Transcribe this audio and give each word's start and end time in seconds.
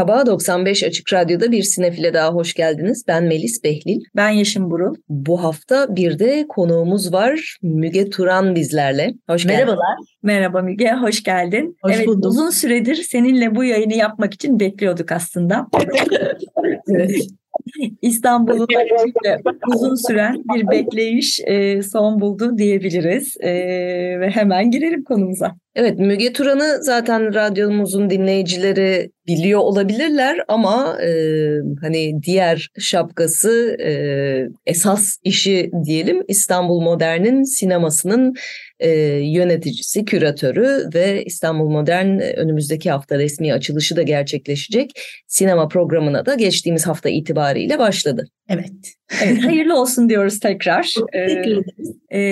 Merhaba, 0.00 0.26
95 0.26 0.84
Açık 0.84 1.12
Radyo'da 1.12 1.52
bir 1.52 1.62
sinefile 1.62 2.14
daha 2.14 2.30
hoş 2.30 2.54
geldiniz. 2.54 3.04
Ben 3.08 3.24
Melis 3.24 3.64
Behlil. 3.64 4.00
Ben 4.16 4.30
Yeşim 4.30 4.70
Burul. 4.70 4.94
Bu 5.08 5.42
hafta 5.42 5.96
bir 5.96 6.18
de 6.18 6.46
konuğumuz 6.48 7.12
var. 7.12 7.56
Müge 7.62 8.10
Turan 8.10 8.54
bizlerle. 8.54 9.14
Hoş 9.28 9.42
geldin. 9.42 9.56
Merhabalar. 9.56 9.96
Merhaba 10.22 10.62
Müge, 10.62 10.92
hoş 10.92 11.22
geldin. 11.22 11.76
Hoş 11.82 11.94
evet, 11.96 12.06
buldum. 12.06 12.30
Uzun 12.30 12.50
süredir 12.50 12.94
seninle 12.94 13.54
bu 13.54 13.64
yayını 13.64 13.94
yapmak 13.94 14.34
için 14.34 14.60
bekliyorduk 14.60 15.12
aslında. 15.12 15.66
evet. 16.88 17.26
İstanbul'un 18.02 18.66
uzun 19.74 19.94
süren 19.94 20.42
bir 20.54 20.70
bekleyiş 20.70 21.40
e, 21.46 21.82
son 21.82 22.20
buldu 22.20 22.58
diyebiliriz 22.58 23.36
e, 23.40 23.50
ve 24.20 24.30
hemen 24.30 24.70
girelim 24.70 25.04
konumuza. 25.04 25.56
Evet 25.74 25.98
Müge 25.98 26.32
Turan'ı 26.32 26.78
zaten 26.82 27.34
radyomuzun 27.34 28.10
dinleyicileri 28.10 29.10
biliyor 29.26 29.60
olabilirler 29.60 30.44
ama 30.48 30.96
e, 31.02 31.10
hani 31.80 32.22
diğer 32.22 32.70
şapkası 32.78 33.76
e, 33.80 33.92
esas 34.66 35.16
işi 35.24 35.70
diyelim 35.84 36.22
İstanbul 36.28 36.80
Modern'in 36.80 37.42
sinemasının 37.42 38.34
e, 38.80 38.90
yöneticisi, 39.22 40.04
küratörü 40.04 40.88
ve 40.94 41.24
İstanbul 41.24 41.68
Modern 41.68 42.20
önümüzdeki 42.20 42.90
hafta 42.90 43.18
resmi 43.18 43.52
açılışı 43.52 43.96
da 43.96 44.02
gerçekleşecek 44.02 44.90
sinema 45.26 45.68
programına 45.68 46.26
da 46.26 46.34
geçtiğimiz 46.34 46.86
hafta 46.86 47.08
itibariyle 47.08 47.78
başladı. 47.78 48.28
Evet. 48.48 48.72
evet 49.22 49.44
hayırlı 49.44 49.80
olsun 49.80 50.08
diyoruz 50.08 50.40
tekrar. 50.40 50.94
Teşekkür 51.12 51.62
ee, 52.10 52.18
e, 52.18 52.22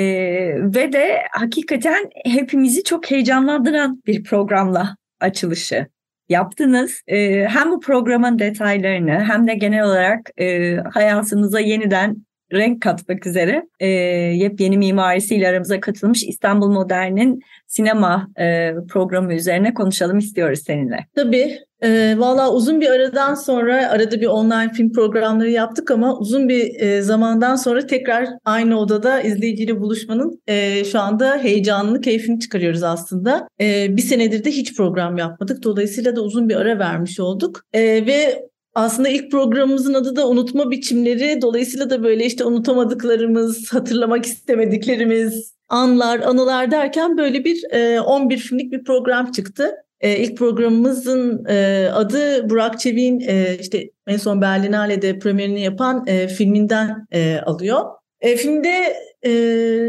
ve 0.74 0.92
de 0.92 1.18
hakikaten 1.32 2.10
hepimizi 2.24 2.84
çok 2.84 3.10
heyecanlandıran 3.10 4.02
bir 4.06 4.24
programla 4.24 4.96
açılışı 5.20 5.86
yaptınız. 6.28 7.02
E, 7.06 7.44
hem 7.44 7.70
bu 7.70 7.80
programın 7.80 8.38
detaylarını 8.38 9.24
hem 9.24 9.46
de 9.46 9.54
genel 9.54 9.84
olarak 9.84 10.30
e, 10.40 10.76
hayatımıza 10.76 11.60
yeniden 11.60 12.27
renk 12.52 12.82
katmak 12.82 13.26
üzere 13.26 13.62
e, 13.80 13.86
yepyeni 13.86 14.78
mimarisiyle 14.78 15.48
aramıza 15.48 15.80
katılmış 15.80 16.24
İstanbul 16.24 16.70
Modern'in 16.70 17.40
sinema 17.66 18.28
e, 18.38 18.74
programı 18.88 19.34
üzerine 19.34 19.74
konuşalım 19.74 20.18
istiyoruz 20.18 20.60
seninle. 20.66 21.06
Tabii. 21.14 21.58
E, 21.82 22.14
Valla 22.18 22.52
uzun 22.52 22.80
bir 22.80 22.90
aradan 22.90 23.34
sonra 23.34 23.90
arada 23.90 24.20
bir 24.20 24.26
online 24.26 24.72
film 24.72 24.92
programları 24.92 25.50
yaptık 25.50 25.90
ama 25.90 26.18
uzun 26.18 26.48
bir 26.48 26.80
e, 26.80 27.02
zamandan 27.02 27.56
sonra 27.56 27.86
tekrar 27.86 28.28
aynı 28.44 28.80
odada 28.80 29.20
izleyiciyle 29.20 29.80
buluşmanın 29.80 30.42
e, 30.46 30.84
şu 30.84 31.00
anda 31.00 31.38
heyecanını, 31.38 32.00
keyfini 32.00 32.40
çıkarıyoruz 32.40 32.82
aslında. 32.82 33.48
E, 33.60 33.96
bir 33.96 34.02
senedir 34.02 34.44
de 34.44 34.50
hiç 34.50 34.76
program 34.76 35.16
yapmadık. 35.16 35.62
Dolayısıyla 35.62 36.16
da 36.16 36.20
uzun 36.20 36.48
bir 36.48 36.56
ara 36.56 36.78
vermiş 36.78 37.20
olduk. 37.20 37.62
E, 37.72 38.06
ve 38.06 38.48
aslında 38.74 39.08
ilk 39.08 39.30
programımızın 39.30 39.94
adı 39.94 40.16
da 40.16 40.28
unutma 40.28 40.70
biçimleri. 40.70 41.42
Dolayısıyla 41.42 41.90
da 41.90 42.02
böyle 42.02 42.24
işte 42.24 42.44
unutamadıklarımız, 42.44 43.72
hatırlamak 43.72 44.26
istemediklerimiz, 44.26 45.54
anlar, 45.68 46.20
anılar 46.20 46.70
derken 46.70 47.18
böyle 47.18 47.44
bir 47.44 47.64
e, 47.70 48.00
11 48.00 48.38
filmlik 48.38 48.72
bir 48.72 48.84
program 48.84 49.30
çıktı. 49.30 49.74
E, 50.00 50.16
ilk 50.16 50.36
programımızın 50.38 51.44
e, 51.48 51.88
adı 51.94 52.50
Burak 52.50 52.80
Çevik'in 52.80 53.20
e, 53.20 53.56
işte 53.60 53.90
en 54.06 54.16
son 54.16 54.40
Berlinale'de 54.40 55.18
premierini 55.18 55.60
yapan 55.60 56.04
e, 56.06 56.28
filminden 56.28 57.06
e, 57.12 57.38
alıyor. 57.38 57.84
E, 58.20 58.36
filmde 58.36 58.96
e, 59.22 59.30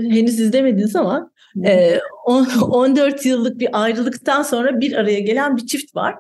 henüz 0.10 0.40
izlemediniz 0.40 0.96
ama 0.96 1.32
e, 1.66 2.00
on, 2.26 2.46
14 2.62 3.26
yıllık 3.26 3.60
bir 3.60 3.84
ayrılıktan 3.84 4.44
sonra 4.44 4.80
bir 4.80 4.94
araya 4.94 5.20
gelen 5.20 5.58
bir 5.58 5.66
çift 5.66 5.96
var. 5.96 6.16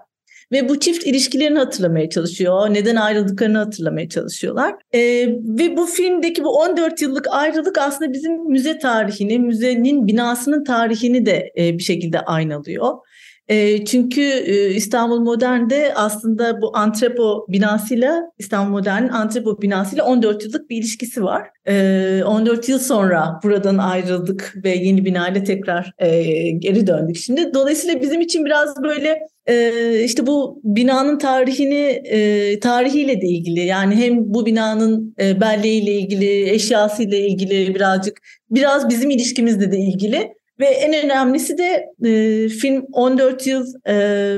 Ve 0.51 0.69
bu 0.69 0.79
çift 0.79 1.07
ilişkilerini 1.07 1.59
hatırlamaya 1.59 2.09
çalışıyor. 2.09 2.73
Neden 2.73 2.95
ayrıldıklarını 2.95 3.57
hatırlamaya 3.57 4.09
çalışıyorlar. 4.09 4.75
E, 4.93 4.99
ve 5.29 5.77
bu 5.77 5.85
filmdeki 5.85 6.43
bu 6.43 6.49
14 6.49 7.01
yıllık 7.01 7.27
ayrılık 7.31 7.77
aslında 7.77 8.13
bizim 8.13 8.49
müze 8.49 8.79
tarihini, 8.79 9.39
müzenin 9.39 10.07
binasının 10.07 10.63
tarihini 10.63 11.25
de 11.25 11.51
e, 11.57 11.77
bir 11.77 11.83
şekilde 11.83 12.19
aynalıyor. 12.19 12.93
Çünkü 13.85 14.21
İstanbul 14.75 15.19
Modern'de 15.19 15.93
aslında 15.95 16.61
bu 16.61 16.77
antrepo 16.77 17.45
binasıyla 17.49 18.31
İstanbul 18.39 18.71
Modern'in 18.71 19.09
antrepo 19.09 19.61
binasıyla 19.61 20.05
14 20.05 20.43
yıllık 20.45 20.69
bir 20.69 20.77
ilişkisi 20.77 21.23
var. 21.23 21.47
E, 21.67 22.23
14 22.23 22.69
yıl 22.69 22.79
sonra 22.79 23.39
buradan 23.43 23.77
ayrıldık 23.77 24.53
ve 24.63 24.69
yeni 24.69 25.05
binayla 25.05 25.43
tekrar 25.43 25.93
geri 26.59 26.87
döndük 26.87 27.17
şimdi. 27.17 27.53
Dolayısıyla 27.53 28.01
bizim 28.01 28.21
için 28.21 28.45
biraz 28.45 28.83
böyle 28.83 29.19
işte 30.03 30.27
bu 30.27 30.61
binanın 30.63 31.17
tarihini 31.17 32.03
tarihiyle 32.61 33.21
de 33.21 33.27
ilgili 33.27 33.59
yani 33.59 33.95
hem 33.95 34.33
bu 34.33 34.45
binanın 34.45 35.15
belleğiyle 35.17 35.91
ilgili, 35.91 36.49
eşyasıyla 36.49 37.17
ilgili 37.17 37.75
birazcık 37.75 38.21
biraz 38.51 38.89
bizim 38.89 39.09
ilişkimizle 39.09 39.71
de 39.71 39.77
ilgili. 39.77 40.38
Ve 40.59 40.65
en 40.65 41.05
önemlisi 41.05 41.57
de 41.57 41.85
e, 42.05 42.49
film 42.49 42.85
14 42.91 43.47
yıl 43.47 43.65
e, 43.87 44.37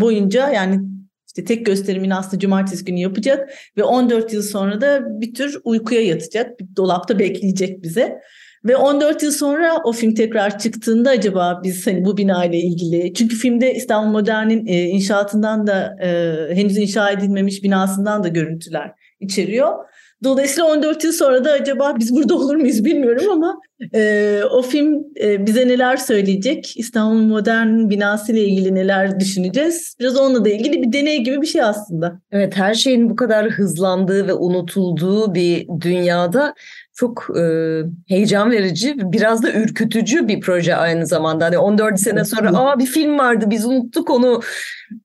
boyunca 0.00 0.50
yani 0.50 0.80
işte 1.26 1.44
tek 1.44 1.66
gösterimini 1.66 2.14
aslında 2.14 2.38
cumartesi 2.38 2.84
günü 2.84 3.00
yapacak 3.00 3.50
ve 3.76 3.84
14 3.84 4.32
yıl 4.32 4.42
sonra 4.42 4.80
da 4.80 5.20
bir 5.20 5.34
tür 5.34 5.60
uykuya 5.64 6.00
yatacak. 6.00 6.60
Bir 6.60 6.76
dolapta 6.76 7.18
bekleyecek 7.18 7.82
bize. 7.82 8.20
Ve 8.64 8.76
14 8.76 9.22
yıl 9.22 9.30
sonra 9.30 9.76
o 9.84 9.92
film 9.92 10.14
tekrar 10.14 10.58
çıktığında 10.58 11.10
acaba 11.10 11.60
biz 11.64 11.86
hani 11.86 12.04
bu 12.04 12.16
bina 12.16 12.44
ile 12.44 12.58
ilgili 12.58 13.14
çünkü 13.14 13.36
filmde 13.36 13.74
İstanbul 13.74 14.12
Modern'in 14.12 14.66
e, 14.66 14.82
inşaatından 14.82 15.66
da 15.66 15.96
e, 16.02 16.08
henüz 16.54 16.76
inşa 16.78 17.10
edilmemiş 17.10 17.62
binasından 17.62 18.24
da 18.24 18.28
görüntüler 18.28 18.92
içeriyor. 19.20 19.72
Dolayısıyla 20.24 20.70
14 20.70 21.04
yıl 21.04 21.12
sonra 21.12 21.44
da 21.44 21.52
acaba 21.52 21.96
biz 21.98 22.14
burada 22.14 22.34
olur 22.34 22.56
muyuz 22.56 22.84
bilmiyorum 22.84 23.30
ama 23.30 23.60
e, 23.94 24.40
o 24.50 24.62
film 24.62 25.04
e, 25.22 25.46
bize 25.46 25.68
neler 25.68 25.96
söyleyecek? 25.96 26.74
İstanbul 26.76 27.22
Modern 27.22 27.90
binası 27.90 28.32
ile 28.32 28.44
ilgili 28.44 28.74
neler 28.74 29.20
düşüneceğiz? 29.20 29.96
Biraz 30.00 30.16
onunla 30.16 30.44
da 30.44 30.48
ilgili 30.48 30.82
bir 30.82 30.92
deney 30.92 31.24
gibi 31.24 31.42
bir 31.42 31.46
şey 31.46 31.62
aslında. 31.62 32.20
Evet 32.32 32.56
her 32.56 32.74
şeyin 32.74 33.10
bu 33.10 33.16
kadar 33.16 33.50
hızlandığı 33.50 34.28
ve 34.28 34.34
unutulduğu 34.34 35.34
bir 35.34 35.66
dünyada 35.80 36.54
çok 36.94 37.26
e, 37.38 37.42
heyecan 38.08 38.50
verici, 38.50 38.94
biraz 38.96 39.42
da 39.42 39.52
ürkütücü 39.52 40.28
bir 40.28 40.40
proje 40.40 40.76
aynı 40.76 41.06
zamanda. 41.06 41.44
Hani 41.44 41.58
14 41.58 42.00
sene 42.00 42.24
sonra 42.24 42.58
aa 42.58 42.78
bir 42.78 42.86
film 42.86 43.18
vardı 43.18 43.44
biz 43.48 43.66
unuttuk 43.66 44.10
onu 44.10 44.40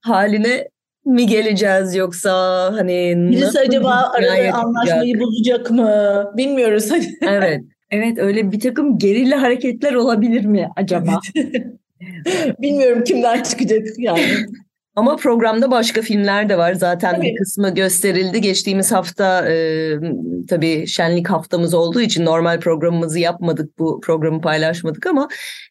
haline 0.01 0.67
mi 1.05 1.27
geleceğiz 1.27 1.95
yoksa 1.95 2.31
hani 2.73 3.15
birisi 3.31 3.59
acaba 3.59 4.11
arada 4.17 4.53
anlaşmayı 4.53 5.19
bozacak 5.19 5.71
mı 5.71 6.23
bilmiyoruz. 6.37 6.91
evet. 7.21 7.61
Evet 7.91 8.17
öyle 8.17 8.51
bir 8.51 8.59
takım 8.59 8.97
gerilla 8.97 9.41
hareketler 9.41 9.93
olabilir 9.93 10.45
mi 10.45 10.69
acaba? 10.75 11.19
Bilmiyorum 12.61 13.03
kimden 13.03 13.43
çıkacak 13.43 13.87
yani. 13.97 14.23
Ama 14.95 15.15
programda 15.15 15.71
başka 15.71 16.01
filmler 16.01 16.49
de 16.49 16.57
var. 16.57 16.73
Zaten 16.73 17.15
tabii. 17.15 17.25
bir 17.25 17.35
kısmı 17.35 17.75
gösterildi. 17.75 18.41
Geçtiğimiz 18.41 18.91
hafta 18.91 19.49
e, 19.49 19.93
tabii 20.49 20.87
şenlik 20.87 21.29
haftamız 21.29 21.73
olduğu 21.73 22.01
için 22.01 22.25
normal 22.25 22.59
programımızı 22.59 23.19
yapmadık. 23.19 23.79
Bu 23.79 24.01
programı 24.01 24.41
paylaşmadık 24.41 25.07
ama 25.07 25.27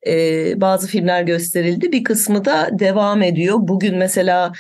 e, 0.07 0.61
bazı 0.61 0.87
filmler 0.87 1.23
gösterildi. 1.23 1.93
Bir 1.93 2.05
kısmı 2.05 2.45
da 2.45 2.69
devam 2.73 3.23
ediyor. 3.23 3.57
Bugün 3.61 3.97
mesela 3.97 4.53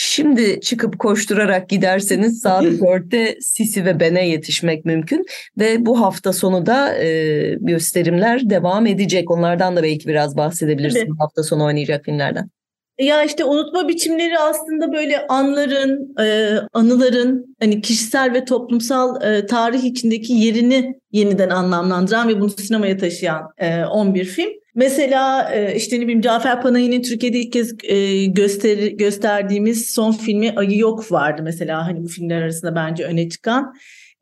Şimdi 0.00 0.60
çıkıp 0.60 0.98
koşturarak 0.98 1.68
giderseniz 1.68 2.40
saat 2.40 2.64
4'te 2.64 3.38
Sisi 3.40 3.84
ve 3.84 4.00
Ben'e 4.00 4.28
yetişmek 4.28 4.84
mümkün. 4.84 5.26
Ve 5.58 5.86
bu 5.86 6.00
hafta 6.00 6.32
sonu 6.32 6.66
da 6.66 6.98
e, 6.98 7.54
gösterimler 7.60 8.50
devam 8.50 8.86
edecek. 8.86 9.30
Onlardan 9.30 9.76
da 9.76 9.82
belki 9.82 10.08
biraz 10.08 10.36
bahsedebilirsin 10.36 10.98
evet. 10.98 11.08
hafta 11.18 11.42
sonu 11.42 11.64
oynayacak 11.64 12.04
filmlerden. 12.04 12.50
Ya 12.98 13.22
işte 13.22 13.44
unutma 13.44 13.88
biçimleri 13.88 14.38
aslında 14.38 14.92
böyle 14.92 15.26
anların, 15.26 16.14
e, 16.20 16.50
anıların 16.72 17.56
hani 17.60 17.80
kişisel 17.80 18.32
ve 18.34 18.44
toplumsal 18.44 19.22
e, 19.22 19.46
tarih 19.46 19.84
içindeki 19.84 20.32
yerini 20.32 20.94
yeniden 21.12 21.50
anlamlandıran 21.50 22.28
ve 22.28 22.40
bunu 22.40 22.50
sinemaya 22.50 22.96
taşıyan 22.96 23.42
e, 23.58 23.84
11 23.84 24.24
film. 24.24 24.57
Mesela 24.74 25.54
e, 25.54 25.74
işte 25.76 25.96
ne 25.96 26.02
bileyim 26.02 26.20
Cafer 26.20 26.62
Panayi'nin 26.62 27.02
Türkiye'de 27.02 27.38
ilk 27.38 27.52
kez 27.52 27.74
e, 27.84 28.24
göster 28.24 28.86
gösterdiğimiz 28.86 29.90
son 29.90 30.12
filmi 30.12 30.52
Ayı 30.56 30.78
Yok 30.78 31.12
vardı 31.12 31.42
mesela 31.44 31.86
hani 31.86 32.02
bu 32.02 32.08
filmler 32.08 32.42
arasında 32.42 32.74
bence 32.74 33.04
öne 33.04 33.28
çıkan. 33.28 33.74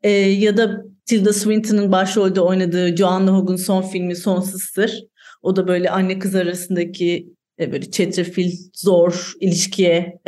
E, 0.03 0.09
ya 0.11 0.57
da 0.57 0.81
Tilda 1.05 1.33
Swinton'ın 1.33 1.91
başrolde 1.91 2.41
oynadığı 2.41 2.95
Joanna 2.95 3.31
Hogg'un 3.31 3.55
son 3.55 3.81
filmi 3.81 4.15
Sonsuz. 4.15 5.03
O 5.41 5.55
da 5.55 5.67
böyle 5.67 5.89
anne 5.89 6.19
kız 6.19 6.35
arasındaki 6.35 7.27
böyle 7.59 7.91
çetrefil 7.91 8.51
zor 8.73 9.33
ilişkiye 9.39 10.19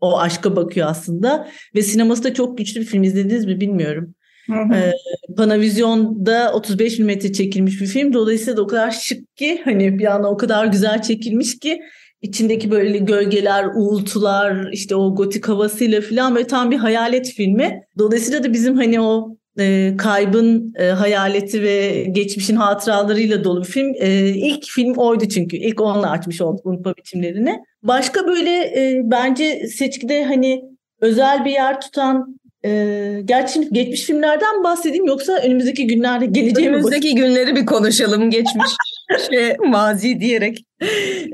o 0.00 0.18
aşka 0.18 0.56
bakıyor 0.56 0.86
aslında 0.90 1.48
ve 1.74 1.82
sineması 1.82 2.24
da 2.24 2.34
çok 2.34 2.58
güçlü 2.58 2.80
bir 2.80 2.86
film 2.86 3.02
izlediniz 3.02 3.44
mi 3.44 3.60
bilmiyorum. 3.60 4.14
Hı 4.48 4.74
E, 4.74 4.92
Panavizyon'da 5.36 6.52
35 6.54 6.98
mm 6.98 7.18
çekilmiş 7.18 7.80
bir 7.80 7.86
film 7.86 8.12
dolayısıyla 8.12 8.56
da 8.56 8.62
o 8.62 8.66
kadar 8.66 8.90
şık 8.90 9.36
ki 9.36 9.60
hani 9.64 9.98
bir 9.98 10.14
anda 10.14 10.30
o 10.30 10.36
kadar 10.36 10.66
güzel 10.66 11.02
çekilmiş 11.02 11.58
ki 11.58 11.80
içindeki 12.22 12.70
böyle 12.70 12.98
gölgeler, 12.98 13.66
uğultular, 13.74 14.72
işte 14.72 14.96
o 14.96 15.14
gotik 15.14 15.48
havasıyla 15.48 16.00
falan 16.00 16.34
böyle 16.34 16.46
tam 16.46 16.70
bir 16.70 16.76
hayalet 16.76 17.26
filmi. 17.26 17.80
Dolayısıyla 17.98 18.44
da 18.44 18.52
bizim 18.52 18.76
hani 18.76 19.00
o 19.00 19.36
e, 19.58 19.94
kaybın 19.98 20.72
e, 20.78 20.84
hayaleti 20.84 21.62
ve 21.62 22.06
geçmişin 22.10 22.56
hatıralarıyla 22.56 23.44
dolu 23.44 23.60
bir 23.60 23.68
film. 23.68 23.92
E, 24.00 24.28
ilk 24.28 24.64
film 24.64 24.94
oydu 24.94 25.28
çünkü. 25.28 25.56
İlk 25.56 25.80
onunla 25.80 26.10
açmış 26.10 26.40
olduk 26.40 26.66
unutma 26.66 26.96
biçimlerini. 26.96 27.58
Başka 27.82 28.26
böyle 28.26 28.50
e, 28.50 29.00
bence 29.04 29.66
seçkide 29.66 30.24
hani 30.24 30.62
özel 31.00 31.44
bir 31.44 31.50
yer 31.50 31.80
tutan 31.80 32.38
ee, 32.64 33.20
gerçi 33.24 33.52
şimdi 33.52 33.68
geçmiş 33.72 34.02
filmlerden 34.02 34.64
bahsedeyim 34.64 35.06
yoksa 35.06 35.32
önümüzdeki 35.32 35.86
günlerde 35.86 36.26
geleceği 36.26 36.68
Önümüzdeki 36.68 37.14
günleri 37.14 37.56
bir 37.56 37.66
konuşalım 37.66 38.30
geçmiş 38.30 38.70
şey, 39.30 39.56
mazi 39.66 40.20
diyerek. 40.20 40.64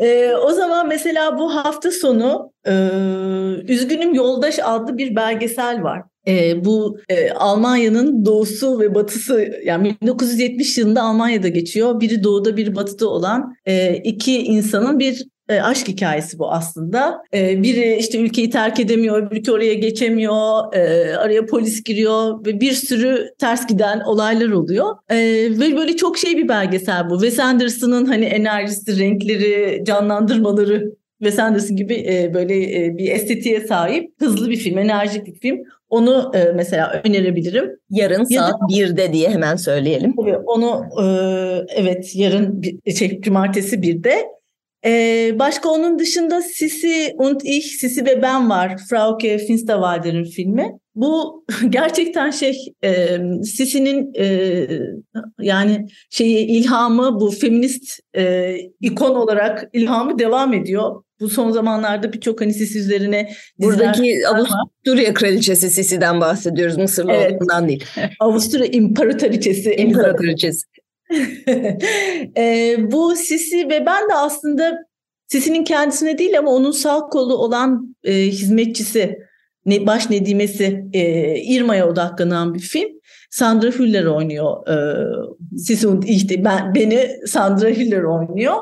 Ee, 0.00 0.32
o 0.34 0.52
zaman 0.52 0.88
mesela 0.88 1.38
bu 1.38 1.54
hafta 1.54 1.90
sonu 1.90 2.52
e, 2.66 2.72
Üzgünüm 3.68 4.14
Yoldaş 4.14 4.58
adlı 4.62 4.98
bir 4.98 5.16
belgesel 5.16 5.82
var. 5.82 6.02
E, 6.28 6.64
bu 6.64 6.98
e, 7.08 7.30
Almanya'nın 7.30 8.24
doğusu 8.24 8.80
ve 8.80 8.94
batısı 8.94 9.60
yani 9.64 9.96
1970 10.02 10.78
yılında 10.78 11.02
Almanya'da 11.02 11.48
geçiyor. 11.48 12.00
Biri 12.00 12.24
doğuda 12.24 12.56
biri 12.56 12.74
batıda 12.76 13.08
olan 13.08 13.54
e, 13.66 13.96
iki 13.96 14.42
insanın 14.42 14.98
bir 14.98 15.24
e, 15.48 15.60
aşk 15.60 15.88
hikayesi 15.88 16.38
bu 16.38 16.52
aslında. 16.52 17.22
E, 17.34 17.62
biri 17.62 17.96
işte 18.00 18.18
ülkeyi 18.18 18.50
terk 18.50 18.80
edemiyor, 18.80 19.22
öbürü 19.22 19.52
oraya 19.52 19.74
geçemiyor, 19.74 20.74
e, 20.74 21.16
araya 21.16 21.46
polis 21.46 21.82
giriyor 21.82 22.46
ve 22.46 22.60
bir 22.60 22.72
sürü 22.72 23.28
ters 23.38 23.66
giden 23.66 24.00
olaylar 24.00 24.50
oluyor. 24.50 24.96
E, 25.10 25.16
ve 25.60 25.76
böyle 25.76 25.96
çok 25.96 26.18
şey 26.18 26.36
bir 26.36 26.48
belgesel 26.48 27.10
bu. 27.10 27.20
Wes 27.20 27.38
Anderson'ın 27.40 28.06
hani 28.06 28.24
enerjisi, 28.24 28.98
renkleri, 28.98 29.84
canlandırmaları 29.84 30.94
Wes 31.18 31.38
Anderson 31.38 31.76
gibi 31.76 31.94
e, 31.94 32.34
böyle 32.34 32.84
e, 32.84 32.98
bir 32.98 33.10
estetiğe 33.10 33.60
sahip 33.60 34.10
hızlı 34.20 34.50
bir 34.50 34.56
film, 34.56 34.78
enerjik 34.78 35.26
bir 35.26 35.34
film. 35.34 35.58
Onu 35.88 36.32
e, 36.34 36.52
mesela 36.54 37.02
önerebilirim. 37.04 37.70
Yarın 37.90 38.26
ya 38.30 38.42
saat 38.42 38.52
da, 38.52 38.74
1'de 38.74 39.12
diye 39.12 39.30
hemen 39.30 39.56
söyleyelim. 39.56 40.16
Tabii 40.16 40.36
onu 40.36 40.84
e, 41.02 41.06
evet 41.76 42.12
yarın 42.14 42.62
şey 42.98 43.20
cumartesi 43.20 43.76
1'de. 43.76 44.24
Ee, 44.86 45.32
başka 45.38 45.68
onun 45.68 45.98
dışında 45.98 46.42
Sisi 46.42 47.14
und 47.18 47.40
ich, 47.44 47.66
Sisi 47.66 48.06
ve 48.06 48.22
ben 48.22 48.50
var. 48.50 48.76
Frauke 48.90 49.38
Finsterwalder'in 49.38 50.24
filmi. 50.24 50.72
Bu 50.94 51.44
gerçekten 51.68 52.30
şey 52.30 52.72
e, 52.84 53.18
Sisi'nin 53.44 54.12
e, 54.18 54.66
yani 55.40 55.86
şeyi 56.10 56.46
ilhamı 56.46 57.20
bu 57.20 57.30
feminist 57.30 58.00
e, 58.16 58.56
ikon 58.80 59.14
olarak 59.14 59.68
ilhamı 59.72 60.18
devam 60.18 60.54
ediyor. 60.54 61.02
Bu 61.20 61.28
son 61.28 61.50
zamanlarda 61.50 62.12
birçok 62.12 62.40
hani 62.40 62.54
Sisi 62.54 62.78
üzerine 62.78 63.30
Buradaki 63.58 64.28
Avusturya 64.28 65.14
kraliçesi 65.14 65.70
Sisi'den 65.70 66.20
bahsediyoruz. 66.20 66.76
Mısırlı 66.76 67.12
evet. 67.12 67.32
olduğundan 67.32 67.68
değil. 67.68 67.84
Avusturya 68.20 68.66
imparatoriçesi. 68.66 69.74
İmparatoriçesi. 69.74 70.73
e, 72.36 72.76
bu 72.78 73.16
Sisi 73.16 73.68
ve 73.68 73.86
ben 73.86 74.08
de 74.08 74.14
aslında 74.14 74.78
Sisi'nin 75.26 75.64
kendisine 75.64 76.18
değil 76.18 76.38
ama 76.38 76.50
onun 76.50 76.70
sağ 76.70 77.00
kolu 77.00 77.36
olan 77.36 77.96
e, 78.04 78.12
hizmetçisi, 78.12 79.18
ne, 79.66 79.86
baş 79.86 80.10
nedimesi 80.10 80.84
e, 80.92 81.34
Irma'ya 81.40 81.88
odaklanan 81.88 82.54
bir 82.54 82.60
film. 82.60 82.88
Sandra 83.30 83.68
Hüller 83.68 84.04
oynuyor. 84.04 84.68
E, 84.68 84.76
Sisi 85.58 85.88
işte 86.06 86.44
ben, 86.44 86.74
beni 86.74 87.10
Sandra 87.26 87.68
Hüller 87.68 88.02
oynuyor. 88.02 88.54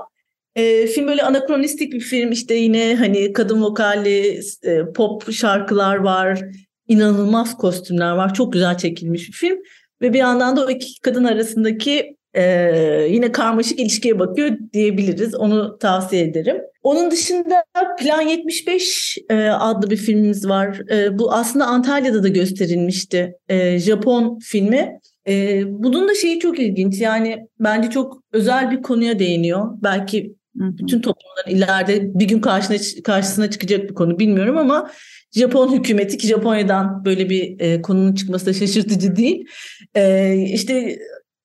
E, 0.56 0.87
film 0.87 1.06
böyle 1.09 1.23
anakronistik 1.23 1.93
bir 1.93 2.00
film 2.00 2.33
işte 2.33 2.55
yine 2.55 2.94
hani 2.94 3.33
kadın 3.33 3.62
vokalli 3.62 4.41
e, 4.65 4.93
pop 4.94 5.33
şarkılar 5.33 5.97
var. 5.97 6.41
inanılmaz 6.89 7.56
kostümler 7.56 8.12
var. 8.12 8.35
Çok 8.35 8.53
güzel 8.53 8.79
çekilmiş 8.79 9.29
bir 9.29 9.33
film. 9.33 9.59
Ve 10.03 10.12
bir 10.12 10.19
yandan 10.19 10.56
da 10.56 10.67
o 10.67 10.71
iki 10.71 11.00
kadın 11.00 11.25
arasındaki 11.25 12.17
ee, 12.34 13.06
yine 13.11 13.32
karmaşık 13.32 13.81
ilişkiye 13.81 14.19
bakıyor 14.19 14.50
diyebiliriz. 14.73 15.34
Onu 15.34 15.79
tavsiye 15.79 16.23
ederim. 16.23 16.56
Onun 16.82 17.11
dışında 17.11 17.64
Plan 17.99 18.20
75 18.20 19.19
e, 19.31 19.49
adlı 19.49 19.90
bir 19.90 19.96
filmimiz 19.96 20.49
var. 20.49 20.81
E, 20.90 21.19
bu 21.19 21.32
aslında 21.32 21.67
Antalya'da 21.67 22.23
da 22.23 22.29
gösterilmişti. 22.29 23.34
E, 23.49 23.79
Japon 23.79 24.38
filmi. 24.38 24.99
E, 25.29 25.62
bunun 25.67 26.08
da 26.08 26.14
şeyi 26.14 26.40
çok 26.40 26.58
ilginç. 26.58 27.00
Yani 27.00 27.46
bence 27.61 27.90
çok 27.90 28.23
özel 28.32 28.70
bir 28.70 28.82
konuya 28.82 29.19
değiniyor. 29.19 29.69
Belki 29.82 30.34
bütün 30.55 31.00
toplumların 31.00 31.56
ileride 31.56 32.19
bir 32.19 32.25
gün 32.25 32.40
karşısına, 32.40 33.02
karşısına 33.05 33.50
çıkacak 33.50 33.88
bir 33.88 33.94
konu 33.94 34.19
bilmiyorum 34.19 34.58
ama 34.58 34.90
Japon 35.32 35.73
hükümeti 35.73 36.19
ki 36.19 36.26
Japonya'dan 36.26 37.05
böyle 37.05 37.31
bir 37.31 37.61
e, 37.61 37.82
konunun 37.82 38.14
çıkması 38.14 38.46
da 38.46 38.52
şaşırtıcı 38.52 39.17
değil. 39.17 39.46
E, 39.94 40.34
işte 40.52 40.99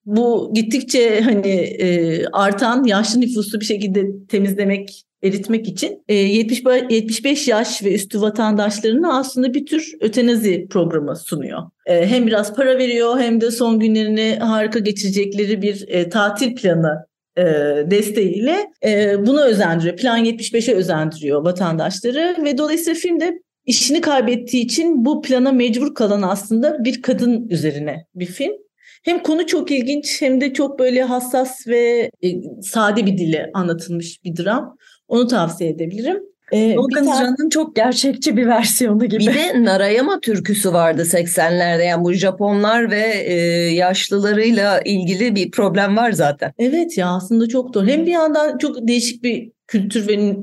bu 0.07 0.51
gittikçe 0.54 1.21
hani 1.21 1.50
e, 1.57 2.25
artan 2.25 2.83
yaşlı 2.83 3.21
nüfusu 3.21 3.59
bir 3.59 3.65
şekilde 3.65 4.27
temizlemek, 4.27 5.04
eritmek 5.24 5.68
için 5.68 6.04
e, 6.07 6.13
70, 6.15 6.63
75 6.89 7.48
yaş 7.48 7.83
ve 7.83 7.95
üstü 7.95 8.21
vatandaşlarına 8.21 9.19
aslında 9.19 9.54
bir 9.54 9.65
tür 9.65 9.92
ötenazi 10.01 10.68
programı 10.69 11.15
sunuyor. 11.15 11.62
E, 11.86 12.07
hem 12.07 12.27
biraz 12.27 12.56
para 12.56 12.77
veriyor 12.77 13.19
hem 13.19 13.42
de 13.42 13.51
son 13.51 13.80
günlerini 13.80 14.38
harika 14.39 14.80
geçirecekleri 14.80 15.62
bir 15.62 15.86
e, 15.88 16.10
tatil 16.10 16.55
planı 16.55 17.05
e, 17.38 17.43
desteğiyle 17.91 18.58
e, 18.86 19.25
buna 19.25 19.43
özendiriyor. 19.43 19.98
Plan 19.98 20.25
75'e 20.25 20.74
özendiriyor 20.74 21.46
vatandaşları 21.46 22.36
ve 22.43 22.58
dolayısıyla 22.58 23.00
filmde 23.00 23.39
işini 23.65 24.01
kaybettiği 24.01 24.63
için 24.63 25.05
bu 25.05 25.22
plana 25.22 25.51
mecbur 25.51 25.96
kalan 25.96 26.22
aslında 26.22 26.84
bir 26.84 27.01
kadın 27.01 27.48
üzerine 27.50 28.05
bir 28.15 28.25
film. 28.25 28.66
Hem 29.04 29.24
konu 29.24 29.46
çok 29.46 29.72
ilginç 29.72 30.22
hem 30.22 30.42
de 30.42 30.54
çok 30.54 30.80
böyle 30.80 31.04
hassas 31.04 31.68
ve 31.68 32.12
e, 32.24 32.27
sade 32.62 33.06
bir 33.06 33.18
dile 33.18 33.50
anlatılmış 33.54 34.24
bir 34.24 34.36
dram. 34.36 34.77
Onu 35.08 35.27
tavsiye 35.27 35.70
edebilirim. 35.70 36.24
Ee, 36.51 36.77
Volkan 36.77 37.06
tane... 37.06 37.50
çok 37.50 37.75
gerçekçi 37.75 38.38
bir 38.38 38.48
versiyonu 38.48 39.06
gibi. 39.06 39.20
Bir 39.20 39.34
de 39.34 39.63
Narayama 39.63 40.20
türküsü 40.20 40.74
vardı 40.74 41.01
80'lerde. 41.01 41.84
Yani 41.84 42.04
bu 42.04 42.13
Japonlar 42.13 42.92
ve 42.92 43.24
e, 43.25 43.34
yaşlılarıyla 43.74 44.82
ilgili 44.82 45.36
bir 45.36 45.51
problem 45.51 45.98
var 45.98 46.12
zaten. 46.12 46.54
Evet 46.60 46.98
ya 46.98 47.08
aslında 47.08 47.48
çok 47.48 47.74
doğru. 47.74 47.88
Hem 47.88 48.06
bir 48.06 48.12
yandan 48.12 48.58
çok 48.58 48.88
değişik 48.88 49.24
bir 49.24 49.51
kültür 49.68 50.08
ve 50.08 50.36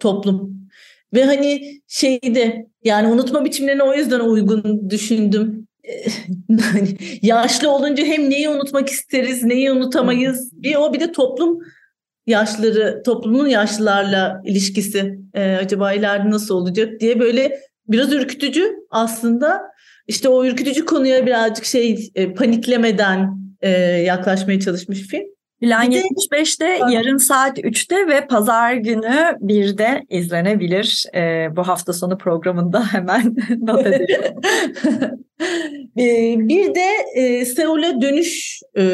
toplum. 0.00 0.62
Ve 1.14 1.24
hani 1.24 1.62
şeyde 1.88 2.66
yani 2.84 3.08
unutma 3.08 3.44
biçimlerine 3.44 3.82
o 3.82 3.94
yüzden 3.94 4.20
uygun 4.20 4.90
düşündüm. 4.90 5.66
Yaşlı 7.22 7.70
olunca 7.70 8.04
hem 8.04 8.30
neyi 8.30 8.48
unutmak 8.48 8.88
isteriz, 8.88 9.44
neyi 9.44 9.72
unutamayız. 9.72 10.62
Bir 10.62 10.76
o 10.76 10.92
bir 10.92 11.00
de 11.00 11.12
toplum 11.12 11.58
yaşları, 12.26 13.02
toplumun 13.04 13.46
yaşlılarla 13.46 14.42
ilişkisi 14.44 15.18
e, 15.34 15.54
acaba 15.54 15.92
ileride 15.92 16.30
nasıl 16.30 16.54
olacak 16.54 17.00
diye 17.00 17.20
böyle 17.20 17.60
biraz 17.88 18.12
ürkütücü 18.12 18.74
aslında. 18.90 19.62
İşte 20.08 20.28
o 20.28 20.46
ürkütücü 20.46 20.84
konuya 20.84 21.26
birazcık 21.26 21.64
şey 21.64 22.10
e, 22.14 22.34
paniklemeden 22.34 23.38
e, 23.60 23.70
yaklaşmaya 23.80 24.60
çalışmış 24.60 25.00
film. 25.00 25.26
Plan 25.62 25.92
75'te 25.92 26.78
yarın 26.90 27.16
saat 27.16 27.58
3'te 27.58 28.06
ve 28.06 28.26
pazar 28.26 28.74
günü 28.74 29.36
1'de 29.40 30.02
izlenebilir. 30.10 31.04
Ee, 31.14 31.48
bu 31.56 31.68
hafta 31.68 31.92
sonu 31.92 32.18
programında 32.18 32.84
hemen 32.92 33.36
not 33.60 33.86
edelim. 33.86 34.34
Ee, 35.98 36.34
bir 36.38 36.74
de 36.74 36.86
e, 37.14 37.44
Seul'e 37.44 38.00
Dönüş 38.00 38.60
e, 38.78 38.84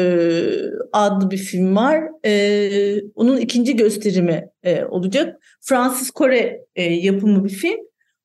adlı 0.93 1.31
bir 1.31 1.37
film 1.37 1.75
var. 1.75 2.03
E, 2.25 3.01
onun 3.15 3.37
ikinci 3.37 3.75
gösterimi 3.75 4.49
e, 4.63 4.85
olacak. 4.85 5.39
Francis 5.61 6.11
Kore 6.11 6.61
e, 6.75 6.83
yapımı 6.83 7.43
bir 7.43 7.49
film. 7.49 7.79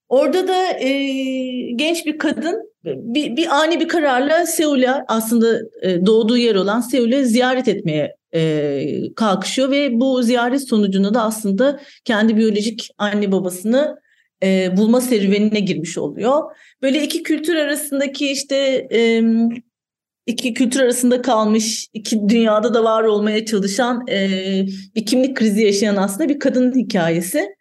Orada 0.08 0.48
da 0.48 0.78
e, 0.78 0.90
genç 1.76 2.06
bir 2.06 2.18
kadın 2.18 2.73
bir, 2.84 3.36
bir 3.36 3.60
ani 3.60 3.80
bir 3.80 3.88
kararla 3.88 4.46
Seul'e 4.46 5.04
aslında 5.08 5.58
e, 5.82 6.06
doğduğu 6.06 6.36
yer 6.36 6.54
olan 6.54 6.80
Seul'e 6.80 7.24
ziyaret 7.24 7.68
etmeye 7.68 8.16
e, 8.34 9.14
kalkışıyor 9.16 9.70
ve 9.70 10.00
bu 10.00 10.22
ziyaret 10.22 10.68
sonucunda 10.68 11.14
da 11.14 11.22
aslında 11.22 11.80
kendi 12.04 12.36
biyolojik 12.36 12.90
anne 12.98 13.32
babasını 13.32 13.98
e, 14.42 14.76
bulma 14.76 15.00
serüvenine 15.00 15.60
girmiş 15.60 15.98
oluyor. 15.98 16.42
Böyle 16.82 17.02
iki 17.02 17.22
kültür 17.22 17.56
arasındaki 17.56 18.30
işte 18.30 18.88
iki 20.26 20.54
kültür 20.54 20.80
arasında 20.80 21.22
kalmış, 21.22 21.88
iki 21.92 22.28
dünyada 22.28 22.74
da 22.74 22.84
var 22.84 23.02
olmaya 23.02 23.46
çalışan 23.46 24.06
e, 24.08 24.28
bir 24.96 25.06
kimlik 25.06 25.36
krizi 25.36 25.62
yaşayan 25.62 25.96
aslında 25.96 26.28
bir 26.28 26.38
kadının 26.38 26.74
hikayesi. 26.74 27.54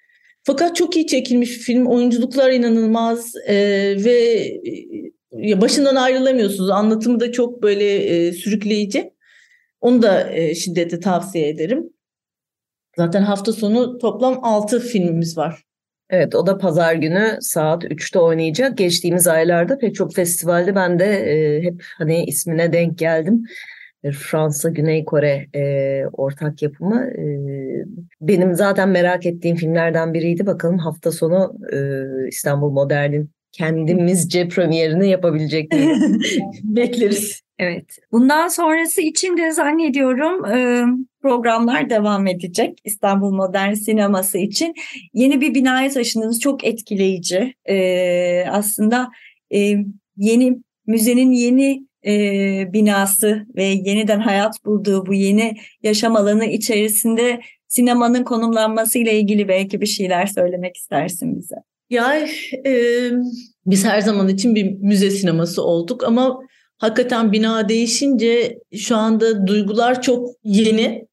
Fakat 0.44 0.76
çok 0.76 0.96
iyi 0.96 1.08
çekilmiş 1.08 1.50
film, 1.50 1.86
oyunculuklar 1.86 2.52
inanılmaz 2.52 3.36
e, 3.48 3.56
ve 4.06 4.22
e, 5.48 5.62
başından 5.62 5.96
ayrılamıyorsunuz. 5.96 6.70
Anlatımı 6.70 7.20
da 7.20 7.32
çok 7.32 7.64
böyle 7.64 7.96
e, 7.96 8.34
sürükleyici. 8.34 9.14
Onu 9.82 10.02
da 10.02 10.32
e, 10.32 10.56
şiddetle 10.56 11.00
tavsiye 11.00 11.50
ederim. 11.50 11.90
Zaten 12.98 13.22
hafta 13.22 13.54
sonu 13.54 13.98
toplam 13.98 14.40
6 14.42 14.80
filmimiz 14.80 15.38
var. 15.38 15.64
Evet 16.10 16.36
o 16.36 16.48
da 16.48 16.58
pazar 16.58 16.94
günü 16.96 17.38
saat 17.42 17.84
3'te 17.84 18.20
oynayacak. 18.20 18.78
Geçtiğimiz 18.78 19.28
aylarda 19.28 19.78
pek 19.78 19.96
çok 19.96 20.16
festivalde 20.16 20.76
ben 20.76 21.00
de 21.00 21.06
e, 21.06 21.62
hep 21.64 21.84
hani 21.98 22.26
ismine 22.26 22.74
denk 22.74 22.98
geldim. 22.98 23.44
E, 24.04 24.12
Fransa, 24.12 24.70
Güney 24.70 25.06
Kore 25.06 25.48
e, 25.56 26.04
ortak 26.14 26.62
yapımı. 26.62 27.02
E, 27.02 27.26
benim 28.22 28.56
zaten 28.56 28.90
merak 28.90 29.26
ettiğim 29.26 29.56
filmlerden 29.56 30.14
biriydi. 30.14 30.46
Bakalım 30.46 30.78
hafta 30.78 31.12
sonu 31.12 31.54
e, 31.74 31.78
İstanbul 32.28 32.72
Modern'in 32.72 33.30
kendimizce 33.52 34.48
premierini 34.48 35.10
yapabilecek 35.10 35.74
miyiz? 35.74 36.40
Bekleriz. 36.64 37.42
Evet. 37.60 37.98
Bundan 38.12 38.48
sonrası 38.48 39.02
için 39.02 39.38
de 39.38 39.52
zannediyorum 39.52 40.46
e, 40.46 40.84
programlar 41.22 41.90
devam 41.90 42.28
edecek. 42.28 42.80
İstanbul 42.84 43.32
Modern 43.32 43.74
Sineması 43.74 44.38
için 44.38 44.74
yeni 45.14 45.42
bir 45.42 45.56
binaya 45.56 45.90
taşındınız. 45.90 46.40
Çok 46.40 46.64
etkileyici. 46.64 47.54
E, 47.70 48.46
aslında 48.50 49.10
e, 49.56 49.76
yeni 50.18 50.58
müzenin 50.88 51.32
yeni 51.32 51.88
e, 52.08 52.74
binası 52.74 53.46
ve 53.56 53.64
yeniden 53.64 54.20
hayat 54.20 54.66
bulduğu 54.66 55.06
bu 55.06 55.14
yeni 55.14 55.54
yaşam 55.84 56.16
alanı 56.16 56.46
içerisinde 56.46 57.40
sinemanın 57.68 58.24
konumlanması 58.24 59.00
ile 59.00 59.20
ilgili 59.20 59.48
belki 59.48 59.82
bir 59.82 59.86
şeyler 59.86 60.26
söylemek 60.26 60.78
istersin 60.78 61.40
bize. 61.40 61.56
Ya 61.90 62.18
e, 62.66 62.74
biz 63.66 63.86
her 63.86 64.02
zaman 64.02 64.28
için 64.28 64.56
bir 64.56 64.72
müze 64.72 65.12
sineması 65.12 65.64
olduk 65.64 66.04
ama 66.04 66.40
hakikaten 66.78 67.32
bina 67.32 67.70
değişince 67.70 68.60
şu 68.78 68.96
anda 68.96 69.48
duygular 69.48 70.02
çok 70.02 70.30
yeni. 70.44 71.08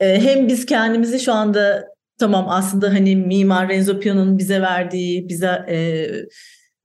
E, 0.00 0.20
hem 0.20 0.48
biz 0.48 0.66
kendimizi 0.66 1.20
şu 1.20 1.32
anda 1.32 1.88
tamam 2.18 2.46
aslında 2.48 2.88
hani 2.88 3.16
Mimar 3.16 3.68
Renzo 3.68 4.00
Piano'nun 4.00 4.38
bize 4.38 4.60
verdiği, 4.60 5.28
bize 5.28 5.66
e, 5.68 6.06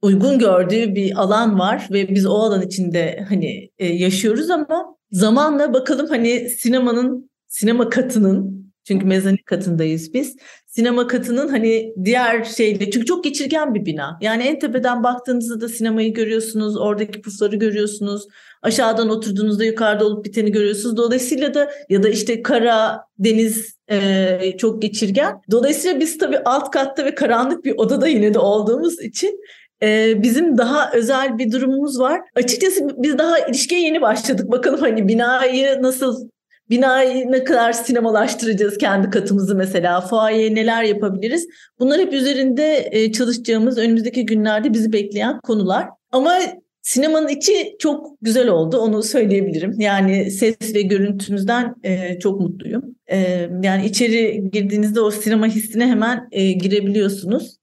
uygun 0.02 0.40
gördüğü 0.40 0.96
bir 0.96 1.22
alan 1.22 1.60
var 1.60 1.88
ve 1.92 2.16
biz 2.16 2.26
o 2.26 2.34
alan 2.34 2.62
içinde 2.62 3.26
hani 3.30 3.70
e, 3.78 3.88
yaşıyoruz 3.88 4.50
ama 4.50 4.96
zamanla 5.12 5.74
bakalım 5.74 6.08
hani 6.08 6.50
sinemanın 6.50 7.30
sinema 7.48 7.90
katının 7.90 8.68
çünkü 8.88 9.06
mezanin 9.06 9.40
katındayız 9.46 10.14
biz. 10.14 10.36
Sinema 10.66 11.08
katının 11.08 11.48
hani 11.48 11.94
diğer 12.04 12.44
şeyle 12.44 12.92
çünkü 12.92 13.06
çok 13.06 13.24
geçirgen 13.24 13.74
bir 13.74 13.86
bina. 13.86 14.18
Yani 14.22 14.44
en 14.44 14.60
tepeden 14.60 15.04
baktığınızda 15.04 15.62
da 15.62 15.70
sinemayı 15.70 16.14
görüyorsunuz, 16.14 16.78
oradaki 16.78 17.22
pufları 17.22 17.56
görüyorsunuz. 17.56 18.28
Aşağıdan 18.62 19.10
oturduğunuzda 19.10 19.66
yukarıda 19.66 20.06
olup 20.06 20.26
biteni 20.26 20.52
görüyorsunuz. 20.52 20.98
Dolayısıyla 20.98 21.54
da 21.54 21.72
ya 21.90 22.04
da 22.04 22.10
işte 22.10 22.42
kara, 22.42 23.02
deniz 23.20 23.78
e, 23.92 24.58
çok 24.58 24.82
geçirgen. 24.82 25.42
Dolayısıyla 25.52 26.00
biz 26.00 26.18
tabii 26.18 26.40
alt 26.46 26.72
katta 26.72 27.06
ve 27.06 27.16
karanlık 27.16 27.66
bir 27.66 27.74
odada 27.78 28.08
yine 28.08 28.34
de 28.34 28.40
olduğumuz 28.40 29.02
için 29.02 29.40
e, 29.84 30.24
bizim 30.24 30.58
daha 30.58 30.92
özel 30.92 31.38
bir 31.38 31.52
durumumuz 31.52 32.00
var. 32.00 32.22
Açıkçası 32.36 32.88
biz 32.98 33.18
daha 33.18 33.40
ilişkiye 33.40 33.82
yeni 33.82 34.02
başladık. 34.02 34.52
Bakalım 34.52 34.80
hani 34.80 35.08
binayı 35.08 35.82
nasıl 35.82 36.28
Binayı 36.70 37.32
ne 37.32 37.44
kadar 37.44 37.74
sinemalaştıracağız 37.74 38.78
kendi 38.78 39.10
katımızı 39.10 39.56
mesela, 39.56 40.02
fuaye 40.02 40.56
neler 40.56 40.84
yapabiliriz? 40.84 41.48
Bunlar 41.80 42.00
hep 42.00 42.14
üzerinde 42.14 42.90
e, 42.92 43.12
çalışacağımız 43.12 43.78
önümüzdeki 43.78 44.26
günlerde 44.26 44.74
bizi 44.74 44.94
bekleyen 44.94 45.40
konular. 45.40 45.88
Ama 46.12 46.34
sinemanın 46.82 47.28
içi 47.28 47.76
çok 47.80 48.22
güzel 48.22 48.48
oldu 48.48 48.78
onu 48.78 49.04
söyleyebilirim. 49.04 49.80
Yani 49.80 50.32
ses 50.32 50.76
ve 50.76 50.82
görüntümüzden 50.82 51.76
e, 51.84 52.20
çok 52.20 52.42
mutluyum. 52.42 52.84
E, 53.12 53.50
yani 53.64 53.86
içeri 53.86 54.50
girdiğinizde 54.52 55.02
o 55.02 55.12
sinema 55.12 55.48
hissine 55.48 55.88
hemen 55.88 56.30
girebiliyorsunuz. 56.60 57.58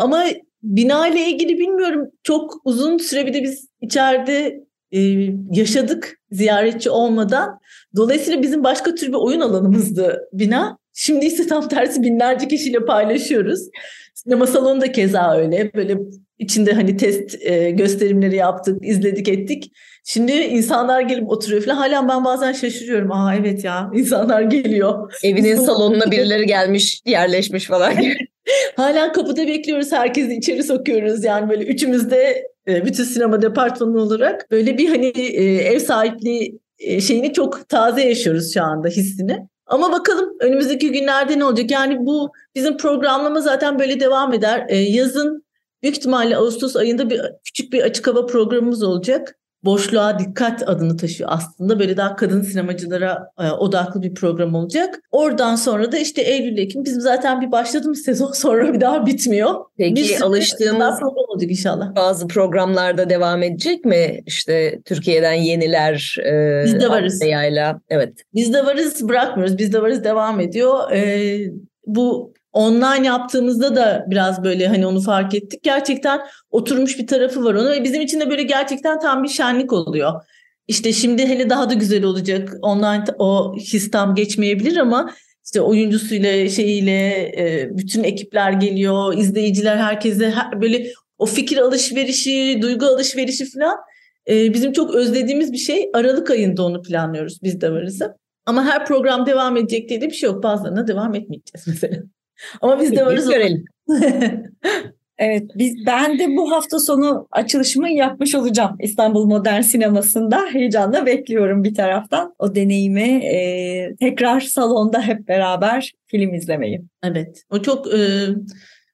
Ama 0.00 0.24
bina 0.66 1.08
ile 1.08 1.26
ilgili 1.30 1.58
bilmiyorum 1.58 2.10
çok 2.22 2.54
uzun 2.64 2.98
süre 2.98 3.26
bir 3.26 3.34
de 3.34 3.42
biz 3.42 3.68
içeride 3.80 4.66
yaşadık 5.50 6.18
ziyaretçi 6.30 6.90
olmadan. 6.90 7.58
Dolayısıyla 7.96 8.42
bizim 8.42 8.64
başka 8.64 8.94
tür 8.94 9.08
bir 9.08 9.18
oyun 9.18 9.40
alanımızdı 9.40 10.28
bina. 10.32 10.78
Şimdi 10.94 11.26
ise 11.26 11.46
tam 11.46 11.68
tersi 11.68 12.02
binlerce 12.02 12.48
kişiyle 12.48 12.84
paylaşıyoruz. 12.84 13.60
Sinema 14.14 14.46
salonu 14.46 14.80
da 14.80 14.92
keza 14.92 15.36
öyle. 15.36 15.70
Böyle 15.74 15.98
içinde 16.38 16.72
hani 16.72 16.96
test 16.96 17.36
e, 17.40 17.70
gösterimleri 17.70 18.36
yaptık, 18.36 18.86
izledik 18.86 19.28
ettik. 19.28 19.72
Şimdi 20.04 20.32
insanlar 20.32 21.00
gelip 21.00 21.30
oturuyor 21.30 21.62
falan. 21.62 21.76
Halen 21.76 22.08
ben 22.08 22.24
bazen 22.24 22.52
şaşırıyorum. 22.52 23.12
Aa 23.12 23.34
evet 23.34 23.64
ya 23.64 23.90
insanlar 23.94 24.42
geliyor. 24.42 25.12
Evinin 25.22 25.56
salonuna 25.56 26.10
birileri 26.10 26.46
gelmiş, 26.46 27.02
yerleşmiş 27.06 27.66
falan. 27.66 27.92
Halen 28.76 29.12
kapıda 29.12 29.46
bekliyoruz. 29.46 29.92
Herkesi 29.92 30.34
içeri 30.34 30.62
sokuyoruz. 30.62 31.24
Yani 31.24 31.48
böyle 31.50 31.64
üçümüz 31.64 32.10
de 32.10 32.48
e, 32.68 32.84
bütün 32.84 33.04
sinema 33.04 33.42
departmanı 33.42 34.02
olarak 34.02 34.50
böyle 34.50 34.78
bir 34.78 34.88
hani 34.88 35.06
e, 35.16 35.44
ev 35.44 35.78
sahipliği 35.78 36.58
e, 36.78 37.00
şeyini 37.00 37.32
çok 37.32 37.68
taze 37.68 38.02
yaşıyoruz 38.08 38.54
şu 38.54 38.62
anda 38.62 38.88
hissini. 38.88 39.48
Ama 39.66 39.92
bakalım 39.92 40.36
önümüzdeki 40.40 40.92
günlerde 40.92 41.38
ne 41.38 41.44
olacak? 41.44 41.70
Yani 41.70 42.06
bu 42.06 42.32
bizim 42.54 42.76
programlama 42.76 43.40
zaten 43.40 43.78
böyle 43.78 44.00
devam 44.00 44.34
eder. 44.34 44.68
Yazın 44.68 45.44
büyük 45.82 45.96
ihtimalle 45.96 46.36
Ağustos 46.36 46.76
ayında 46.76 47.10
bir 47.10 47.20
küçük 47.44 47.72
bir 47.72 47.82
açık 47.82 48.06
hava 48.06 48.26
programımız 48.26 48.82
olacak 48.82 49.38
boşluğa 49.66 50.18
dikkat 50.18 50.68
adını 50.68 50.96
taşıyor 50.96 51.30
aslında. 51.32 51.78
Böyle 51.78 51.96
daha 51.96 52.16
kadın 52.16 52.42
sinemacılara 52.42 53.30
e, 53.40 53.50
odaklı 53.50 54.02
bir 54.02 54.14
program 54.14 54.54
olacak. 54.54 55.00
Oradan 55.12 55.56
sonra 55.56 55.92
da 55.92 55.98
işte 55.98 56.22
Eylül 56.22 56.58
Ekim 56.58 56.84
bizim 56.84 57.00
zaten 57.00 57.40
bir 57.40 57.52
başladığımız 57.52 57.98
sezon 58.04 58.32
sonra 58.32 58.72
bir 58.72 58.80
daha 58.80 59.06
bitmiyor. 59.06 59.54
Peki 59.78 59.94
bir 59.94 60.20
alıştığımız 60.20 61.00
program 61.00 61.24
olacak 61.28 61.50
inşallah. 61.50 61.96
Bazı 61.96 62.28
programlarda 62.28 63.10
devam 63.10 63.42
edecek 63.42 63.84
mi? 63.84 64.20
İşte 64.26 64.80
Türkiye'den 64.84 65.32
yeniler 65.32 66.16
e, 66.26 66.64
Biz 66.64 66.80
de 66.80 66.90
varız. 66.90 67.22
Yayla. 67.24 67.80
Evet. 67.88 68.12
Biz 68.34 68.54
de 68.54 68.66
varız 68.66 69.08
bırakmıyoruz. 69.08 69.58
Biz 69.58 69.72
de 69.72 69.82
varız 69.82 70.04
devam 70.04 70.40
ediyor. 70.40 70.92
E, 70.92 71.38
bu 71.86 72.34
online 72.56 73.06
yaptığımızda 73.06 73.76
da 73.76 74.04
biraz 74.08 74.44
böyle 74.44 74.68
hani 74.68 74.86
onu 74.86 75.00
fark 75.00 75.34
ettik. 75.34 75.62
Gerçekten 75.62 76.20
oturmuş 76.50 76.98
bir 76.98 77.06
tarafı 77.06 77.44
var 77.44 77.54
onu 77.54 77.70
ve 77.70 77.84
bizim 77.84 78.02
için 78.02 78.20
de 78.20 78.30
böyle 78.30 78.42
gerçekten 78.42 79.00
tam 79.00 79.22
bir 79.22 79.28
şenlik 79.28 79.72
oluyor. 79.72 80.12
İşte 80.68 80.92
şimdi 80.92 81.28
hele 81.28 81.50
daha 81.50 81.70
da 81.70 81.74
güzel 81.74 82.04
olacak. 82.04 82.54
Online 82.62 83.04
o 83.18 83.56
his 83.58 83.90
tam 83.90 84.14
geçmeyebilir 84.14 84.76
ama 84.76 85.10
işte 85.44 85.60
oyuncusuyla 85.60 86.48
şeyiyle 86.48 87.22
e, 87.38 87.68
bütün 87.72 88.04
ekipler 88.04 88.52
geliyor, 88.52 89.18
izleyiciler 89.18 89.76
herkese 89.76 90.34
böyle 90.60 90.86
o 91.18 91.26
fikir 91.26 91.58
alışverişi, 91.58 92.58
duygu 92.62 92.86
alışverişi 92.86 93.50
falan 93.50 93.76
e, 94.28 94.54
bizim 94.54 94.72
çok 94.72 94.94
özlediğimiz 94.94 95.52
bir 95.52 95.58
şey. 95.58 95.90
Aralık 95.94 96.30
ayında 96.30 96.64
onu 96.64 96.82
planlıyoruz 96.82 97.38
biz 97.42 97.60
de 97.60 97.72
varız. 97.72 98.02
Ama 98.46 98.64
her 98.64 98.86
program 98.86 99.26
devam 99.26 99.56
edecek 99.56 99.88
diye 99.88 100.00
de 100.00 100.06
bir 100.06 100.14
şey 100.14 100.30
yok. 100.30 100.42
Bazılarına 100.42 100.88
devam 100.88 101.14
etmeyeceğiz 101.14 101.66
mesela. 101.66 102.15
Ama 102.60 102.80
biz 102.80 102.92
de 102.92 103.06
varız. 103.06 103.28
Görelim. 103.28 103.64
Evet, 105.18 105.50
biz 105.54 105.86
ben 105.86 106.18
de 106.18 106.36
bu 106.36 106.52
hafta 106.52 106.78
sonu 106.78 107.28
açılışımı 107.30 107.90
yapmış 107.90 108.34
olacağım 108.34 108.76
İstanbul 108.80 109.26
Modern 109.26 109.60
Sineması'nda. 109.60 110.46
Heyecanla 110.52 111.06
bekliyorum 111.06 111.64
bir 111.64 111.74
taraftan 111.74 112.34
o 112.38 112.54
deneyimi 112.54 113.24
e, 113.24 113.96
tekrar 114.00 114.40
salonda 114.40 115.02
hep 115.02 115.28
beraber 115.28 115.92
film 116.06 116.34
izlemeyi. 116.34 116.82
Evet, 117.02 117.42
o 117.50 117.62
çok 117.62 117.94
e, 117.94 117.98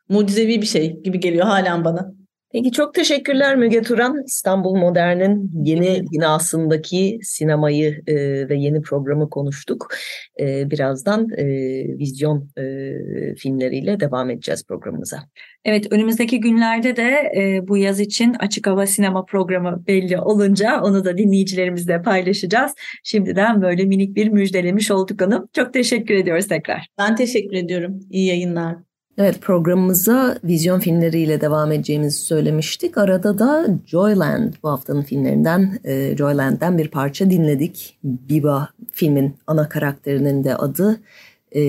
mucizevi 0.08 0.62
bir 0.62 0.66
şey 0.66 1.00
gibi 1.02 1.20
geliyor 1.20 1.46
halen 1.46 1.84
bana. 1.84 2.12
Peki 2.52 2.72
çok 2.72 2.94
teşekkürler 2.94 3.56
Müge 3.56 3.82
Turan. 3.82 4.24
İstanbul 4.26 4.76
Modern'in 4.76 5.50
yeni 5.64 6.02
binasındaki 6.12 7.18
sinemayı 7.22 8.02
e, 8.06 8.14
ve 8.48 8.56
yeni 8.56 8.82
programı 8.82 9.30
konuştuk. 9.30 9.88
E, 10.40 10.70
birazdan 10.70 11.28
e, 11.36 11.44
vizyon 11.98 12.48
e, 12.58 12.64
filmleriyle 13.34 14.00
devam 14.00 14.30
edeceğiz 14.30 14.64
programımıza. 14.68 15.18
Evet 15.64 15.86
önümüzdeki 15.92 16.40
günlerde 16.40 16.96
de 16.96 17.32
e, 17.36 17.68
bu 17.68 17.76
yaz 17.76 18.00
için 18.00 18.34
açık 18.38 18.66
hava 18.66 18.86
sinema 18.86 19.24
programı 19.24 19.84
belli 19.86 20.18
olunca 20.18 20.80
onu 20.80 21.04
da 21.04 21.18
dinleyicilerimizle 21.18 22.02
paylaşacağız. 22.02 22.72
Şimdiden 23.04 23.62
böyle 23.62 23.84
minik 23.84 24.16
bir 24.16 24.28
müjdelemiş 24.28 24.90
olduk 24.90 25.22
onu. 25.22 25.48
Çok 25.52 25.72
teşekkür 25.72 26.14
ediyoruz 26.14 26.48
tekrar. 26.48 26.86
Ben 26.98 27.16
teşekkür 27.16 27.56
ediyorum. 27.56 28.00
İyi 28.10 28.26
yayınlar. 28.26 28.91
Evet 29.18 29.40
programımıza 29.40 30.38
vizyon 30.44 30.80
filmleriyle 30.80 31.40
devam 31.40 31.72
edeceğimizi 31.72 32.18
söylemiştik. 32.18 32.98
Arada 32.98 33.38
da 33.38 33.66
Joyland 33.86 34.54
bu 34.62 34.70
haftanın 34.70 35.02
filmlerinden 35.02 35.78
e, 35.84 36.16
Joyland'den 36.16 36.78
bir 36.78 36.88
parça 36.88 37.30
dinledik. 37.30 37.98
Biba 38.04 38.68
filmin 38.92 39.36
ana 39.46 39.68
karakterinin 39.68 40.44
de 40.44 40.56
adı. 40.56 41.00
E, 41.54 41.62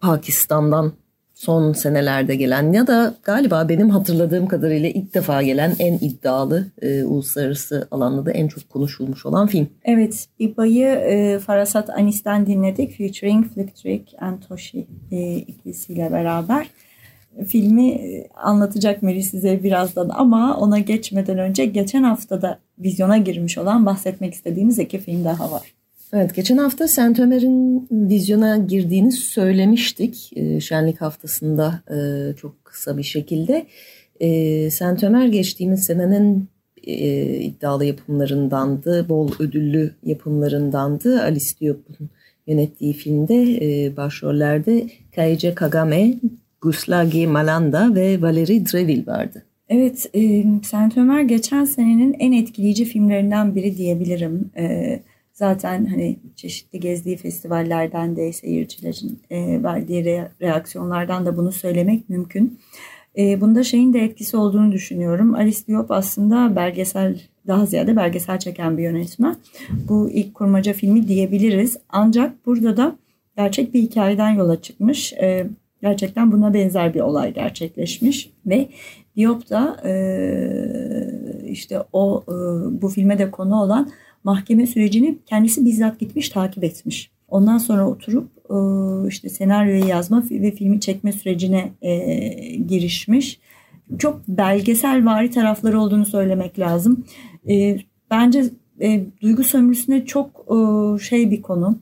Pakistan'dan 0.00 0.92
son 1.34 1.72
senelerde 1.72 2.36
gelen 2.36 2.72
ya 2.72 2.86
da 2.86 3.14
galiba 3.22 3.68
benim 3.68 3.90
hatırladığım 3.90 4.46
kadarıyla 4.46 4.88
ilk 4.88 5.14
defa 5.14 5.42
gelen 5.42 5.72
en 5.78 5.94
iddialı 5.94 6.66
e, 6.82 7.04
uluslararası 7.04 7.88
alanda 7.90 8.26
da 8.26 8.30
en 8.30 8.48
çok 8.48 8.70
konuşulmuş 8.70 9.26
olan 9.26 9.46
film. 9.46 9.68
Evet, 9.84 10.26
İBA'yı 10.38 10.86
e, 10.86 11.38
Farasat 11.38 11.90
Anis'ten 11.90 12.46
dinledik. 12.46 12.98
Featuring 12.98 13.46
Flick 13.54 14.14
and 14.20 14.42
Toshi 14.48 14.86
e, 15.10 15.36
ikilisiyle 15.36 16.12
beraber. 16.12 16.66
Filmi 17.48 17.90
e, 17.90 18.28
anlatacak 18.34 19.02
Meri 19.02 19.22
size 19.22 19.62
birazdan 19.62 20.08
ama 20.08 20.56
ona 20.56 20.78
geçmeden 20.78 21.38
önce 21.38 21.64
geçen 21.64 22.02
haftada 22.02 22.58
vizyona 22.78 23.18
girmiş 23.18 23.58
olan 23.58 23.86
bahsetmek 23.86 24.34
istediğimiz 24.34 24.78
iki 24.78 24.98
film 24.98 25.24
daha 25.24 25.50
var. 25.50 25.74
Evet, 26.12 26.34
geçen 26.34 26.56
hafta 26.56 26.88
Saint 26.88 27.18
Ömer'in 27.18 27.88
vizyona 27.90 28.56
girdiğini 28.56 29.12
söylemiştik. 29.12 30.30
E, 30.36 30.60
Şenlik 30.60 31.00
haftasında 31.00 31.82
e, 31.90 31.96
çok 32.36 32.64
kısa 32.64 32.98
bir 32.98 33.02
şekilde. 33.02 33.66
E, 34.20 34.70
Saint 34.70 35.04
Ömer 35.04 35.26
geçtiğimiz 35.26 35.84
senenin 35.84 36.48
e, 36.86 37.24
iddialı 37.40 37.84
yapımlarındandı, 37.84 39.08
bol 39.08 39.30
ödüllü 39.38 39.94
yapımlarındandı. 40.02 41.22
Alice 41.22 41.50
Diop'un 41.60 42.10
yönettiği 42.46 42.92
filmde 42.92 43.42
e, 43.62 43.96
başrollerde 43.96 44.86
Kaice 45.14 45.54
Kagame, 45.54 46.14
Guslagi 46.60 47.26
Malanda 47.26 47.94
ve 47.94 48.22
Valerie 48.22 48.66
Dreville 48.66 49.06
vardı. 49.06 49.42
Evet, 49.68 50.10
Saint 50.64 50.96
Ömer 50.96 51.22
geçen 51.22 51.64
senenin 51.64 52.16
en 52.18 52.32
etkileyici 52.32 52.84
filmlerinden 52.84 53.54
biri 53.54 53.76
diyebilirim. 53.76 54.50
Evet 54.54 55.02
Zaten 55.34 55.84
hani 55.84 56.16
çeşitli 56.36 56.80
gezdiği 56.80 57.16
festivallerden 57.16 58.16
de 58.16 58.32
seyircilerin 58.32 59.20
e, 59.30 59.62
verdiği 59.62 60.04
re- 60.04 60.28
reaksiyonlardan 60.42 61.26
da 61.26 61.36
bunu 61.36 61.52
söylemek 61.52 62.08
mümkün. 62.08 62.58
E, 63.18 63.40
bunda 63.40 63.64
şeyin 63.64 63.92
de 63.92 64.00
etkisi 64.00 64.36
olduğunu 64.36 64.72
düşünüyorum. 64.72 65.34
Alice 65.34 65.66
Diop 65.68 65.90
aslında 65.90 66.56
belgesel 66.56 67.20
daha 67.46 67.66
ziyade 67.66 67.96
belgesel 67.96 68.38
çeken 68.38 68.78
bir 68.78 68.82
yönetmen. 68.82 69.36
Bu 69.88 70.10
ilk 70.10 70.34
kurmaca 70.34 70.72
filmi 70.72 71.08
diyebiliriz. 71.08 71.76
Ancak 71.88 72.46
burada 72.46 72.76
da 72.76 72.96
gerçek 73.36 73.74
bir 73.74 73.82
hikayeden 73.82 74.30
yola 74.30 74.62
çıkmış. 74.62 75.12
E, 75.12 75.46
gerçekten 75.82 76.32
buna 76.32 76.54
benzer 76.54 76.94
bir 76.94 77.00
olay 77.00 77.34
gerçekleşmiş 77.34 78.30
ve 78.46 78.68
Diop 79.16 79.50
da 79.50 79.76
e, 79.84 79.94
işte 81.48 81.82
o 81.92 82.24
e, 82.28 82.32
bu 82.82 82.88
filme 82.88 83.18
de 83.18 83.30
konu 83.30 83.62
olan 83.62 83.90
mahkeme 84.24 84.66
sürecini 84.66 85.18
kendisi 85.26 85.64
bizzat 85.64 85.98
gitmiş 85.98 86.28
takip 86.28 86.64
etmiş. 86.64 87.10
Ondan 87.28 87.58
sonra 87.58 87.88
oturup 87.88 88.28
e, 88.50 88.56
işte 89.08 89.28
senaryoyu 89.28 89.88
yazma 89.88 90.24
ve 90.30 90.50
filmi 90.50 90.80
çekme 90.80 91.12
sürecine 91.12 91.72
e, 91.82 92.28
girişmiş. 92.56 93.40
Çok 93.98 94.28
belgesel 94.28 95.06
vari 95.06 95.30
tarafları 95.30 95.80
olduğunu 95.80 96.06
söylemek 96.06 96.58
lazım. 96.58 97.04
E, 97.48 97.78
bence 98.10 98.44
duygu 99.22 99.44
sömürüsüne 99.44 100.04
çok 100.04 100.46
şey 101.02 101.30
bir 101.30 101.42
konu, 101.42 101.78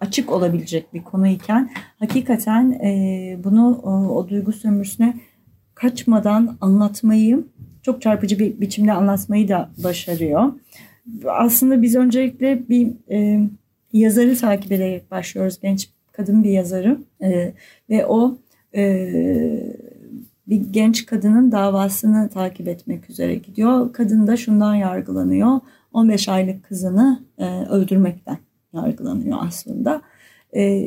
açık 0.00 0.32
olabilecek 0.32 0.94
bir 0.94 1.04
konu 1.04 1.28
iken 1.28 1.70
hakikaten 1.98 2.80
bunu 3.44 3.78
o 4.10 4.28
duygu 4.28 4.52
sömürüsüne 4.52 5.14
kaçmadan 5.74 6.56
anlatmayı 6.60 7.44
çok 7.82 8.02
çarpıcı 8.02 8.38
bir 8.38 8.60
biçimde 8.60 8.92
anlatmayı 8.92 9.48
da 9.48 9.70
başarıyor 9.84 10.52
aslında 11.28 11.82
biz 11.82 11.94
öncelikle 11.94 12.68
bir 12.68 12.92
e, 13.10 13.40
yazarı 13.92 14.36
takip 14.36 14.72
ederek 14.72 15.10
başlıyoruz. 15.10 15.60
Genç 15.62 15.90
kadın 16.12 16.44
bir 16.44 16.50
yazarı 16.50 16.98
e, 17.22 17.52
ve 17.90 18.06
o 18.06 18.38
e, 18.74 19.10
bir 20.46 20.60
genç 20.70 21.06
kadının 21.06 21.52
davasını 21.52 22.28
takip 22.28 22.68
etmek 22.68 23.10
üzere 23.10 23.34
gidiyor. 23.34 23.92
Kadın 23.92 24.26
da 24.26 24.36
şundan 24.36 24.74
yargılanıyor. 24.74 25.60
15 25.92 26.28
aylık 26.28 26.64
kızını 26.64 27.22
e, 27.38 27.44
öldürmekten 27.44 28.38
yargılanıyor 28.72 29.38
aslında. 29.40 30.02
E, 30.56 30.86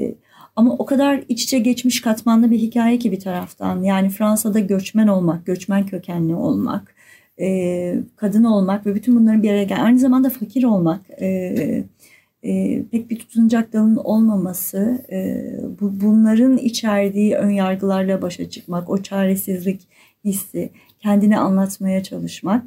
ama 0.55 0.73
o 0.73 0.85
kadar 0.85 1.23
iç 1.29 1.43
içe 1.43 1.59
geçmiş 1.59 2.01
katmanlı 2.01 2.51
bir 2.51 2.57
hikaye 2.59 2.99
ki 2.99 3.11
bir 3.11 3.19
taraftan. 3.19 3.83
Yani 3.83 4.09
Fransa'da 4.09 4.59
göçmen 4.59 5.07
olmak, 5.07 5.45
göçmen 5.45 5.85
kökenli 5.85 6.35
olmak, 6.35 6.95
e, 7.39 7.99
kadın 8.15 8.43
olmak 8.43 8.85
ve 8.85 8.95
bütün 8.95 9.15
bunların 9.15 9.43
bir 9.43 9.49
araya 9.49 9.63
gel 9.63 9.83
aynı 9.83 9.99
zamanda 9.99 10.29
fakir 10.29 10.63
olmak 10.63 11.01
e, 11.21 11.27
e, 12.43 12.83
pek 12.91 13.09
bir 13.09 13.19
tutunacak 13.19 13.73
dalın 13.73 13.95
olmaması 13.95 15.05
e, 15.11 15.43
bu, 15.81 16.01
bunların 16.01 16.57
içerdiği 16.57 17.35
ön 17.35 17.49
yargılarla 17.49 18.21
başa 18.21 18.49
çıkmak 18.49 18.89
o 18.89 19.01
çaresizlik 19.01 19.81
hissi 20.25 20.69
kendini 20.99 21.37
anlatmaya 21.37 22.03
çalışmak 22.03 22.63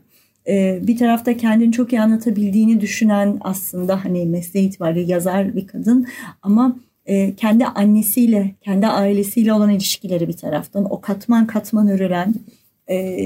e, 0.48 0.78
bir 0.82 0.96
tarafta 0.96 1.36
kendini 1.36 1.72
çok 1.72 1.92
iyi 1.92 2.00
anlatabildiğini 2.00 2.80
düşünen 2.80 3.38
aslında 3.40 4.04
hani 4.04 4.26
mesleği 4.26 4.68
itibariyle 4.68 5.12
yazar 5.12 5.56
bir 5.56 5.66
kadın 5.66 6.06
ama 6.42 6.76
e, 7.06 7.34
kendi 7.34 7.66
annesiyle 7.66 8.54
kendi 8.60 8.86
ailesiyle 8.86 9.52
olan 9.52 9.70
ilişkileri 9.70 10.28
bir 10.28 10.36
taraftan 10.36 10.92
o 10.92 11.00
katman 11.00 11.46
katman 11.46 11.88
örülen 11.88 12.34
e, 12.92 13.24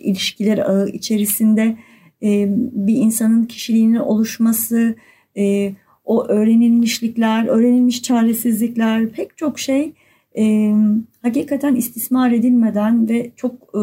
ilişkiler 0.00 0.58
ağı 0.58 0.88
içerisinde 0.88 1.76
e, 2.22 2.48
bir 2.72 2.94
insanın 2.94 3.44
kişiliğinin 3.44 3.96
oluşması, 3.96 4.94
e, 5.36 5.72
o 6.04 6.26
öğrenilmişlikler, 6.26 7.46
öğrenilmiş 7.46 8.02
çaresizlikler 8.02 9.08
pek 9.08 9.36
çok 9.36 9.58
şey 9.58 9.92
e, 10.38 10.74
hakikaten 11.22 11.74
istismar 11.74 12.32
edilmeden 12.32 13.08
ve 13.08 13.30
çok 13.36 13.52
e, 13.54 13.82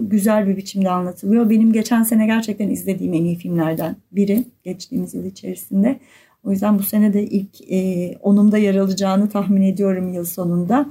güzel 0.00 0.46
bir 0.46 0.56
biçimde 0.56 0.90
anlatılıyor. 0.90 1.50
Benim 1.50 1.72
geçen 1.72 2.02
sene 2.02 2.26
gerçekten 2.26 2.68
izlediğim 2.68 3.14
en 3.14 3.24
iyi 3.24 3.36
filmlerden 3.36 3.96
biri 4.12 4.44
geçtiğimiz 4.64 5.14
yıl 5.14 5.24
içerisinde. 5.24 5.98
O 6.44 6.50
yüzden 6.50 6.78
bu 6.78 6.82
sene 6.82 7.12
de 7.12 7.26
ilk 7.26 7.72
e, 7.72 8.12
onumda 8.22 8.58
yer 8.58 8.74
alacağını 8.74 9.28
tahmin 9.28 9.62
ediyorum 9.62 10.12
yıl 10.12 10.24
sonunda. 10.24 10.86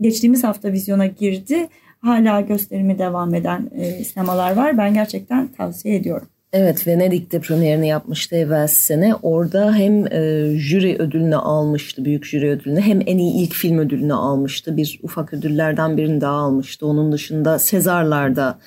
Geçtiğimiz 0.00 0.44
hafta 0.44 0.72
vizyona 0.72 1.06
girdi 1.06 1.68
hala 2.00 2.40
gösterimi 2.40 2.98
devam 2.98 3.34
eden 3.34 3.70
e, 3.74 4.04
sinemalar 4.04 4.56
var. 4.56 4.78
Ben 4.78 4.94
gerçekten 4.94 5.48
tavsiye 5.48 5.96
ediyorum. 5.96 6.28
Evet 6.52 6.86
Venedik'te 6.86 7.40
premierini 7.40 7.88
yapmıştı 7.88 8.36
evvel 8.36 8.66
sene. 8.66 9.14
Orada 9.14 9.74
hem 9.74 10.12
e, 10.12 10.50
jüri 10.56 10.96
ödülünü 10.98 11.36
almıştı, 11.36 12.04
büyük 12.04 12.26
jüri 12.26 12.50
ödülünü 12.50 12.80
hem 12.80 13.00
en 13.06 13.18
iyi 13.18 13.42
ilk 13.42 13.54
film 13.54 13.78
ödülünü 13.78 14.14
almıştı. 14.14 14.76
Bir 14.76 15.00
ufak 15.02 15.34
ödüllerden 15.34 15.96
birini 15.96 16.20
daha 16.20 16.36
almıştı. 16.36 16.86
Onun 16.86 17.12
dışında 17.12 17.58
Sezarlar'da 17.58 18.58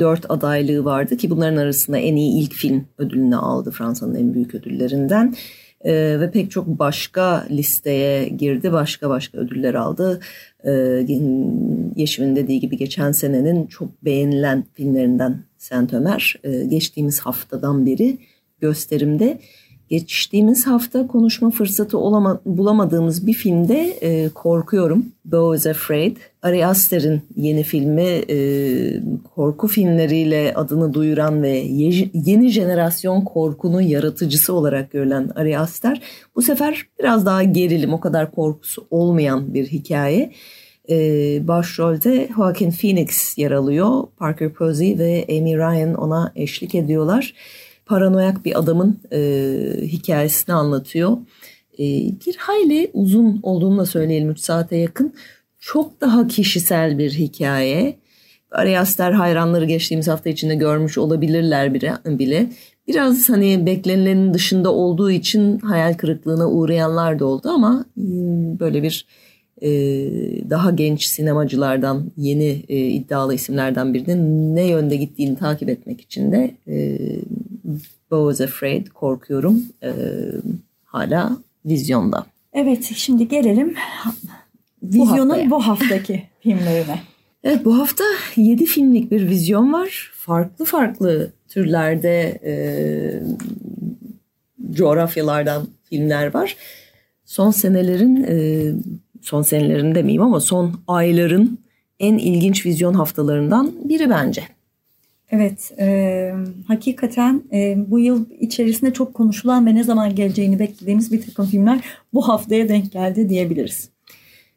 dört 0.00 0.30
adaylığı 0.30 0.84
vardı 0.84 1.16
ki 1.16 1.30
bunların 1.30 1.56
arasında 1.56 1.98
en 1.98 2.16
iyi 2.16 2.42
ilk 2.42 2.52
film 2.52 2.84
ödülünü 2.98 3.36
aldı 3.36 3.70
Fransa'nın 3.70 4.14
en 4.14 4.34
büyük 4.34 4.54
ödüllerinden. 4.54 5.34
E, 5.84 6.20
ve 6.20 6.30
pek 6.30 6.50
çok 6.50 6.66
başka 6.66 7.46
listeye 7.50 8.28
girdi, 8.28 8.72
başka 8.72 9.10
başka 9.10 9.38
ödüller 9.38 9.74
aldı. 9.74 10.20
E, 10.64 10.70
Yeşim'in 11.96 12.36
dediği 12.36 12.60
gibi 12.60 12.76
geçen 12.76 13.12
senenin 13.12 13.66
çok 13.66 14.04
beğenilen 14.04 14.64
filmlerinden 14.74 15.38
Saint 15.58 15.92
Ömer 15.92 16.36
e, 16.44 16.64
geçtiğimiz 16.64 17.20
haftadan 17.20 17.86
beri 17.86 18.18
gösterimde. 18.60 19.38
Geçtiğimiz 19.92 20.66
hafta 20.66 21.06
konuşma 21.06 21.50
fırsatı 21.50 21.98
olama, 21.98 22.40
bulamadığımız 22.46 23.26
bir 23.26 23.32
filmde 23.32 23.98
e, 24.00 24.28
korkuyorum. 24.28 25.06
Beau 25.24 25.54
is 25.54 25.66
Afraid. 25.66 26.16
Ari 26.42 26.66
Aster'in 26.66 27.22
yeni 27.36 27.62
filmi 27.62 28.02
e, 28.02 28.36
korku 29.34 29.68
filmleriyle 29.68 30.54
adını 30.54 30.94
duyuran 30.94 31.42
ve 31.42 31.48
ye, 31.48 32.10
yeni 32.14 32.48
jenerasyon 32.48 33.20
korkunun 33.20 33.80
yaratıcısı 33.80 34.52
olarak 34.52 34.90
görülen 34.90 35.30
Ari 35.34 35.58
Aster. 35.58 36.00
Bu 36.36 36.42
sefer 36.42 36.86
biraz 36.98 37.26
daha 37.26 37.42
gerilim 37.42 37.92
o 37.92 38.00
kadar 38.00 38.30
korkusu 38.30 38.86
olmayan 38.90 39.54
bir 39.54 39.66
hikaye. 39.66 40.32
E, 40.90 40.94
başrolde 41.48 42.28
Joaquin 42.36 42.70
Phoenix 42.70 43.38
yer 43.38 43.50
alıyor. 43.50 44.02
Parker 44.16 44.52
Posey 44.52 44.98
ve 44.98 45.26
Amy 45.28 45.56
Ryan 45.56 45.94
ona 45.94 46.32
eşlik 46.36 46.74
ediyorlar. 46.74 47.34
Paranoyak 47.92 48.44
bir 48.44 48.58
adamın 48.58 49.00
e, 49.12 49.20
hikayesini 49.82 50.54
anlatıyor. 50.54 51.16
E, 51.78 51.84
bir 52.26 52.36
hayli 52.36 52.90
uzun 52.92 53.40
olduğunu 53.42 53.78
da 53.78 53.86
söyleyelim 53.86 54.30
3 54.30 54.40
saate 54.40 54.76
yakın. 54.76 55.14
Çok 55.60 56.00
daha 56.00 56.26
kişisel 56.26 56.98
bir 56.98 57.10
hikaye. 57.10 57.96
Ariaster 58.50 59.12
hayranları 59.12 59.64
geçtiğimiz 59.64 60.08
hafta 60.08 60.30
içinde 60.30 60.54
görmüş 60.54 60.98
olabilirler 60.98 61.74
bile. 62.06 62.46
Biraz 62.88 63.28
hani 63.28 63.66
beklenilenin 63.66 64.34
dışında 64.34 64.72
olduğu 64.72 65.10
için 65.10 65.58
hayal 65.58 65.94
kırıklığına 65.94 66.50
uğrayanlar 66.50 67.18
da 67.18 67.24
oldu 67.24 67.48
ama 67.48 67.84
hmm, 67.94 68.58
böyle 68.58 68.82
bir 68.82 69.06
e, 69.62 69.70
daha 70.50 70.70
genç 70.70 71.04
sinemacılardan 71.04 72.12
yeni 72.16 72.64
e, 72.68 72.78
iddialı 72.78 73.34
isimlerden 73.34 73.94
birinin 73.94 74.56
ne 74.56 74.66
yönde 74.66 74.96
gittiğini 74.96 75.36
takip 75.36 75.68
etmek 75.68 76.00
için 76.00 76.32
de 76.32 76.54
e, 76.68 76.98
Bo 78.10 78.30
was 78.30 78.40
Afraid 78.40 78.86
korkuyorum 78.86 79.62
e, 79.82 79.92
hala 80.84 81.36
vizyonda. 81.64 82.26
Evet 82.52 82.84
şimdi 82.94 83.28
gelelim 83.28 83.74
vizyonun 84.82 85.46
bu, 85.46 85.50
bu 85.50 85.66
haftaki 85.66 86.22
filmlerine. 86.40 87.00
Evet 87.44 87.64
bu 87.64 87.78
hafta 87.78 88.04
7 88.36 88.66
filmlik 88.66 89.10
bir 89.10 89.28
vizyon 89.28 89.72
var. 89.72 90.10
Farklı 90.14 90.64
farklı 90.64 91.32
türlerde 91.48 92.40
e, 92.44 92.54
coğrafyalardan 94.72 95.66
filmler 95.84 96.34
var. 96.34 96.56
Son 97.24 97.50
senelerin 97.50 98.24
e, 98.28 98.66
son 99.22 99.42
senelerin 99.42 99.94
demeyeyim 99.94 100.22
ama 100.22 100.40
son 100.40 100.72
ayların 100.88 101.58
en 102.00 102.18
ilginç 102.18 102.66
vizyon 102.66 102.94
haftalarından 102.94 103.72
biri 103.88 104.10
bence. 104.10 104.42
Evet, 105.32 105.72
e, 105.78 106.32
hakikaten 106.68 107.42
e, 107.52 107.76
bu 107.90 107.98
yıl 107.98 108.30
içerisinde 108.40 108.92
çok 108.92 109.14
konuşulan 109.14 109.66
ve 109.66 109.74
ne 109.74 109.84
zaman 109.84 110.14
geleceğini 110.14 110.58
beklediğimiz 110.58 111.12
bir 111.12 111.26
takım 111.26 111.46
filmler 111.46 111.84
bu 112.12 112.28
haftaya 112.28 112.68
denk 112.68 112.92
geldi 112.92 113.28
diyebiliriz. 113.28 113.88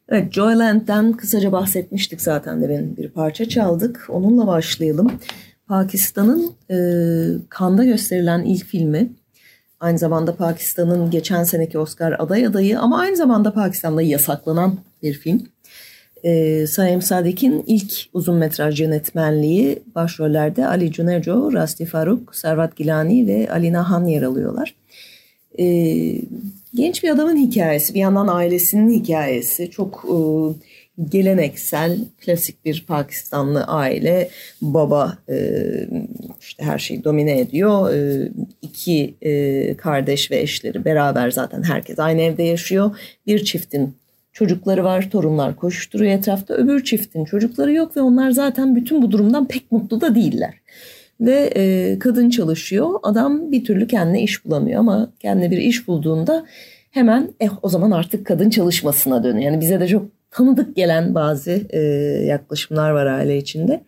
Evet, 0.08 0.32
Joyland'den 0.32 1.12
kısaca 1.12 1.52
bahsetmiştik 1.52 2.20
zaten 2.20 2.62
de 2.62 2.68
benim 2.68 2.96
bir 2.96 3.08
parça 3.08 3.48
çaldık. 3.48 4.06
Onunla 4.08 4.46
başlayalım. 4.46 5.12
Pakistan'ın 5.68 6.52
e, 6.70 6.78
Kanda 7.48 7.84
gösterilen 7.84 8.44
ilk 8.44 8.64
filmi. 8.64 9.12
Aynı 9.80 9.98
zamanda 9.98 10.36
Pakistan'ın 10.36 11.10
geçen 11.10 11.44
seneki 11.44 11.78
Oscar 11.78 12.12
aday 12.18 12.46
adayı 12.46 12.80
ama 12.80 13.00
aynı 13.00 13.16
zamanda 13.16 13.52
Pakistan'da 13.52 14.02
yasaklanan 14.02 14.78
bir 15.02 15.14
film. 15.14 15.42
E, 16.26 16.66
Saim 16.66 17.02
Sadik'in 17.02 17.64
ilk 17.66 17.92
uzun 18.12 18.36
metraj 18.36 18.80
yönetmenliği 18.80 19.78
başrollerde 19.94 20.66
Ali 20.66 20.92
Cunejo, 20.92 21.52
Rasti 21.52 21.86
Faruk, 21.86 22.36
Servat 22.36 22.76
Gilani 22.76 23.26
ve 23.26 23.50
Alina 23.50 23.90
Han 23.90 24.04
yer 24.04 24.22
alıyorlar. 24.22 24.74
E, 25.58 25.66
genç 26.74 27.02
bir 27.02 27.10
adamın 27.10 27.36
hikayesi, 27.36 27.94
bir 27.94 28.00
yandan 28.00 28.28
ailesinin 28.28 29.00
hikayesi. 29.00 29.70
Çok 29.70 30.04
e, 30.04 30.16
geleneksel, 31.04 31.98
klasik 32.20 32.64
bir 32.64 32.84
Pakistanlı 32.88 33.64
aile. 33.64 34.28
Baba 34.62 35.18
e, 35.28 35.62
işte 36.40 36.64
her 36.64 36.78
şeyi 36.78 37.04
domine 37.04 37.40
ediyor. 37.40 37.94
E, 37.94 38.28
iki 38.62 39.14
e, 39.22 39.76
kardeş 39.76 40.30
ve 40.30 40.40
eşleri 40.40 40.84
beraber 40.84 41.30
zaten 41.30 41.62
herkes 41.62 41.98
aynı 41.98 42.20
evde 42.20 42.42
yaşıyor. 42.42 42.98
Bir 43.26 43.44
çiftin 43.44 43.94
çocukları 44.36 44.84
var, 44.84 45.10
torunlar 45.10 45.56
koşturuyor 45.56 46.12
etrafta. 46.12 46.54
Öbür 46.54 46.84
çiftin 46.84 47.24
çocukları 47.24 47.72
yok 47.72 47.96
ve 47.96 48.00
onlar 48.00 48.30
zaten 48.30 48.76
bütün 48.76 49.02
bu 49.02 49.10
durumdan 49.10 49.48
pek 49.48 49.72
mutlu 49.72 50.00
da 50.00 50.14
değiller. 50.14 50.54
Ve 51.20 51.52
e, 51.56 51.98
kadın 51.98 52.30
çalışıyor. 52.30 52.90
Adam 53.02 53.52
bir 53.52 53.64
türlü 53.64 53.86
kendine 53.86 54.22
iş 54.22 54.44
bulamıyor 54.44 54.80
ama 54.80 55.12
kendine 55.20 55.50
bir 55.50 55.56
iş 55.56 55.88
bulduğunda 55.88 56.46
hemen 56.90 57.30
eh 57.40 57.50
o 57.62 57.68
zaman 57.68 57.90
artık 57.90 58.26
kadın 58.26 58.50
çalışmasına 58.50 59.24
dönüyor. 59.24 59.44
Yani 59.44 59.60
bize 59.60 59.80
de 59.80 59.88
çok 59.88 60.06
tanıdık 60.30 60.76
gelen 60.76 61.14
bazı 61.14 61.60
e, 61.70 61.80
yaklaşımlar 62.26 62.90
var 62.90 63.06
aile 63.06 63.38
içinde. 63.38 63.84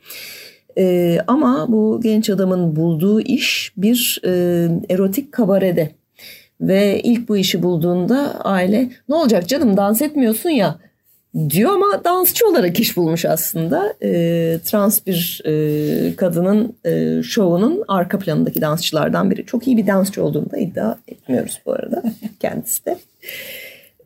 E, 0.79 1.19
ama 1.27 1.67
bu 1.69 2.01
genç 2.03 2.31
adamın 2.31 2.77
bulduğu 2.77 3.21
iş 3.21 3.73
bir 3.77 4.21
e, 4.25 4.31
erotik 4.89 5.33
kabarede. 5.33 5.91
Ve 6.61 7.01
ilk 7.03 7.29
bu 7.29 7.37
işi 7.37 7.63
bulduğunda 7.63 8.41
aile 8.45 8.91
ne 9.09 9.15
olacak 9.15 9.49
canım 9.49 9.77
dans 9.77 10.03
etmiyorsun 10.03 10.51
ya 10.51 10.79
diyor 11.51 11.71
ama 11.71 12.05
dansçı 12.05 12.49
olarak 12.49 12.81
iş 12.81 12.97
bulmuş 12.97 13.25
aslında. 13.25 13.95
E, 14.03 14.11
trans 14.65 15.07
bir 15.07 15.43
e, 15.45 16.17
kadının 16.17 16.77
e, 16.85 17.23
şovunun 17.23 17.85
arka 17.89 18.19
planındaki 18.19 18.61
dansçılardan 18.61 19.31
biri. 19.31 19.47
Çok 19.47 19.67
iyi 19.67 19.77
bir 19.77 19.87
dansçı 19.87 20.25
olduğunu 20.25 20.51
da 20.51 20.59
iddia 20.59 20.97
etmiyoruz 21.09 21.61
bu 21.67 21.73
arada 21.73 22.03
kendisi 22.41 22.87
de. 22.87 22.99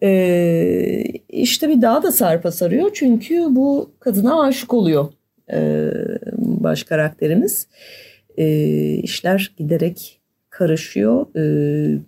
E, 0.03 1.03
işte 1.29 1.69
bir 1.69 1.83
daha 1.83 2.03
da 2.03 2.13
sarpa 2.13 2.53
sarıyor 2.53 2.91
çünkü 2.95 3.47
bu 3.51 3.91
kadına 4.01 4.43
aşık 4.43 4.75
oluyor 4.75 5.13
e, 5.53 5.91
baş 6.37 6.83
karakterimiz. 6.83 7.67
E, 8.37 8.47
işler 8.95 9.53
giderek 9.57 10.22
karışıyor. 10.53 11.27
E, 11.37 11.45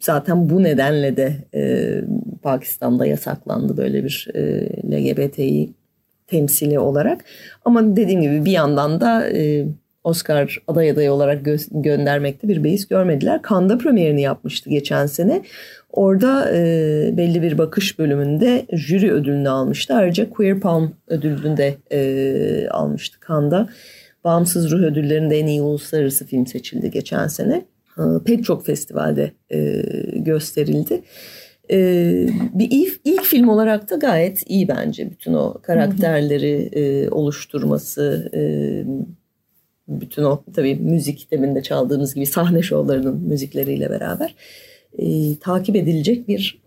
zaten 0.01 0.51
bu 0.51 0.63
nedenle 0.63 1.17
de 1.17 1.33
e, 1.55 1.95
Pakistan'da 2.43 3.07
yasaklandı 3.07 3.77
böyle 3.77 4.05
bir 4.05 4.29
e, 4.35 4.69
LGBTİ 4.93 5.71
temsili 6.27 6.79
olarak. 6.79 7.25
Ama 7.65 7.97
dediğim 7.97 8.23
gibi 8.23 8.45
bir 8.45 8.53
yandan 8.53 9.01
da 9.01 9.31
e, 9.31 9.67
Oscar 10.05 10.59
aday 10.69 10.91
adayı 10.91 11.13
olarak 11.13 11.47
gö- 11.47 11.83
göndermekte 11.83 12.49
bir 12.49 12.65
beis 12.65 12.89
görmediler. 12.89 13.43
Kanda 13.43 13.79
premierini 13.79 14.23
yapmıştı 14.23 14.71
geçen 14.71 15.07
sene. 15.07 15.43
Orada 15.91 16.51
e, 16.53 16.61
belli 17.17 17.43
bir 17.43 17.59
bakış 17.59 17.99
bölümünde 17.99 18.67
jüri 18.73 19.13
ödülünü 19.13 19.49
almıştı. 19.49 19.95
Ayrıca 19.95 20.31
Queer 20.31 20.61
Palm 20.61 20.91
ödülünü 21.07 21.57
de 21.57 21.75
e, 21.93 22.69
almıştı 22.69 23.21
Kanda. 23.21 23.69
Bağımsız 24.25 24.71
Ruh 24.71 24.83
Ödülleri'nde 24.83 25.39
en 25.39 25.47
iyi 25.47 25.63
uluslararası 25.63 26.27
film 26.27 26.47
seçildi 26.47 26.91
geçen 26.91 27.27
sene. 27.27 27.65
E, 27.99 28.03
pek 28.25 28.45
çok 28.45 28.67
festivalde 28.67 29.33
e, 29.51 29.83
gösterildi. 30.17 31.03
E, 31.71 31.77
bir 32.55 32.69
ilk, 32.71 33.01
ilk 33.05 33.23
film 33.23 33.49
olarak 33.49 33.91
da 33.91 33.97
gayet 33.97 34.51
iyi 34.51 34.69
bence. 34.69 35.11
Bütün 35.11 35.33
o 35.33 35.55
karakterleri 35.63 36.69
e, 36.73 37.11
oluşturması, 37.11 38.31
e, 38.35 38.41
bütün 39.89 40.25
o 40.25 40.45
tabii 40.55 40.75
müzik 40.75 41.31
deminde 41.31 41.63
çaldığımız 41.63 42.15
gibi 42.15 42.27
sahne 42.27 42.63
şovlarının 42.63 43.29
müzikleriyle 43.29 43.91
beraber 43.91 44.35
e, 44.99 45.37
takip 45.39 45.77
edilecek 45.77 46.29
bir 46.29 46.63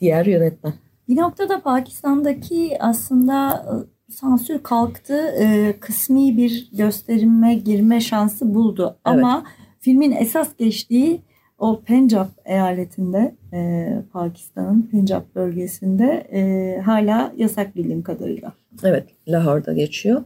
diğer 0.00 0.26
yönetmen. 0.26 0.72
Bir 1.08 1.16
noktada 1.16 1.60
Pakistan'daki 1.60 2.76
aslında 2.80 3.66
e, 4.08 4.12
sansür 4.12 4.62
kalktı, 4.62 5.34
e, 5.38 5.74
kısmi 5.80 6.36
bir 6.36 6.68
gösterime 6.72 7.54
girme 7.54 8.00
şansı 8.00 8.54
buldu. 8.54 8.84
Evet. 8.84 8.96
Ama 9.04 9.44
filmin 9.80 10.12
esas 10.12 10.56
geçtiği 10.58 11.20
o 11.58 11.80
Pencap 11.80 12.28
eyaletinde, 12.44 13.34
e, 13.52 13.88
Pakistan'ın 14.12 14.82
Pencap 14.82 15.34
bölgesinde 15.34 16.26
e, 16.32 16.80
hala 16.80 17.32
yasak 17.36 17.76
bildiğim 17.76 18.02
kadarıyla. 18.02 18.52
Evet, 18.84 19.04
Lahore'da 19.28 19.72
geçiyor. 19.72 20.24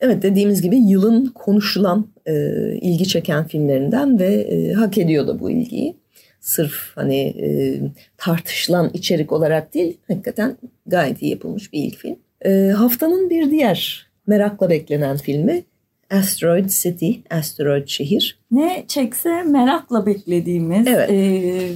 Evet 0.00 0.22
dediğimiz 0.22 0.62
gibi 0.62 0.76
yılın 0.76 1.26
konuşulan, 1.26 2.06
e, 2.26 2.34
ilgi 2.80 3.08
çeken 3.08 3.46
filmlerinden 3.46 4.18
ve 4.18 4.34
e, 4.34 4.72
hak 4.72 4.98
ediyor 4.98 5.26
da 5.26 5.40
bu 5.40 5.50
ilgiyi 5.50 5.96
sırf 6.40 6.92
hani 6.94 7.20
e, 7.20 7.80
tartışılan 8.16 8.90
içerik 8.94 9.32
olarak 9.32 9.74
değil 9.74 9.98
hakikaten 10.08 10.56
gayet 10.86 11.22
iyi 11.22 11.30
yapılmış 11.30 11.72
bir 11.72 11.78
ilk 11.78 11.96
film. 11.96 12.16
E, 12.44 12.50
haftanın 12.76 13.30
bir 13.30 13.50
diğer 13.50 14.06
merakla 14.26 14.70
beklenen 14.70 15.16
filmi 15.16 15.62
Asteroid 16.10 16.68
City, 16.68 17.10
Asteroid 17.30 17.88
Şehir. 17.88 18.38
Ne 18.50 18.84
çekse 18.88 19.42
merakla 19.42 20.06
beklediğimiz. 20.06 20.86
Evet. 20.86 21.10
E, 21.10 21.14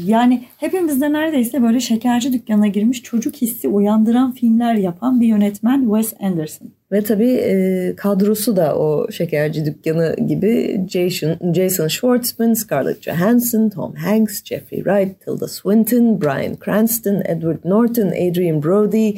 yani 0.07 0.45
hepimizde 0.57 1.13
neredeyse 1.13 1.63
böyle 1.63 1.81
şekerci 1.81 2.33
dükkanına 2.33 2.67
girmiş 2.67 3.03
çocuk 3.03 3.35
hissi 3.35 3.69
uyandıran 3.69 4.33
filmler 4.33 4.75
yapan 4.75 5.21
bir 5.21 5.27
yönetmen 5.27 5.81
Wes 5.83 6.15
Anderson. 6.21 6.69
Ve 6.93 7.03
tabii 7.03 7.31
e, 7.31 7.95
kadrosu 7.97 8.57
da 8.57 8.79
o 8.79 9.11
şekerci 9.11 9.67
dükkanı 9.67 10.17
gibi 10.27 10.81
Jason, 10.89 11.53
Jason 11.55 11.89
Schwartzman, 11.89 12.55
Scarlett 12.55 13.03
Johansson, 13.03 13.69
Tom 13.69 13.95
Hanks, 13.95 14.45
Jeffrey 14.45 14.83
Wright, 14.83 15.21
Tilda 15.21 15.49
Swinton, 15.49 16.21
Bryan 16.21 16.57
Cranston, 16.65 17.23
Edward 17.25 17.65
Norton, 17.65 18.09
Adrian 18.09 18.63
Brody 18.63 19.13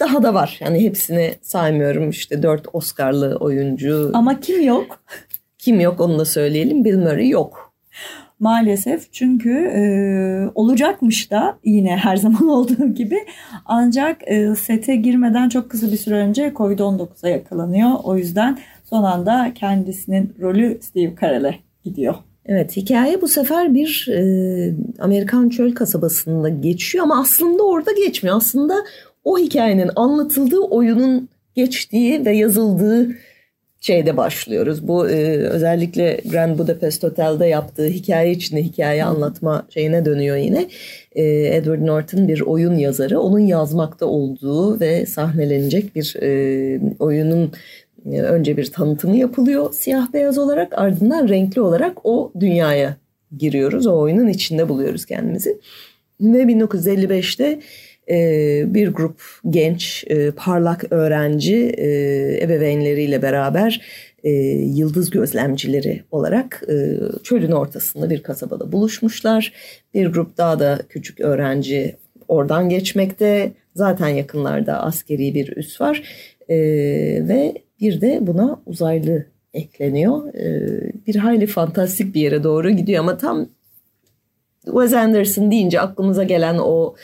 daha 0.00 0.22
da 0.22 0.34
var. 0.34 0.58
Yani 0.60 0.80
hepsini 0.80 1.34
saymıyorum. 1.42 2.10
İşte 2.10 2.42
dört 2.42 2.66
Oscar'lı 2.72 3.36
oyuncu. 3.36 4.10
Ama 4.14 4.40
kim 4.40 4.62
yok? 4.62 5.04
Kim 5.58 5.80
yok 5.80 6.00
onu 6.00 6.18
da 6.18 6.24
söyleyelim. 6.24 6.84
Bill 6.84 6.98
Murray 6.98 7.28
yok. 7.28 7.74
Maalesef 8.40 9.12
çünkü 9.12 9.50
e, 9.50 9.82
olacakmış 10.54 11.30
da 11.30 11.58
yine 11.64 11.96
her 11.96 12.16
zaman 12.24 12.48
olduğu 12.48 12.94
gibi 12.94 13.18
ancak 13.64 14.16
e, 14.26 14.54
sete 14.54 14.96
girmeden 14.96 15.48
çok 15.48 15.70
kısa 15.70 15.92
bir 15.92 15.96
süre 15.96 16.14
önce 16.14 16.48
Covid-19'a 16.48 17.28
yakalanıyor. 17.28 17.90
O 18.04 18.16
yüzden 18.16 18.58
son 18.84 19.02
anda 19.02 19.52
kendisinin 19.54 20.34
rolü 20.40 20.78
Steve 20.82 21.14
Carell'e 21.20 21.54
gidiyor. 21.84 22.14
Evet 22.46 22.76
hikaye 22.76 23.22
bu 23.22 23.28
sefer 23.28 23.74
bir 23.74 24.08
e, 24.10 24.74
Amerikan 24.98 25.48
çöl 25.48 25.74
kasabasında 25.74 26.48
geçiyor 26.48 27.04
ama 27.04 27.20
aslında 27.20 27.62
orada 27.62 27.92
geçmiyor. 27.92 28.36
Aslında 28.36 28.74
o 29.24 29.38
hikayenin 29.38 29.90
anlatıldığı 29.96 30.60
oyunun 30.60 31.28
geçtiği 31.54 32.24
ve 32.24 32.36
yazıldığı 32.36 33.08
şeyde 33.84 34.16
başlıyoruz. 34.16 34.88
Bu 34.88 35.08
e, 35.08 35.36
özellikle 35.36 36.20
Grand 36.30 36.58
Budapest 36.58 37.02
Hotel'de 37.02 37.46
yaptığı 37.46 37.86
hikaye 37.86 38.32
içinde 38.32 38.62
hikaye 38.62 39.04
anlatma 39.04 39.66
şeyine 39.70 40.04
dönüyor 40.04 40.36
yine. 40.36 40.66
E, 41.12 41.24
Edward 41.56 41.86
Norton 41.86 42.28
bir 42.28 42.40
oyun 42.40 42.74
yazarı. 42.74 43.20
Onun 43.20 43.38
yazmakta 43.38 44.06
olduğu 44.06 44.80
ve 44.80 45.06
sahnelenecek 45.06 45.96
bir 45.96 46.16
e, 46.22 46.80
oyunun 46.98 47.52
e, 48.12 48.20
önce 48.20 48.56
bir 48.56 48.72
tanıtımı 48.72 49.16
yapılıyor 49.16 49.72
siyah 49.72 50.12
beyaz 50.12 50.38
olarak 50.38 50.78
ardından 50.78 51.28
renkli 51.28 51.60
olarak 51.60 51.98
o 52.04 52.32
dünyaya 52.40 52.96
giriyoruz. 53.38 53.86
O 53.86 53.98
oyunun 53.98 54.28
içinde 54.28 54.68
buluyoruz 54.68 55.04
kendimizi. 55.04 55.58
Ve 56.20 56.42
1955'te 56.42 57.44
e, 57.44 57.60
bir 58.74 58.88
grup 58.88 59.20
genç 59.50 60.04
e, 60.06 60.30
parlak 60.30 60.84
öğrenci 60.90 61.56
e, 61.56 61.88
ebeveynleriyle 62.44 63.22
beraber 63.22 63.80
e, 64.24 64.30
yıldız 64.50 65.10
gözlemcileri 65.10 66.02
olarak 66.10 66.62
çölün 67.22 67.50
ortasında 67.50 68.10
bir 68.10 68.22
kasabada 68.22 68.72
buluşmuşlar. 68.72 69.52
Bir 69.94 70.06
grup 70.06 70.36
daha 70.36 70.60
da 70.60 70.78
küçük 70.88 71.20
öğrenci 71.20 71.96
oradan 72.28 72.68
geçmekte. 72.68 73.52
Zaten 73.74 74.08
yakınlarda 74.08 74.82
askeri 74.82 75.34
bir 75.34 75.56
üs 75.56 75.80
var 75.80 76.02
ve 76.48 77.54
bir 77.80 78.00
de 78.00 78.18
buna 78.20 78.60
uzaylı 78.66 79.26
ekleniyor. 79.54 80.32
Bir 81.06 81.16
hayli 81.16 81.46
fantastik 81.46 82.14
bir 82.14 82.20
yere 82.20 82.44
doğru 82.44 82.70
gidiyor 82.70 83.00
ama 83.00 83.18
tam 83.18 83.48
Wes 84.64 84.92
Anderson 84.92 85.50
deyince 85.50 85.80
aklımıza 85.80 86.22
gelen 86.22 86.58
o 86.58 86.94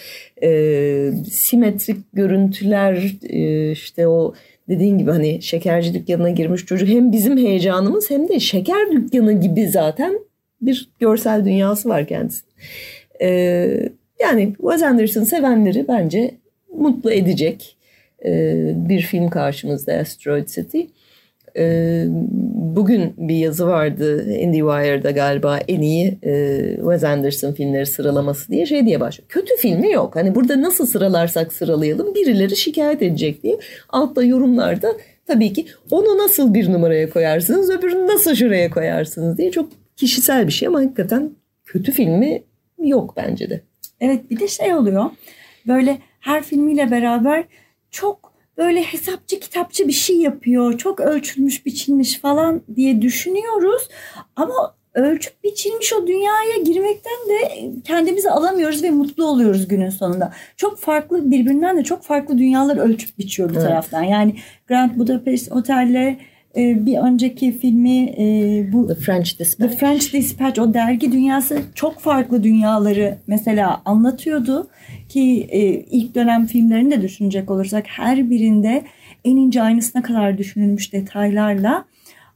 e, 0.42 1.12
simetrik 1.30 1.96
görüntüler 2.12 3.14
e, 3.22 3.70
işte 3.70 4.08
o 4.08 4.34
dediğin 4.68 4.98
gibi 4.98 5.10
hani 5.10 5.42
şekerci 5.42 5.94
dükkanına 5.94 6.30
girmiş 6.30 6.66
çocuk 6.66 6.88
hem 6.88 7.12
bizim 7.12 7.38
heyecanımız 7.38 8.10
hem 8.10 8.28
de 8.28 8.40
şeker 8.40 8.92
dükkanı 8.92 9.40
gibi 9.40 9.68
zaten 9.68 10.18
bir 10.62 10.90
görsel 11.00 11.44
dünyası 11.44 11.88
var 11.88 12.06
kendisi. 12.06 12.42
E, 13.22 13.28
yani 14.20 14.54
Wes 14.60 14.82
Anderson 14.82 15.22
sevenleri 15.22 15.88
bence 15.88 16.34
mutlu 16.76 17.12
edecek 17.12 17.76
e, 18.24 18.54
bir 18.76 19.00
film 19.00 19.30
karşımızda 19.30 19.92
Asteroid 19.92 20.48
City. 20.48 20.80
Ee, 21.56 22.04
bugün 22.76 23.14
bir 23.18 23.34
yazı 23.34 23.66
vardı 23.66 24.32
IndieWire'da 24.32 25.10
galiba 25.10 25.58
en 25.68 25.80
iyi 25.80 26.18
e, 26.22 26.58
Wes 26.76 27.04
Anderson 27.04 27.52
filmleri 27.52 27.86
sıralaması 27.86 28.52
diye 28.52 28.66
şey 28.66 28.86
diye 28.86 29.00
başlıyor. 29.00 29.28
Kötü 29.28 29.56
filmi 29.56 29.90
yok. 29.90 30.16
Hani 30.16 30.34
burada 30.34 30.62
nasıl 30.62 30.86
sıralarsak 30.86 31.52
sıralayalım 31.52 32.14
birileri 32.14 32.56
şikayet 32.56 33.02
edecek 33.02 33.42
diye. 33.42 33.58
Altta 33.88 34.24
yorumlarda 34.24 34.92
tabii 35.26 35.52
ki 35.52 35.66
onu 35.90 36.18
nasıl 36.18 36.54
bir 36.54 36.72
numaraya 36.72 37.10
koyarsınız 37.10 37.70
öbürünü 37.70 38.06
nasıl 38.06 38.34
şuraya 38.34 38.70
koyarsınız 38.70 39.38
diye 39.38 39.50
çok 39.50 39.70
kişisel 39.96 40.46
bir 40.46 40.52
şey 40.52 40.68
ama 40.68 40.80
hakikaten 40.80 41.30
kötü 41.64 41.92
filmi 41.92 42.42
yok 42.78 43.14
bence 43.16 43.50
de. 43.50 43.60
Evet 44.00 44.30
bir 44.30 44.40
de 44.40 44.48
şey 44.48 44.74
oluyor 44.74 45.10
böyle 45.66 45.98
her 46.20 46.42
filmiyle 46.42 46.90
beraber 46.90 47.44
çok 47.90 48.29
böyle 48.60 48.82
hesapçı 48.82 49.40
kitapçı 49.40 49.88
bir 49.88 49.92
şey 49.92 50.16
yapıyor. 50.16 50.78
Çok 50.78 51.00
ölçülmüş 51.00 51.66
biçilmiş 51.66 52.18
falan 52.18 52.62
diye 52.76 53.02
düşünüyoruz. 53.02 53.88
Ama 54.36 54.74
ölçüp 54.94 55.44
biçilmiş 55.44 55.92
o 55.92 56.06
dünyaya 56.06 56.56
girmekten 56.64 57.28
de 57.28 57.70
kendimizi 57.84 58.30
alamıyoruz 58.30 58.82
ve 58.82 58.90
mutlu 58.90 59.24
oluyoruz 59.24 59.68
günün 59.68 59.90
sonunda. 59.90 60.32
Çok 60.56 60.78
farklı 60.78 61.30
birbirinden 61.30 61.76
de 61.76 61.84
çok 61.84 62.02
farklı 62.02 62.38
dünyalar 62.38 62.76
ölçüp 62.76 63.18
biçiyor 63.18 63.50
bir 63.50 63.54
evet. 63.54 63.68
taraftan. 63.68 64.02
Yani 64.02 64.34
Grand 64.68 64.98
Budapest 64.98 65.52
Otel'le 65.52 66.16
bir 66.56 66.98
önceki 66.98 67.52
filmi 67.52 68.14
e, 68.18 68.72
bu 68.72 68.88
The 68.88 68.94
French 68.94 69.38
Dispatch. 69.38 69.72
The 69.72 69.78
French 69.78 70.12
Dispatch 70.12 70.60
o 70.60 70.74
dergi 70.74 71.12
dünyası 71.12 71.62
çok 71.74 71.98
farklı 71.98 72.42
dünyaları 72.42 73.18
mesela 73.26 73.82
anlatıyordu 73.84 74.68
ki 75.08 75.46
e, 75.50 75.60
ilk 75.68 76.14
dönem 76.14 76.46
filmlerini 76.46 76.90
de 76.90 77.02
düşünecek 77.02 77.50
olursak 77.50 77.84
her 77.86 78.30
birinde 78.30 78.84
en 79.24 79.36
ince 79.36 79.62
aynısına 79.62 80.02
kadar 80.02 80.38
düşünülmüş 80.38 80.92
detaylarla 80.92 81.84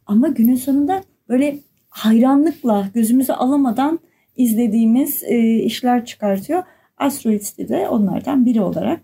ama 0.07 0.29
günün 0.29 0.55
sonunda 0.55 1.03
böyle 1.29 1.59
hayranlıkla 1.89 2.89
gözümüzü 2.95 3.33
alamadan 3.33 3.99
izlediğimiz 4.37 5.23
e, 5.23 5.55
işler 5.55 6.05
çıkartıyor. 6.05 6.63
Asteroid 6.99 7.41
City 7.41 7.63
de 7.63 7.89
onlardan 7.89 8.47
biri 8.47 8.61
olarak 8.61 9.01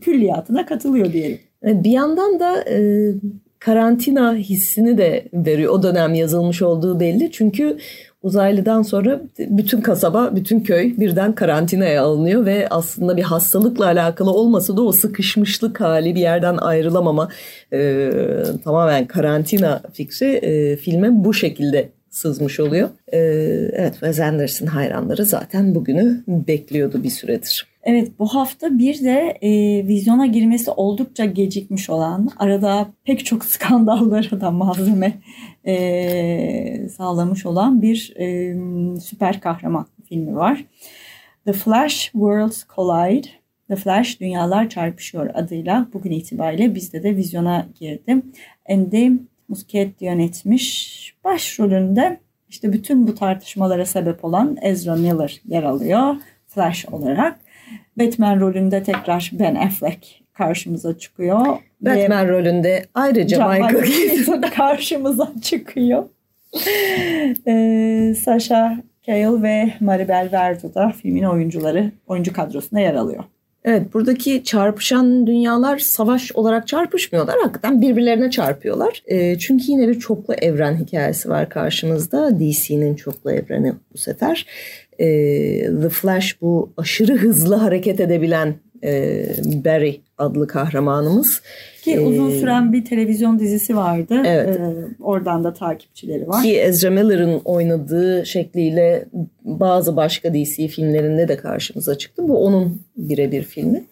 külliyatına 0.00 0.66
katılıyor 0.66 1.12
diyelim. 1.12 1.38
Bir 1.62 1.90
yandan 1.90 2.40
da 2.40 2.64
karantina 3.58 4.34
hissini 4.34 4.98
de 4.98 5.28
veriyor. 5.32 5.72
O 5.72 5.82
dönem 5.82 6.14
yazılmış 6.14 6.62
olduğu 6.62 7.00
belli. 7.00 7.32
Çünkü 7.32 7.78
uzaylıdan 8.22 8.82
sonra 8.82 9.20
bütün 9.38 9.80
kasaba, 9.80 10.36
bütün 10.36 10.60
köy 10.60 10.96
birden 10.96 11.34
karantinaya 11.34 12.02
alınıyor 12.02 12.46
ve 12.46 12.68
aslında 12.70 13.16
bir 13.16 13.22
hastalıkla 13.22 13.84
alakalı 13.84 14.30
olmasa 14.30 14.76
da 14.76 14.82
o 14.82 14.92
sıkışmışlık 14.92 15.80
hali 15.80 16.14
bir 16.14 16.20
yerden 16.20 16.56
ayrılamama 16.56 17.28
e, 17.72 18.10
tamamen 18.64 19.06
karantina 19.06 19.82
fikri 19.92 20.26
e, 20.26 20.76
filme 20.76 21.24
bu 21.24 21.34
şekilde 21.34 21.88
sızmış 22.10 22.60
oluyor. 22.60 22.88
E, 23.12 23.18
evet 23.72 23.92
Wes 23.92 24.20
Anderson 24.20 24.66
hayranları 24.66 25.26
zaten 25.26 25.74
bugünü 25.74 26.24
bekliyordu 26.28 27.02
bir 27.02 27.10
süredir. 27.10 27.67
Evet 27.82 28.18
bu 28.18 28.26
hafta 28.26 28.78
bir 28.78 29.04
de 29.04 29.38
e, 29.42 29.50
vizyona 29.86 30.26
girmesi 30.26 30.70
oldukça 30.70 31.24
gecikmiş 31.24 31.90
olan 31.90 32.30
arada 32.38 32.88
pek 33.04 33.26
çok 33.26 33.44
skandallara 33.54 34.40
da 34.40 34.50
malzeme 34.50 35.12
e, 35.66 36.88
sağlamış 36.88 37.46
olan 37.46 37.82
bir 37.82 38.14
e, 38.16 38.56
süper 39.00 39.40
kahraman 39.40 39.86
filmi 40.08 40.36
var. 40.36 40.64
The 41.44 41.52
Flash 41.52 42.02
Worlds 42.12 42.64
Collide. 42.76 43.28
The 43.68 43.76
Flash 43.76 44.20
Dünyalar 44.20 44.68
Çarpışıyor 44.68 45.30
adıyla 45.34 45.88
bugün 45.92 46.10
itibariyle 46.10 46.74
bizde 46.74 47.02
de 47.02 47.16
vizyona 47.16 47.66
girdi. 47.80 48.22
Andy 48.70 49.10
Muschietti 49.48 50.04
yönetmiş. 50.04 51.14
Başrolünde 51.24 52.20
işte 52.48 52.72
bütün 52.72 53.06
bu 53.06 53.14
tartışmalara 53.14 53.86
sebep 53.86 54.24
olan 54.24 54.56
Ezra 54.62 54.96
Miller 54.96 55.40
yer 55.48 55.62
alıyor 55.62 56.16
Flash 56.46 56.86
olarak. 56.86 57.40
Batman 57.96 58.40
rolünde 58.40 58.82
tekrar 58.82 59.30
Ben 59.32 59.54
Affleck 59.54 60.22
karşımıza 60.34 60.98
çıkıyor. 60.98 61.40
Batman 61.80 62.28
Ve 62.28 62.32
rolünde 62.32 62.84
ayrıca 62.94 63.48
Michael 63.48 63.84
Keaton 63.84 64.40
karşımıza 64.56 65.32
çıkıyor. 65.42 66.04
ee, 67.46 68.14
Sasha 68.24 68.76
Cale 69.06 69.42
ve 69.42 69.72
Maribel 69.80 70.28
Verdu 70.32 70.74
da 70.74 70.92
filmin 71.02 71.22
oyuncuları, 71.22 71.92
oyuncu 72.06 72.32
kadrosunda 72.32 72.80
yer 72.80 72.94
alıyor. 72.94 73.24
Evet 73.64 73.94
buradaki 73.94 74.44
çarpışan 74.44 75.26
dünyalar 75.26 75.78
savaş 75.78 76.32
olarak 76.32 76.68
çarpışmıyorlar. 76.68 77.36
Hakikaten 77.42 77.80
birbirlerine 77.80 78.30
çarpıyorlar. 78.30 79.02
E, 79.06 79.38
çünkü 79.38 79.64
yine 79.68 79.88
bir 79.88 79.98
çoklu 79.98 80.34
evren 80.34 80.76
hikayesi 80.76 81.28
var 81.28 81.48
karşımızda. 81.48 82.40
DC'nin 82.40 82.94
çoklu 82.94 83.32
evreni 83.32 83.72
bu 83.92 83.98
sefer. 83.98 84.46
E, 84.98 85.06
The 85.82 85.88
Flash 85.88 86.42
bu 86.42 86.72
aşırı 86.76 87.16
hızlı 87.16 87.54
hareket 87.54 88.00
edebilen 88.00 88.54
e, 88.84 89.24
Barry 89.64 90.00
adlı 90.18 90.46
kahramanımız. 90.46 91.42
Ki 91.82 91.92
ee, 91.92 92.00
uzun 92.00 92.30
süren 92.30 92.72
bir 92.72 92.84
televizyon 92.84 93.38
dizisi 93.38 93.76
vardı. 93.76 94.22
Evet. 94.26 94.60
Ee, 94.60 94.62
oradan 95.00 95.44
da 95.44 95.52
takipçileri 95.52 96.28
var. 96.28 96.42
Ki 96.42 96.56
Ezra 96.56 96.90
Miller'ın 96.90 97.40
oynadığı 97.44 98.26
şekliyle 98.26 99.04
bazı 99.44 99.96
başka 99.96 100.34
DC 100.34 100.68
filmlerinde 100.68 101.28
de 101.28 101.36
karşımıza 101.36 101.98
çıktı. 101.98 102.28
Bu 102.28 102.44
onun 102.44 102.82
birebir 102.96 103.42
filmi. 103.42 103.84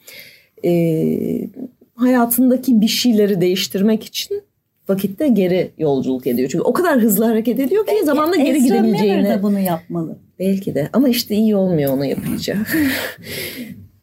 Ee, 0.65 1.49
hayatındaki 1.95 2.81
bir 2.81 2.89
şeyleri 2.89 3.41
değiştirmek 3.41 4.05
için 4.05 4.43
vakitte 4.89 5.29
geri 5.29 5.71
yolculuk 5.79 6.27
ediyor. 6.27 6.49
Çünkü 6.49 6.65
o 6.65 6.73
kadar 6.73 7.01
hızlı 7.01 7.25
hareket 7.25 7.61
ediyor 7.61 7.87
ki 7.87 7.93
Belki 7.93 8.07
zamanla 8.07 8.37
geri. 8.37 8.81
Miller 8.81 9.25
de 9.25 9.43
bunu 9.43 9.59
yapmalı. 9.59 10.19
Belki 10.39 10.75
de 10.75 10.89
ama 10.93 11.09
işte 11.09 11.35
iyi 11.35 11.57
olmuyor 11.57 11.93
onu 11.93 12.05
yapınca. 12.05 12.57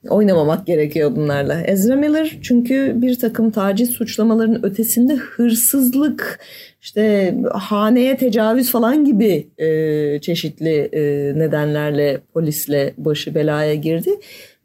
Oynamamak 0.09 0.67
gerekiyor 0.67 1.15
bunlarla. 1.15 1.61
Ezra 1.61 1.95
Miller 1.95 2.37
çünkü 2.41 2.93
bir 2.95 3.19
takım 3.19 3.51
taciz 3.51 3.89
suçlamalarının 3.89 4.63
ötesinde 4.63 5.15
hırsızlık, 5.15 6.39
işte 6.81 7.35
haneye 7.53 8.17
tecavüz 8.17 8.71
falan 8.71 9.05
gibi 9.05 9.47
e, 9.57 10.19
çeşitli 10.21 10.89
e, 10.93 11.01
nedenlerle 11.39 12.21
polisle 12.33 12.93
başı 12.97 13.35
belaya 13.35 13.75
girdi. 13.75 14.09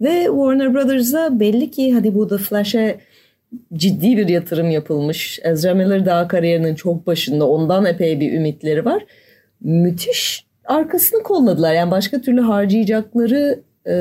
Ve 0.01 0.25
Warner 0.25 0.75
Brothers'a 0.75 1.41
belli 1.41 1.71
ki 1.71 1.95
hadi 1.95 2.15
bu 2.15 2.29
The 2.29 2.39
Flash'e 2.39 2.99
ciddi 3.75 4.17
bir 4.17 4.29
yatırım 4.29 4.71
yapılmış. 4.71 5.41
Ezra 5.43 5.75
Miller 5.75 6.07
daha 6.07 6.29
kariyerinin 6.29 6.75
çok 6.75 7.07
başında 7.07 7.49
ondan 7.49 7.87
epey 7.87 8.21
bir 8.21 8.33
ümitleri 8.33 8.85
var. 8.85 9.07
Müthiş 9.61 10.47
arkasını 10.65 11.23
kolladılar. 11.23 11.75
Yani 11.75 11.91
başka 11.91 12.21
türlü 12.21 12.41
harcayacakları 12.41 13.61
e, 13.87 13.95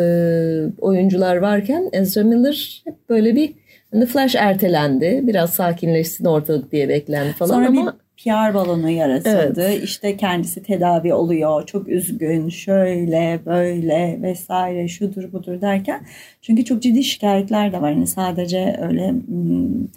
oyuncular 0.81 1.35
varken 1.35 1.89
Ezra 1.91 2.23
Miller 2.23 2.81
hep 2.85 3.09
böyle 3.09 3.35
bir 3.35 3.53
The 3.91 4.05
Flash 4.05 4.35
ertelendi. 4.35 5.19
Biraz 5.23 5.53
sakinleşsin 5.53 6.25
ortalık 6.25 6.71
diye 6.71 6.89
beklendi 6.89 7.33
falan 7.33 7.53
Sonra 7.53 7.67
ama 7.67 7.91
bir 7.91 8.06
PR 8.23 8.53
balonu 8.53 8.89
yaratıldı. 8.89 9.61
Evet. 9.61 9.83
İşte 9.83 10.17
kendisi 10.17 10.63
tedavi 10.63 11.13
oluyor. 11.13 11.65
Çok 11.65 11.87
üzgün, 11.87 12.49
şöyle, 12.49 13.39
böyle 13.45 14.19
vesaire 14.21 14.87
şudur 14.87 15.31
budur 15.33 15.61
derken. 15.61 16.05
Çünkü 16.41 16.65
çok 16.65 16.81
ciddi 16.81 17.03
şikayetler 17.03 17.71
de 17.73 17.81
var. 17.81 17.91
Yani 17.91 18.07
sadece 18.07 18.77
öyle 18.81 19.09
hmm, 19.09 19.87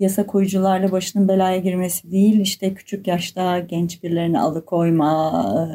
yasa 0.00 0.26
koyucularla 0.26 0.92
başının 0.92 1.28
belaya 1.28 1.58
girmesi 1.58 2.10
değil. 2.12 2.40
işte 2.40 2.74
küçük 2.74 3.06
yaşta 3.06 3.58
genç 3.58 4.02
birilerini 4.02 4.40
alıkoyma, 4.40 5.72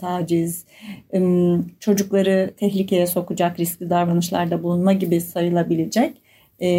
taciz, 0.00 0.64
hmm, 1.10 1.68
çocukları 1.80 2.50
tehlikeye 2.56 3.06
sokacak 3.06 3.60
riskli 3.60 3.90
davranışlarda 3.90 4.62
bulunma 4.62 4.92
gibi 4.92 5.20
sayılabilecek 5.20 6.12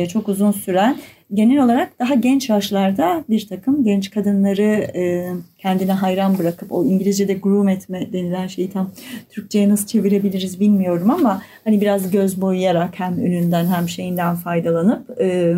çok 0.09 0.29
uzun 0.29 0.51
süren 0.51 0.97
genel 1.33 1.63
olarak 1.63 1.99
daha 1.99 2.13
genç 2.13 2.49
yaşlarda 2.49 3.23
bir 3.29 3.47
takım 3.47 3.83
genç 3.83 4.09
kadınları 4.09 4.91
e, 4.95 5.27
kendine 5.57 5.91
hayran 5.91 6.37
bırakıp 6.37 6.71
o 6.71 6.85
İngilizce'de 6.85 7.33
groom 7.33 7.69
etme 7.69 8.13
denilen 8.13 8.47
şeyi 8.47 8.69
tam 8.69 8.91
Türkçe'ye 9.29 9.69
nasıl 9.69 9.87
çevirebiliriz 9.87 10.59
bilmiyorum 10.59 11.09
ama 11.09 11.41
hani 11.63 11.81
biraz 11.81 12.11
göz 12.11 12.41
boyayarak 12.41 12.99
hem 12.99 13.19
ününden 13.25 13.65
hem 13.65 13.89
şeyinden 13.89 14.35
faydalanıp 14.35 15.21
e, 15.21 15.55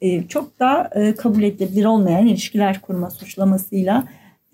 e, 0.00 0.28
çok 0.28 0.60
da 0.60 0.90
e, 0.94 1.14
kabul 1.14 1.42
edilebilir 1.42 1.84
olmayan 1.84 2.26
ilişkiler 2.26 2.80
kurma 2.80 3.10
suçlamasıyla 3.10 4.04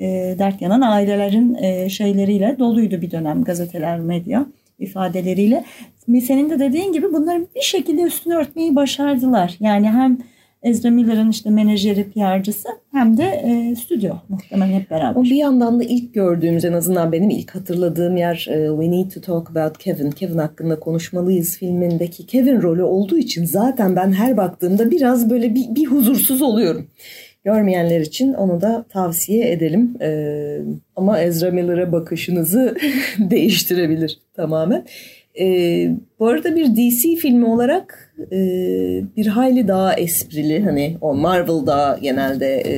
e, 0.00 0.34
dert 0.38 0.62
yanan 0.62 0.80
ailelerin 0.80 1.54
e, 1.54 1.88
şeyleriyle 1.88 2.56
doluydu 2.58 3.02
bir 3.02 3.10
dönem 3.10 3.44
gazeteler, 3.44 4.00
medya 4.00 4.46
ifadeleriyle. 4.78 5.64
Senin 6.06 6.50
de 6.50 6.58
dediğin 6.58 6.92
gibi 6.92 7.12
bunları 7.12 7.46
bir 7.56 7.60
şekilde 7.60 8.02
üstünü 8.02 8.34
örtmeyi 8.34 8.76
başardılar. 8.76 9.56
Yani 9.60 9.90
hem 9.90 10.18
Ezra 10.62 10.90
Miller'ın 10.90 11.30
işte 11.30 11.50
menajeri, 11.50 12.10
PR'cısı 12.10 12.68
hem 12.92 13.16
de 13.16 13.22
e, 13.22 13.76
stüdyo 13.76 14.14
muhtemelen 14.28 14.80
hep 14.80 14.90
beraber. 14.90 15.20
O 15.20 15.24
bir 15.24 15.36
yandan 15.36 15.80
da 15.80 15.84
ilk 15.84 16.14
gördüğümüz 16.14 16.64
en 16.64 16.72
azından 16.72 17.12
benim 17.12 17.30
ilk 17.30 17.54
hatırladığım 17.54 18.16
yer 18.16 18.46
e, 18.50 18.68
We 18.68 18.90
Need 18.90 19.10
to 19.10 19.20
Talk 19.20 19.50
About 19.50 19.78
Kevin. 19.78 20.10
Kevin 20.10 20.38
hakkında 20.38 20.80
konuşmalıyız 20.80 21.58
filmindeki 21.58 22.26
Kevin 22.26 22.62
rolü 22.62 22.82
olduğu 22.82 23.18
için 23.18 23.44
zaten 23.44 23.96
ben 23.96 24.12
her 24.12 24.36
baktığımda 24.36 24.90
biraz 24.90 25.30
böyle 25.30 25.54
bir, 25.54 25.74
bir 25.74 25.86
huzursuz 25.86 26.42
oluyorum. 26.42 26.86
Görmeyenler 27.44 28.00
için 28.00 28.34
onu 28.34 28.60
da 28.60 28.84
tavsiye 28.88 29.52
edelim. 29.52 29.96
Ee, 30.00 30.58
ama 30.96 31.20
Ezra 31.20 31.50
Miller'a 31.50 31.92
bakışınızı 31.92 32.76
değiştirebilir 33.18 34.18
tamamen. 34.36 34.84
Ee, 35.40 35.90
bu 36.18 36.26
arada 36.26 36.56
bir 36.56 36.76
DC 36.76 37.16
filmi 37.16 37.46
olarak 37.46 38.14
e, 38.32 38.38
bir 39.16 39.26
hayli 39.26 39.68
daha 39.68 39.94
esprili. 39.94 40.64
Hani 40.64 40.96
o 41.00 41.14
Marvel'da 41.14 41.98
genelde 42.02 42.62
e, 42.66 42.74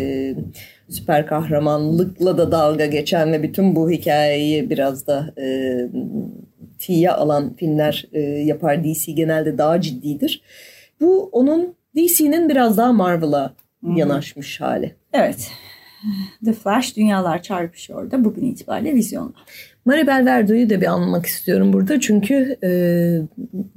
süper 0.88 1.26
kahramanlıkla 1.26 2.38
da 2.38 2.52
dalga 2.52 2.86
geçen 2.86 3.32
ve 3.32 3.42
bütün 3.42 3.76
bu 3.76 3.90
hikayeyi 3.90 4.70
biraz 4.70 5.06
da 5.06 5.34
e, 5.38 5.46
tiye 6.78 7.10
alan 7.10 7.54
filmler 7.56 8.06
e, 8.12 8.20
yapar. 8.20 8.84
DC 8.84 9.12
genelde 9.12 9.58
daha 9.58 9.80
ciddidir. 9.80 10.42
Bu 11.00 11.28
onun 11.32 11.74
DC'nin 11.96 12.48
biraz 12.48 12.76
daha 12.76 12.92
Marvel'a 12.92 13.54
yanaşmış 13.96 14.60
hali. 14.60 14.94
Evet. 15.12 15.50
The 16.44 16.52
Flash 16.52 16.96
Dünyalar 16.96 17.42
Çarpışıyor 17.42 18.10
da 18.10 18.24
bugün 18.24 18.42
itibariyle 18.42 18.94
vizyonda. 18.94 19.38
Maribel 19.84 20.26
Verdo'yu 20.26 20.70
da 20.70 20.80
bir 20.80 20.86
anmak 20.86 21.26
istiyorum 21.26 21.72
burada. 21.72 22.00
Çünkü 22.00 22.56
e, 22.64 22.70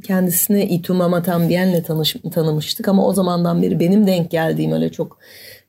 kendisini 0.04 0.64
Itu 0.64 0.94
Mama 0.94 1.24
Tambien'le 1.24 1.84
tanış, 1.84 2.16
tanımıştık 2.34 2.88
ama 2.88 3.08
o 3.08 3.14
zamandan 3.14 3.62
beri 3.62 3.80
benim 3.80 4.08
denk 4.08 4.32
geldiğim 4.32 4.72
öyle 4.72 4.90
çok 4.90 5.20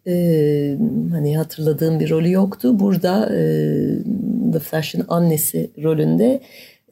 e, 0.07 0.77
hani 1.11 1.37
hatırladığım 1.37 2.01
bir 2.01 2.11
rolü 2.11 2.31
yoktu. 2.31 2.81
Burada 2.81 3.37
e, 3.37 3.39
The 4.53 4.59
Flash'ın 4.59 5.05
annesi 5.09 5.71
rolünde 5.83 6.41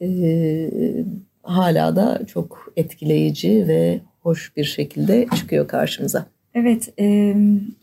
e, 0.01 0.07
hala 1.43 1.95
da 1.95 2.21
çok 2.27 2.73
etkileyici 2.75 3.67
ve 3.67 4.01
hoş 4.21 4.57
bir 4.57 4.63
şekilde 4.63 5.27
çıkıyor 5.35 5.67
karşımıza. 5.67 6.25
Evet, 6.55 6.93
e, 6.99 7.35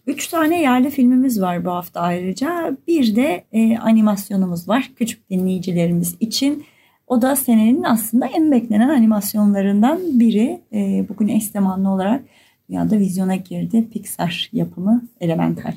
üç 0.07 0.29
tane 0.29 0.63
yerli 0.63 0.91
filmimiz 0.91 1.41
var 1.41 1.65
bu 1.65 1.71
hafta 1.71 2.01
ayrıca. 2.01 2.77
Bir 2.89 3.17
de 3.17 3.45
e, 3.53 3.79
animasyonumuz 3.79 4.69
var 4.69 4.91
küçük 4.97 5.31
dinleyicilerimiz 5.31 6.17
için. 6.21 6.65
O 7.07 7.23
da 7.23 7.37
senenin 7.37 7.83
aslında 7.83 8.27
en 8.27 8.53
beklenen 8.53 8.89
animasyonlarından 8.89 10.21
biri. 10.21 10.61
E, 10.73 11.05
bugün 11.09 11.29
eş 11.29 11.45
zamanlı 11.45 11.91
olarak 11.91 12.23
dünyada 12.69 12.99
vizyona 12.99 13.37
girdi. 13.37 13.85
Pixar 13.93 14.51
yapımı 14.53 15.09
Elemental. 15.21 15.73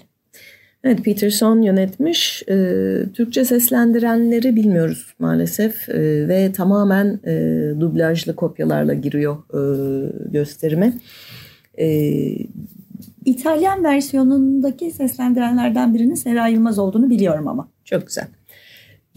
Evet 0.83 1.03
Peterson 1.03 1.61
yönetmiş. 1.61 2.43
E, 2.49 2.55
Türkçe 3.13 3.45
seslendirenleri 3.45 4.55
bilmiyoruz 4.55 5.13
maalesef 5.19 5.89
e, 5.89 6.27
ve 6.27 6.51
tamamen 6.51 7.19
e, 7.25 7.35
dublajlı 7.79 8.35
kopyalarla 8.35 8.93
giriyor 8.93 9.37
e, 9.53 9.61
gösterime. 10.31 10.93
E, 11.79 11.87
İtalyan 13.25 13.83
versiyonundaki 13.83 14.91
seslendirenlerden 14.91 15.93
birinin 15.93 16.15
Sera 16.15 16.47
Yılmaz 16.47 16.79
olduğunu 16.79 17.09
biliyorum 17.09 17.47
ama. 17.47 17.69
Çok 17.85 18.07
güzel. 18.07 18.27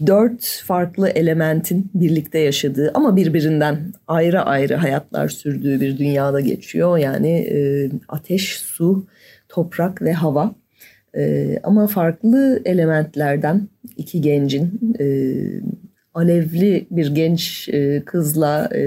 Dört 0.05 0.63
farklı 0.65 1.09
elementin 1.09 1.91
birlikte 1.93 2.39
yaşadığı 2.39 2.91
ama 2.93 3.15
birbirinden 3.15 3.93
ayrı 4.07 4.41
ayrı 4.41 4.75
hayatlar 4.75 5.27
sürdüğü 5.27 5.81
bir 5.81 5.97
dünyada 5.97 6.39
geçiyor. 6.39 6.97
Yani 6.97 7.31
e, 7.31 7.89
ateş, 8.07 8.59
su, 8.59 9.07
toprak 9.49 10.01
ve 10.01 10.13
hava. 10.13 10.55
E, 11.17 11.55
ama 11.63 11.87
farklı 11.87 12.61
elementlerden 12.65 13.67
iki 13.97 14.21
gencin 14.21 14.95
e, 14.99 15.05
alevli 16.17 16.87
bir 16.91 17.07
genç 17.15 17.69
e, 17.69 18.01
kızla 18.05 18.69
e, 18.75 18.81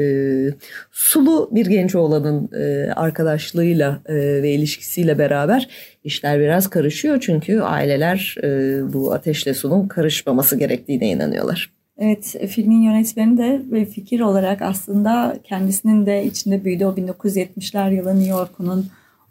sulu 0.93 1.51
bir 1.53 1.67
genç 1.67 1.95
oğlanın 1.95 2.51
e, 2.53 2.93
arkadaşlığıyla 2.93 4.03
e, 4.07 4.15
ve 4.15 4.51
ilişkisiyle 4.51 5.19
beraber 5.19 5.69
işler 6.05 6.41
biraz 6.41 6.71
karışıyor. 6.71 7.21
Çünkü 7.21 7.61
aileler 7.61 8.37
e, 8.43 8.81
bu 8.93 9.13
ateşle 9.13 9.55
sunun 9.55 9.89
karışmaması 9.89 10.59
gerektiğine 10.59 11.09
inanıyorlar. 11.09 11.73
Evet 11.99 12.37
filmin 12.49 12.83
yönetmeni 12.83 13.39
de 13.39 13.63
ve 13.73 13.85
fikir 13.85 14.21
olarak 14.21 14.63
aslında 14.63 15.39
kendisinin 15.45 16.07
de 16.07 16.25
içinde 16.25 16.65
büyüdü 16.65 16.85
o 16.85 16.95
1970'ler 16.95 17.95
yılı 17.95 18.15
New 18.15 18.31
York'unun 18.31 18.87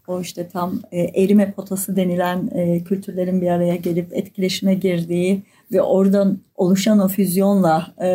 o 0.08 0.22
işte 0.22 0.48
tam 0.48 0.80
e, 0.92 1.02
erime 1.24 1.52
potası 1.52 1.96
denilen 1.96 2.50
e, 2.56 2.84
kültürlerin 2.84 3.42
bir 3.42 3.48
araya 3.48 3.76
gelip 3.76 4.14
etkileşime 4.14 4.74
girdiği 4.74 5.42
ve 5.72 5.82
oradan 5.82 6.40
oluşan 6.56 7.00
o 7.00 7.08
füzyonla 7.08 7.94
e, 8.02 8.08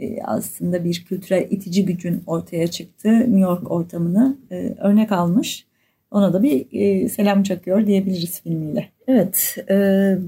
e, 0.00 0.22
aslında 0.24 0.84
bir 0.84 1.04
kültürel 1.08 1.46
itici 1.50 1.84
gücün 1.86 2.22
ortaya 2.26 2.66
çıktığı 2.66 3.18
New 3.20 3.40
York 3.40 3.70
ortamını 3.70 4.36
e, 4.50 4.74
örnek 4.78 5.12
almış. 5.12 5.66
Ona 6.10 6.32
da 6.32 6.42
bir 6.42 6.66
e, 6.72 7.08
selam 7.08 7.42
çakıyor 7.42 7.86
diyebiliriz 7.86 8.42
filmiyle. 8.42 8.88
Evet, 9.08 9.56
e, 9.70 10.18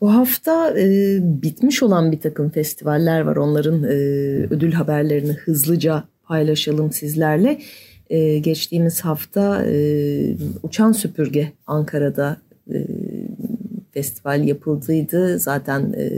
bu 0.00 0.14
hafta 0.14 0.78
e, 0.78 1.18
bitmiş 1.22 1.82
olan 1.82 2.12
bir 2.12 2.20
takım 2.20 2.50
festivaller 2.50 3.20
var. 3.20 3.36
Onların 3.36 3.82
e, 3.82 3.96
ödül 4.50 4.72
haberlerini 4.72 5.32
hızlıca 5.32 6.04
paylaşalım 6.24 6.92
sizlerle. 6.92 7.58
E, 8.10 8.38
geçtiğimiz 8.38 9.00
hafta 9.00 9.66
e, 9.66 9.76
Uçan 10.62 10.92
Süpürge 10.92 11.52
Ankara'da 11.66 12.36
e, 12.72 12.86
festival 13.96 14.44
yapıldıydı. 14.44 15.38
Zaten 15.38 15.92
e, 15.92 16.10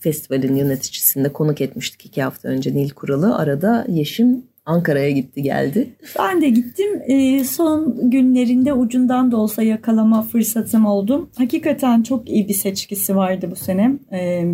festivalin 0.00 0.56
yöneticisinde 0.56 1.28
konuk 1.28 1.60
etmiştik 1.60 2.06
iki 2.06 2.22
hafta 2.22 2.48
önce 2.48 2.74
Nil 2.74 2.90
Kuralı. 2.90 3.36
Arada 3.36 3.86
Yeşim 3.88 4.42
Ankara'ya 4.66 5.10
gitti 5.10 5.42
geldi. 5.42 5.88
Ben 6.18 6.42
de 6.42 6.48
gittim. 6.48 7.02
E, 7.06 7.44
son 7.44 8.10
günlerinde 8.10 8.72
ucundan 8.72 9.32
da 9.32 9.36
olsa 9.36 9.62
yakalama 9.62 10.22
fırsatım 10.22 10.86
oldu. 10.86 11.28
Hakikaten 11.36 12.02
çok 12.02 12.28
iyi 12.28 12.48
bir 12.48 12.54
seçkisi 12.54 13.16
vardı 13.16 13.48
bu 13.50 13.56
sene. 13.56 13.92
E, 14.12 14.44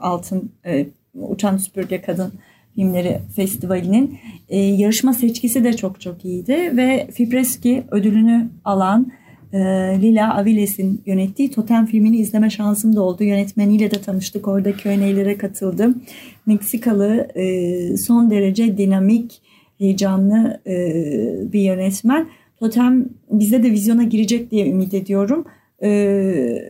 altın 0.00 0.52
e, 0.66 0.86
Uçan 1.14 1.56
Süpürge 1.56 2.02
Kadın 2.02 2.32
Filmleri 2.74 3.20
Festivali'nin 3.36 4.18
e, 4.48 4.58
yarışma 4.58 5.12
seçkisi 5.12 5.64
de 5.64 5.72
çok 5.72 6.00
çok 6.00 6.24
iyiydi 6.24 6.72
ve 6.76 7.08
Fipreski 7.12 7.84
ödülünü 7.90 8.48
alan 8.64 9.12
e, 9.52 9.58
Lila 10.02 10.34
Aviles'in 10.38 11.02
yönettiği 11.06 11.50
Totem 11.50 11.86
filmini 11.86 12.16
izleme 12.16 12.50
şansım 12.50 12.96
da 12.96 13.02
oldu. 13.02 13.24
Yönetmeniyle 13.24 13.90
de 13.90 14.00
tanıştık. 14.00 14.48
Orada 14.48 14.72
Q&A'lere 14.72 15.38
katıldım. 15.38 16.02
Meksikalı 16.46 17.28
e, 17.34 17.96
son 17.96 18.30
derece 18.30 18.78
dinamik, 18.78 19.42
heyecanlı 19.78 20.60
e, 20.66 21.52
bir 21.52 21.60
yönetmen. 21.60 22.28
Totem 22.58 23.08
bizde 23.30 23.62
de 23.62 23.70
vizyona 23.70 24.02
girecek 24.02 24.50
diye 24.50 24.70
ümit 24.70 24.94
ediyorum. 24.94 25.44
E, 25.82 26.62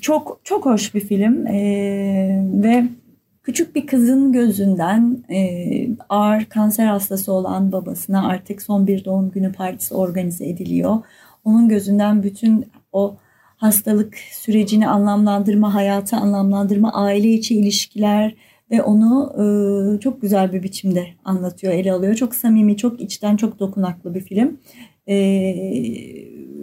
çok 0.00 0.40
çok 0.44 0.66
hoş 0.66 0.94
bir 0.94 1.00
film 1.00 1.46
e, 1.46 2.44
ve 2.52 2.84
küçük 3.42 3.74
bir 3.74 3.86
kızın 3.86 4.32
gözünden 4.32 5.24
ağır 6.08 6.44
kanser 6.44 6.86
hastası 6.86 7.32
olan 7.32 7.72
babasına 7.72 8.28
artık 8.28 8.62
son 8.62 8.86
bir 8.86 9.04
doğum 9.04 9.30
günü 9.30 9.52
partisi 9.52 9.94
organize 9.94 10.48
ediliyor. 10.48 10.96
Onun 11.44 11.68
gözünden 11.68 12.22
bütün 12.22 12.66
o 12.92 13.16
hastalık 13.56 14.16
sürecini 14.32 14.88
anlamlandırma, 14.88 15.74
hayatı 15.74 16.16
anlamlandırma, 16.16 16.92
aile 16.92 17.28
içi 17.28 17.54
ilişkiler 17.54 18.34
ve 18.70 18.82
onu 18.82 19.32
e, 19.34 20.00
çok 20.00 20.22
güzel 20.22 20.52
bir 20.52 20.62
biçimde 20.62 21.06
anlatıyor, 21.24 21.72
ele 21.72 21.92
alıyor. 21.92 22.14
Çok 22.14 22.34
samimi, 22.34 22.76
çok 22.76 23.00
içten, 23.00 23.36
çok 23.36 23.58
dokunaklı 23.58 24.14
bir 24.14 24.20
film. 24.20 24.58
E, 25.08 25.54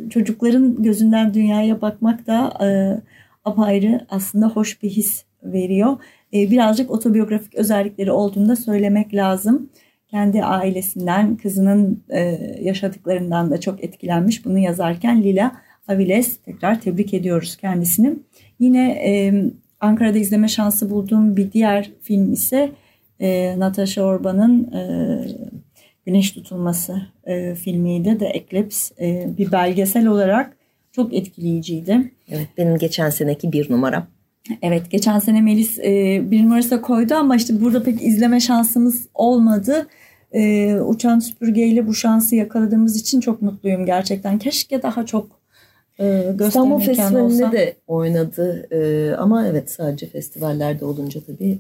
çocukların 0.10 0.84
gözünden 0.84 1.34
dünyaya 1.34 1.82
bakmak 1.82 2.28
da 2.28 2.66
e, 2.66 2.68
apayrı 3.46 4.06
aslında 4.10 4.48
hoş 4.48 4.84
bir 4.84 4.90
his 4.90 5.24
veriyor. 5.44 5.98
E, 6.34 6.52
birazcık 6.52 6.92
otobiyografik 6.92 7.56
özellikleri 7.56 8.12
olduğunu 8.12 8.50
da 8.50 8.56
söylemek 8.56 9.14
lazım. 9.14 9.70
Kendi 10.12 10.44
ailesinden, 10.44 11.38
kızının 11.38 12.04
e, 12.10 12.20
yaşadıklarından 12.62 13.52
da 13.52 13.60
çok 13.60 13.84
etkilenmiş 13.84 14.46
bunu 14.46 14.60
yazarken 14.60 15.24
Lila 15.24 15.52
Aviles 15.88 16.38
tekrar 16.38 16.82
tebrik 16.82 17.14
ediyoruz 17.14 17.56
kendisini. 17.56 18.16
Yine 18.60 19.02
Ankara'da 19.80 20.18
izleme 20.18 20.48
şansı 20.48 20.90
bulduğum 20.90 21.38
bir 21.38 21.52
diğer 21.52 21.92
film 22.02 22.34
ise 22.34 22.72
e, 23.20 23.60
Natasha 23.60 24.02
Orban'ın 24.02 24.74
e, 24.74 24.82
Güneş 26.06 26.32
Tutulması 26.32 27.02
e, 27.24 27.56
filmiydi. 27.56 28.18
The 28.18 28.26
Eclipse 28.26 29.06
e, 29.06 29.38
bir 29.38 29.52
belgesel 29.52 30.08
olarak 30.08 30.58
çok 30.92 31.14
etkileyiciydi. 31.14 32.12
Evet 32.30 32.48
benim 32.58 32.78
geçen 32.78 33.10
seneki 33.10 33.52
bir 33.52 33.72
numaram. 33.72 34.08
Evet 34.62 34.92
geçen 34.92 35.20
sene 35.20 35.42
Melis 35.42 35.80
e, 35.80 36.22
bir 36.32 36.44
numarası 36.44 36.82
koydu 36.82 37.14
ama 37.16 37.36
işte 37.36 37.62
burada 37.62 37.84
pek 37.84 38.02
izleme 38.02 38.40
şansımız 38.40 39.08
olmadı. 39.14 39.88
E, 40.34 40.76
uçan 40.80 41.20
süpürgeyle 41.20 41.88
bu 41.88 41.94
şansı 41.94 42.36
yakaladığımız 42.36 42.96
için 42.96 43.20
çok 43.20 43.42
mutluyum 43.42 43.86
gerçekten. 43.86 44.40
Keşke 44.40 44.82
daha 44.82 45.06
çok 45.06 45.42
e, 46.02 46.36
İstanbul 46.48 46.80
Festivali'nde 46.80 47.52
de 47.52 47.76
oynadı 47.88 48.68
e, 48.72 49.12
ama 49.16 49.48
evet 49.48 49.72
sadece 49.72 50.08
festivallerde 50.08 50.86
olunca 50.86 51.22
tabii 51.22 51.60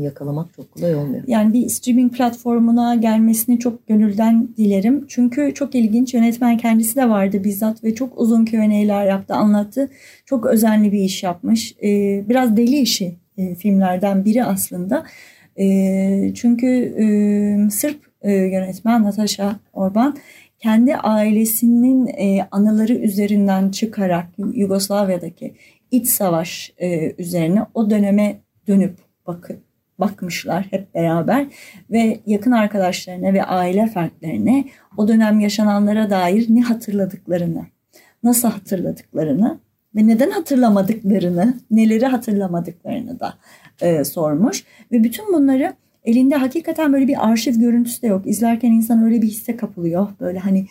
yakalamak 0.00 0.54
çok 0.56 0.72
kolay 0.72 0.94
olmuyor. 0.94 1.22
Yani 1.26 1.52
bir 1.52 1.68
streaming 1.68 2.16
platformuna 2.16 2.94
gelmesini 2.94 3.58
çok 3.58 3.86
gönülden 3.86 4.48
dilerim. 4.56 5.04
Çünkü 5.08 5.54
çok 5.54 5.74
ilginç 5.74 6.14
yönetmen 6.14 6.56
kendisi 6.56 6.96
de 6.96 7.08
vardı 7.08 7.44
bizzat 7.44 7.84
ve 7.84 7.94
çok 7.94 8.20
uzun 8.20 8.44
Q&A'ler 8.44 9.06
yaptı 9.06 9.34
anlattı. 9.34 9.90
Çok 10.26 10.46
özenli 10.46 10.92
bir 10.92 11.00
iş 11.00 11.22
yapmış. 11.22 11.74
E, 11.82 11.88
biraz 12.28 12.56
deli 12.56 12.78
işi 12.78 13.16
e, 13.38 13.54
filmlerden 13.54 14.24
biri 14.24 14.44
aslında. 14.44 15.04
E, 15.58 16.32
çünkü 16.34 16.66
e, 16.98 17.06
Sırp 17.70 18.07
e, 18.22 18.32
yönetmen 18.32 19.02
Natasha 19.02 19.56
Orban 19.72 20.16
kendi 20.58 20.96
ailesinin 20.96 22.06
e, 22.06 22.48
anıları 22.50 22.92
üzerinden 22.92 23.70
çıkarak 23.70 24.26
Yugoslavya'daki 24.52 25.54
iç 25.90 26.08
savaş 26.08 26.72
e, 26.78 27.12
üzerine 27.18 27.66
o 27.74 27.90
döneme 27.90 28.40
dönüp 28.66 28.98
bakıp 29.26 29.68
bakmışlar 29.98 30.66
hep 30.70 30.94
beraber 30.94 31.46
ve 31.90 32.20
yakın 32.26 32.52
arkadaşlarına 32.52 33.32
ve 33.32 33.44
aile 33.44 33.86
fertlerine 33.86 34.64
o 34.96 35.08
dönem 35.08 35.40
yaşananlara 35.40 36.10
dair 36.10 36.46
ne 36.48 36.60
hatırladıklarını, 36.60 37.66
nasıl 38.22 38.48
hatırladıklarını 38.48 39.58
ve 39.96 40.06
neden 40.06 40.30
hatırlamadıklarını, 40.30 41.54
neleri 41.70 42.06
hatırlamadıklarını 42.06 43.20
da 43.20 43.34
e, 43.80 44.04
sormuş 44.04 44.64
ve 44.92 45.04
bütün 45.04 45.32
bunları 45.32 45.72
elinde 46.04 46.34
hakikaten 46.34 46.92
böyle 46.92 47.08
bir 47.08 47.28
arşiv 47.28 47.54
görüntüsü 47.54 48.02
de 48.02 48.06
yok. 48.06 48.22
İzlerken 48.26 48.72
insan 48.72 49.02
öyle 49.02 49.22
bir 49.22 49.28
hisse 49.28 49.56
kapılıyor. 49.56 50.08
Böyle 50.20 50.38
hani 50.38 50.66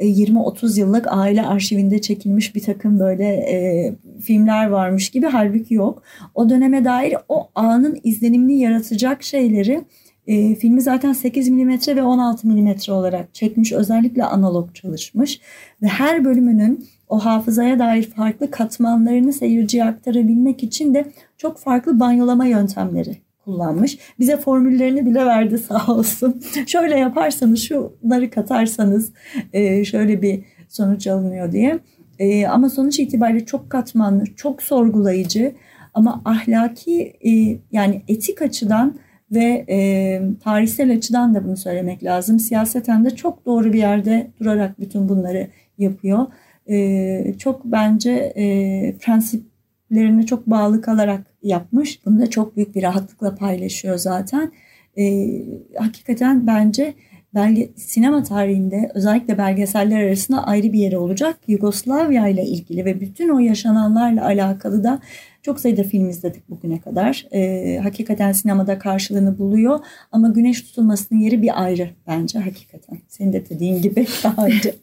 20-30 0.00 0.76
e, 0.76 0.80
yıllık 0.80 1.06
aile 1.08 1.42
arşivinde 1.42 2.00
çekilmiş 2.00 2.54
bir 2.54 2.62
takım 2.62 3.00
böyle 3.00 3.24
e, 3.24 3.94
filmler 4.20 4.66
varmış 4.66 5.10
gibi 5.10 5.26
halbuki 5.26 5.74
yok. 5.74 6.02
O 6.34 6.50
döneme 6.50 6.84
dair 6.84 7.16
o 7.28 7.48
anın 7.54 7.98
izlenimini 8.04 8.58
yaratacak 8.58 9.22
şeyleri 9.22 9.84
e, 10.26 10.54
filmi 10.54 10.80
zaten 10.80 11.12
8 11.12 11.48
mm 11.48 11.70
ve 11.96 12.02
16 12.02 12.48
mm 12.48 12.74
olarak 12.88 13.34
çekmiş. 13.34 13.72
Özellikle 13.72 14.24
analog 14.24 14.74
çalışmış 14.74 15.40
ve 15.82 15.86
her 15.86 16.24
bölümünün 16.24 16.86
o 17.08 17.18
hafızaya 17.18 17.78
dair 17.78 18.02
farklı 18.02 18.50
katmanlarını 18.50 19.32
seyirciye 19.32 19.84
aktarabilmek 19.84 20.62
için 20.62 20.94
de 20.94 21.12
çok 21.36 21.58
farklı 21.58 22.00
banyolama 22.00 22.46
yöntemleri 22.46 23.27
kullanmış. 23.48 23.98
Bize 24.18 24.36
formüllerini 24.36 25.06
bile 25.06 25.26
verdi 25.26 25.58
sağ 25.68 25.86
olsun. 25.86 26.42
şöyle 26.66 26.98
yaparsanız 26.98 27.62
şunları 27.62 28.30
katarsanız 28.30 29.12
e, 29.52 29.84
şöyle 29.84 30.22
bir 30.22 30.44
sonuç 30.68 31.06
alınıyor 31.06 31.52
diye. 31.52 31.78
E, 32.18 32.46
ama 32.46 32.70
sonuç 32.70 32.98
itibariyle 32.98 33.46
çok 33.46 33.70
katmanlı, 33.70 34.24
çok 34.36 34.62
sorgulayıcı 34.62 35.52
ama 35.94 36.22
ahlaki 36.24 37.12
e, 37.26 37.30
yani 37.72 38.02
etik 38.08 38.42
açıdan 38.42 38.98
ve 39.32 39.64
e, 39.68 40.20
tarihsel 40.44 40.92
açıdan 40.92 41.34
da 41.34 41.44
bunu 41.44 41.56
söylemek 41.56 42.04
lazım. 42.04 42.38
Siyaseten 42.38 43.04
de 43.04 43.10
çok 43.10 43.46
doğru 43.46 43.72
bir 43.72 43.78
yerde 43.78 44.30
durarak 44.40 44.80
bütün 44.80 45.08
bunları 45.08 45.48
yapıyor. 45.78 46.26
E, 46.70 47.34
çok 47.38 47.64
bence 47.64 48.32
e, 48.36 48.98
prensiplerine 49.88 50.26
çok 50.26 50.46
bağlı 50.46 50.80
kalarak 50.80 51.26
yapmış. 51.42 52.06
Bunu 52.06 52.20
da 52.20 52.30
çok 52.30 52.56
büyük 52.56 52.74
bir 52.74 52.82
rahatlıkla 52.82 53.34
paylaşıyor 53.34 53.98
zaten. 53.98 54.52
E, 54.98 55.28
hakikaten 55.76 56.46
bence 56.46 56.94
belge, 57.34 57.70
sinema 57.76 58.22
tarihinde 58.22 58.90
özellikle 58.94 59.38
belgeseller 59.38 60.02
arasında 60.02 60.46
ayrı 60.46 60.72
bir 60.72 60.78
yeri 60.78 60.98
olacak. 60.98 61.38
Yugoslavya 61.48 62.28
ile 62.28 62.44
ilgili 62.44 62.84
ve 62.84 63.00
bütün 63.00 63.28
o 63.28 63.38
yaşananlarla 63.38 64.24
alakalı 64.24 64.84
da 64.84 65.00
çok 65.42 65.60
sayıda 65.60 65.82
film 65.82 66.08
izledik 66.08 66.48
bugüne 66.48 66.80
kadar. 66.80 67.26
E, 67.32 67.78
hakikaten 67.82 68.32
sinemada 68.32 68.78
karşılığını 68.78 69.38
buluyor. 69.38 69.78
Ama 70.12 70.28
Güneş 70.28 70.62
Tutulması'nın 70.62 71.20
yeri 71.20 71.42
bir 71.42 71.62
ayrı 71.62 71.90
bence 72.06 72.38
hakikaten. 72.38 72.98
Senin 73.08 73.32
de 73.32 73.48
dediğin 73.50 73.82
gibi 73.82 74.06
daha 74.24 74.46
önce. 74.46 74.74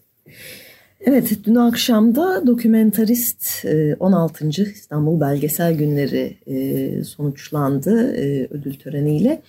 Evet, 1.02 1.38
dün 1.46 1.56
akşamda 1.56 2.48
dokumentarist 2.48 3.66
16. 4.00 4.46
E, 4.46 4.50
İstanbul 4.50 5.22
Belgesel 5.22 5.78
Günleri 5.78 6.38
e, 6.48 7.04
sonuçlandı 7.04 8.16
e, 8.16 8.48
ödül 8.50 8.74
töreniyle. 8.74 9.42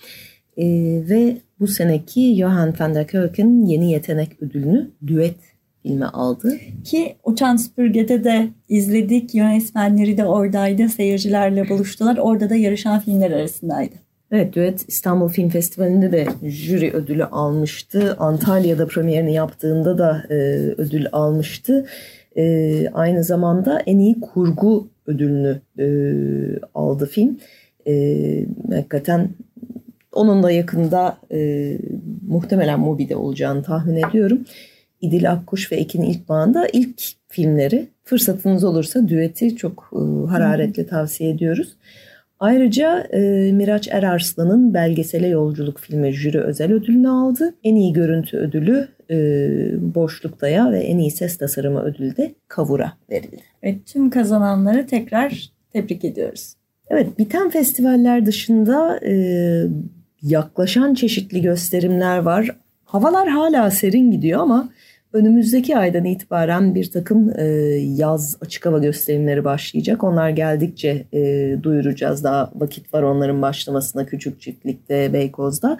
Ve 1.09 1.37
bu 1.59 1.67
seneki 1.67 2.35
Johan 2.35 2.73
van 2.79 2.95
der 2.95 3.07
Keuken 3.07 3.65
Yeni 3.67 3.91
Yetenek 3.91 4.41
Ödülünü 4.41 4.91
düet 5.07 5.35
filmi 5.83 6.05
aldı. 6.05 6.57
Ki 6.83 7.15
Uçan 7.23 7.55
Süpürge'de 7.55 8.23
de 8.23 8.49
izledik. 8.69 9.35
Yönetmenleri 9.35 10.17
de 10.17 10.25
oradaydı. 10.25 10.89
Seyircilerle 10.89 11.69
buluştular. 11.69 12.17
Orada 12.17 12.49
da 12.49 12.55
yarışan 12.55 12.99
filmler 12.99 13.31
arasındaydı. 13.31 13.95
Evet 14.31 14.55
Düet 14.55 14.85
İstanbul 14.87 15.29
Film 15.29 15.49
Festivali'nde 15.49 16.11
de 16.11 16.27
jüri 16.43 16.91
ödülü 16.93 17.25
almıştı. 17.25 18.15
Antalya'da 18.19 18.87
premierini 18.87 19.33
yaptığında 19.33 19.97
da 19.97 20.23
e, 20.29 20.35
ödül 20.77 21.05
almıştı. 21.11 21.85
E, 22.37 22.87
aynı 22.89 23.23
zamanda 23.23 23.79
en 23.79 23.99
iyi 23.99 24.19
kurgu 24.19 24.87
ödülünü 25.07 25.61
e, 25.79 25.87
aldı 26.75 27.05
film. 27.05 27.39
E, 27.87 28.45
hakikaten 28.69 29.29
onun 30.11 30.43
da 30.43 30.51
yakında 30.51 31.17
e, 31.31 31.71
muhtemelen 32.27 32.79
Mubi'de 32.79 33.15
olacağını 33.15 33.63
tahmin 33.63 33.95
ediyorum. 33.95 34.45
İdil 35.01 35.31
Akkuş 35.31 35.71
ve 35.71 35.75
Ekin 35.75 36.01
İlkbağ'ın 36.01 36.55
ilk 36.73 37.01
filmleri. 37.27 37.87
Fırsatınız 38.03 38.63
olursa 38.63 39.07
düeti 39.07 39.55
çok 39.55 39.91
e, 39.93 40.27
hararetle 40.29 40.87
tavsiye 40.87 41.29
ediyoruz. 41.29 41.77
Ayrıca 42.39 42.99
e, 42.99 43.19
Miraç 43.51 43.87
Erarslan'ın 43.91 44.73
belgesele 44.73 45.27
yolculuk 45.27 45.79
filmi 45.79 46.11
jüri 46.11 46.41
özel 46.41 46.73
ödülünü 46.73 47.09
aldı. 47.09 47.55
En 47.63 47.75
iyi 47.75 47.93
görüntü 47.93 48.37
ödülü 48.37 48.87
e, 49.11 49.15
Boşlukta'ya 49.95 50.71
ve 50.71 50.79
en 50.79 50.97
iyi 50.97 51.11
ses 51.11 51.37
tasarımı 51.37 51.81
ödülü 51.81 52.17
de 52.17 52.35
Kavur'a 52.47 52.93
verildi. 53.09 53.41
Evet 53.63 53.85
tüm 53.85 54.09
kazananları 54.09 54.87
tekrar 54.87 55.51
tebrik 55.73 56.05
ediyoruz. 56.05 56.53
Evet 56.89 57.19
biten 57.19 57.49
festivaller 57.49 58.25
dışında 58.25 58.99
e, 59.05 59.13
yaklaşan 60.21 60.93
çeşitli 60.93 61.41
gösterimler 61.41 62.17
var. 62.17 62.55
Havalar 62.85 63.27
hala 63.27 63.71
serin 63.71 64.11
gidiyor 64.11 64.41
ama 64.41 64.69
önümüzdeki 65.13 65.77
aydan 65.77 66.05
itibaren 66.05 66.75
bir 66.75 66.91
takım 66.91 67.39
e, 67.39 67.45
yaz 67.95 68.37
açık 68.41 68.65
hava 68.65 68.79
gösterimleri 68.79 69.43
başlayacak. 69.43 70.03
Onlar 70.03 70.29
geldikçe 70.29 71.05
e, 71.13 71.55
duyuracağız. 71.63 72.23
Daha 72.23 72.51
vakit 72.55 72.93
var 72.93 73.03
onların 73.03 73.41
başlamasına 73.41 74.05
Küçük 74.05 74.41
Çiftlik'te, 74.41 75.13
Beykoz'da. 75.13 75.77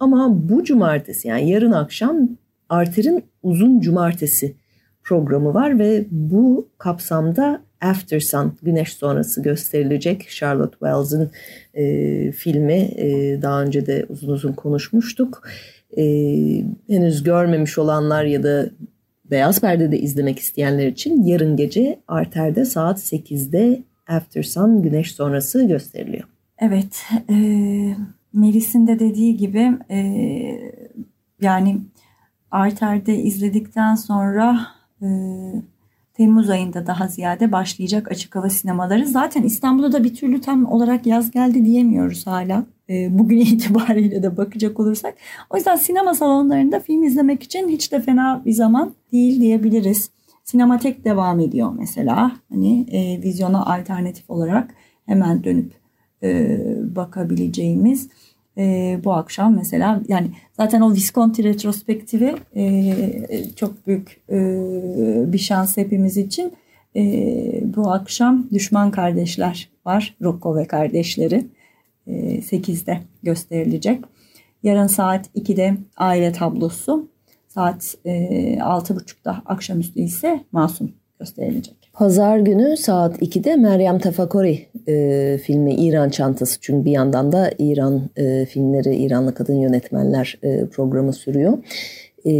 Ama 0.00 0.48
bu 0.48 0.64
cumartesi 0.64 1.28
yani 1.28 1.50
yarın 1.50 1.72
akşam 1.72 2.28
Arter'in 2.68 3.24
uzun 3.42 3.80
cumartesi 3.80 4.54
programı 5.02 5.54
var 5.54 5.78
ve 5.78 6.04
bu 6.10 6.68
kapsamda 6.78 7.62
After 7.80 8.20
Sun, 8.20 8.58
Güneş 8.62 8.92
Sonrası 8.92 9.42
gösterilecek. 9.42 10.28
Charlotte 10.30 10.78
Wells'ın 10.78 11.30
e, 11.74 12.32
filmi 12.32 12.90
e, 12.96 13.38
daha 13.42 13.62
önce 13.62 13.86
de 13.86 14.06
uzun 14.08 14.32
uzun 14.32 14.52
konuşmuştuk. 14.52 15.42
E, 15.96 16.04
henüz 16.88 17.22
görmemiş 17.22 17.78
olanlar 17.78 18.24
ya 18.24 18.42
da 18.42 18.70
Beyaz 19.30 19.60
Perde'de 19.60 19.98
izlemek 19.98 20.38
isteyenler 20.38 20.86
için 20.86 21.24
yarın 21.24 21.56
gece 21.56 22.00
Arter'de 22.08 22.64
saat 22.64 22.98
8'de 22.98 23.82
After 24.08 24.42
Sun, 24.42 24.82
Güneş 24.82 25.14
Sonrası 25.14 25.64
gösteriliyor. 25.64 26.28
Evet, 26.58 27.04
e, 27.30 27.34
Melis'in 28.32 28.86
de 28.86 28.98
dediği 28.98 29.36
gibi 29.36 29.72
e, 29.90 30.00
yani 31.40 31.80
Arter'de 32.50 33.16
izledikten 33.16 33.94
sonra 33.94 34.60
e, 35.02 35.06
Temmuz 36.14 36.50
ayında 36.50 36.86
daha 36.86 37.08
ziyade 37.08 37.52
başlayacak 37.52 38.10
açık 38.10 38.36
hava 38.36 38.50
sinemaları. 38.50 39.06
Zaten 39.06 39.42
İstanbul'da 39.42 39.92
da 39.92 40.04
bir 40.04 40.14
türlü 40.14 40.40
tam 40.40 40.66
olarak 40.66 41.06
yaz 41.06 41.30
geldi 41.30 41.64
diyemiyoruz 41.64 42.26
hala. 42.26 42.66
E, 42.90 43.18
bugün 43.18 43.38
itibariyle 43.40 44.22
de 44.22 44.36
bakacak 44.36 44.80
olursak. 44.80 45.14
O 45.50 45.56
yüzden 45.56 45.76
sinema 45.76 46.14
salonlarında 46.14 46.80
film 46.80 47.02
izlemek 47.02 47.42
için 47.42 47.68
hiç 47.68 47.92
de 47.92 48.00
fena 48.00 48.42
bir 48.46 48.52
zaman 48.52 48.94
değil 49.12 49.40
diyebiliriz. 49.40 50.10
Sinematek 50.44 51.04
devam 51.04 51.40
ediyor 51.40 51.72
mesela. 51.78 52.32
Hani 52.48 52.86
e, 52.92 53.22
vizyona 53.22 53.66
alternatif 53.66 54.30
olarak 54.30 54.74
hemen 55.06 55.44
dönüp 55.44 55.72
e, 56.22 56.58
bakabileceğimiz 56.96 58.08
e, 58.58 58.98
bu 59.04 59.12
akşam 59.12 59.56
mesela 59.56 60.02
yani 60.08 60.30
zaten 60.56 60.80
o 60.80 60.92
Visconti 60.92 61.44
retrospektifi 61.44 62.34
e, 62.56 62.94
çok 63.56 63.86
büyük 63.86 64.20
e, 64.30 64.38
bir 65.32 65.38
şans 65.38 65.76
hepimiz 65.76 66.16
için. 66.16 66.52
E, 66.96 67.02
bu 67.76 67.90
akşam 67.90 68.46
Düşman 68.52 68.90
Kardeşler 68.90 69.68
var. 69.86 70.16
Rocco 70.22 70.56
ve 70.56 70.64
kardeşleri. 70.64 71.44
E, 72.08 72.38
8'de 72.38 73.00
gösterilecek. 73.22 74.04
Yarın 74.62 74.86
saat 74.86 75.26
2'de 75.36 75.76
aile 75.96 76.32
tablosu. 76.32 77.08
Saat 77.48 77.94
e, 78.04 78.12
6.30'da 78.56 79.42
akşamüstü 79.46 80.00
ise 80.00 80.40
Masum 80.52 80.92
gösterilecek. 81.20 81.90
Pazar 81.92 82.38
günü 82.38 82.76
saat 82.76 83.22
2'de 83.22 83.56
Meryem 83.56 83.98
Tafakori 83.98 84.66
e, 84.88 85.38
filmi 85.42 85.74
İran 85.74 86.08
Çantası. 86.08 86.58
Çünkü 86.60 86.84
bir 86.84 86.90
yandan 86.90 87.32
da 87.32 87.50
İran 87.58 88.10
e, 88.16 88.44
filmleri, 88.44 88.96
İranlı 88.96 89.34
kadın 89.34 89.54
yönetmenler 89.60 90.38
e, 90.42 90.66
programı 90.66 91.12
sürüyor. 91.12 91.58
E, 92.24 92.32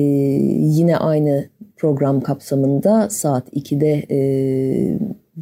yine 0.61 0.97
aynı 0.97 1.49
program 1.77 2.21
kapsamında 2.21 3.11
saat 3.11 3.49
2'de 3.53 4.07
e, 4.11 4.19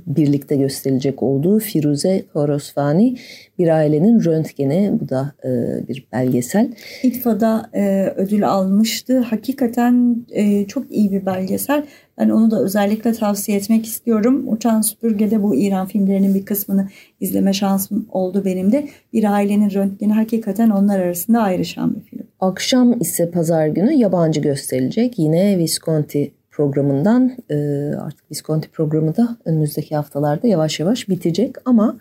birlikte 0.07 0.57
gösterilecek 0.57 1.23
olduğu 1.23 1.59
Firuze 1.59 2.25
Horosfani 2.33 3.17
bir 3.59 3.69
ailenin 3.69 4.25
röntgeni. 4.25 4.93
Bu 5.01 5.09
da 5.09 5.33
e, 5.45 5.49
bir 5.89 6.07
belgesel. 6.13 6.73
İTFA'da 7.03 7.71
e, 7.75 8.13
ödül 8.17 8.49
almıştı. 8.49 9.19
Hakikaten 9.19 10.17
e, 10.31 10.67
çok 10.67 10.91
iyi 10.91 11.13
bir 11.13 11.27
belgesel. 11.27 11.85
Ben 12.19 12.29
onu 12.29 12.51
da 12.51 12.63
özellikle 12.63 13.13
tavsiye 13.13 13.59
etmek 13.59 13.87
istiyorum. 13.87 14.45
Uçan 14.49 14.81
Süpürge'de 14.81 15.43
bu 15.43 15.57
İran 15.57 15.87
filmlerinin 15.87 16.35
bir 16.35 16.45
kısmını 16.45 16.89
izleme 17.21 17.53
şansım 17.53 18.07
oldu 18.11 18.43
benim 18.45 18.73
de. 18.73 18.89
Bir 19.13 19.33
ailenin 19.33 19.71
röntgeni 19.71 20.13
hakikaten 20.13 20.71
onlar 20.71 21.01
arasında 21.01 21.43
ayrışan 21.43 21.95
bir 21.95 22.01
film. 22.01 22.27
Akşam 22.41 23.01
ise 23.01 23.31
pazar 23.31 23.67
günü 23.67 23.93
yabancı 23.93 24.41
gösterilecek. 24.41 25.19
Yine 25.19 25.59
Visconti 25.59 26.33
programından 26.57 27.37
e, 27.51 27.57
artık 28.01 28.31
Visconti 28.31 28.69
programı 28.69 29.17
da 29.17 29.37
önümüzdeki 29.45 29.97
haftalarda 29.97 30.47
yavaş 30.47 30.81
yavaş 30.81 31.09
bitecek 31.09 31.55
ama 31.65 31.99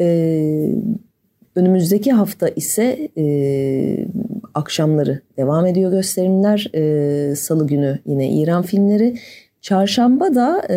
e, 0.00 0.06
önümüzdeki 1.56 2.12
hafta 2.12 2.48
ise 2.48 3.08
e, 3.18 4.06
akşamları 4.54 5.20
devam 5.36 5.66
ediyor 5.66 5.90
gösterimler. 5.90 6.70
E, 6.74 7.36
Salı 7.36 7.66
günü 7.66 7.98
yine 8.06 8.32
İran 8.32 8.62
filmleri. 8.62 9.18
Çarşamba 9.60 10.34
da 10.34 10.62
e, 10.70 10.76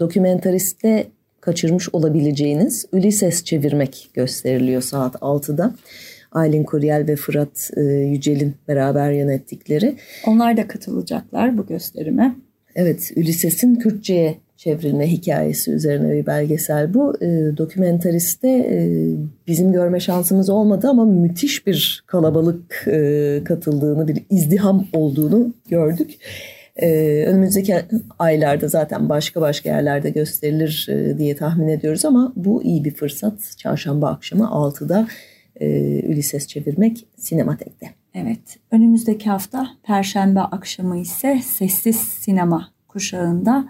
dokumentariste 0.00 1.06
kaçırmış 1.40 1.88
olabileceğiniz 1.92 2.86
Ulysses 2.92 3.44
çevirmek 3.44 4.10
gösteriliyor 4.14 4.82
saat 4.82 5.14
6'da. 5.14 5.74
Aylin 6.34 6.64
Kuryel 6.64 7.04
ve 7.08 7.16
Fırat 7.16 7.70
e, 7.76 7.80
Yücel'in 7.82 8.54
beraber 8.68 9.12
yönettikleri. 9.12 9.96
Onlar 10.26 10.56
da 10.56 10.68
katılacaklar 10.68 11.58
bu 11.58 11.66
gösterime. 11.66 12.34
Evet, 12.74 13.12
Ulysses'in 13.16 13.76
Kürtçe'ye 13.76 14.34
çevrilme 14.56 15.12
hikayesi 15.12 15.70
üzerine 15.72 16.12
bir 16.12 16.26
belgesel 16.26 16.94
bu. 16.94 17.16
E, 17.20 17.56
dokumentariste 17.56 18.48
e, 18.48 18.78
bizim 19.46 19.72
görme 19.72 20.00
şansımız 20.00 20.50
olmadı 20.50 20.88
ama 20.88 21.04
müthiş 21.04 21.66
bir 21.66 22.04
kalabalık 22.06 22.84
e, 22.86 23.40
katıldığını, 23.44 24.08
bir 24.08 24.24
izdiham 24.30 24.86
olduğunu 24.92 25.54
gördük. 25.68 26.18
Ee, 26.76 27.24
önümüzdeki 27.26 27.76
aylarda 28.18 28.68
zaten 28.68 29.08
başka 29.08 29.40
başka 29.40 29.68
yerlerde 29.68 30.10
gösterilir 30.10 30.86
e, 30.90 31.18
diye 31.18 31.36
tahmin 31.36 31.68
ediyoruz 31.68 32.04
ama 32.04 32.32
bu 32.36 32.62
iyi 32.62 32.84
bir 32.84 32.94
fırsat. 32.94 33.54
Çarşamba 33.58 34.08
akşamı 34.08 34.44
6'da 34.44 35.08
e, 35.60 35.66
Ulises 36.08 36.46
çevirmek 36.46 37.06
Sinematek'te. 37.16 37.90
Evet, 38.14 38.58
önümüzdeki 38.70 39.30
hafta 39.30 39.68
Perşembe 39.82 40.40
akşamı 40.40 40.98
ise 40.98 41.40
Sessiz 41.44 41.96
Sinema 41.96 42.70
kuşağında 42.88 43.68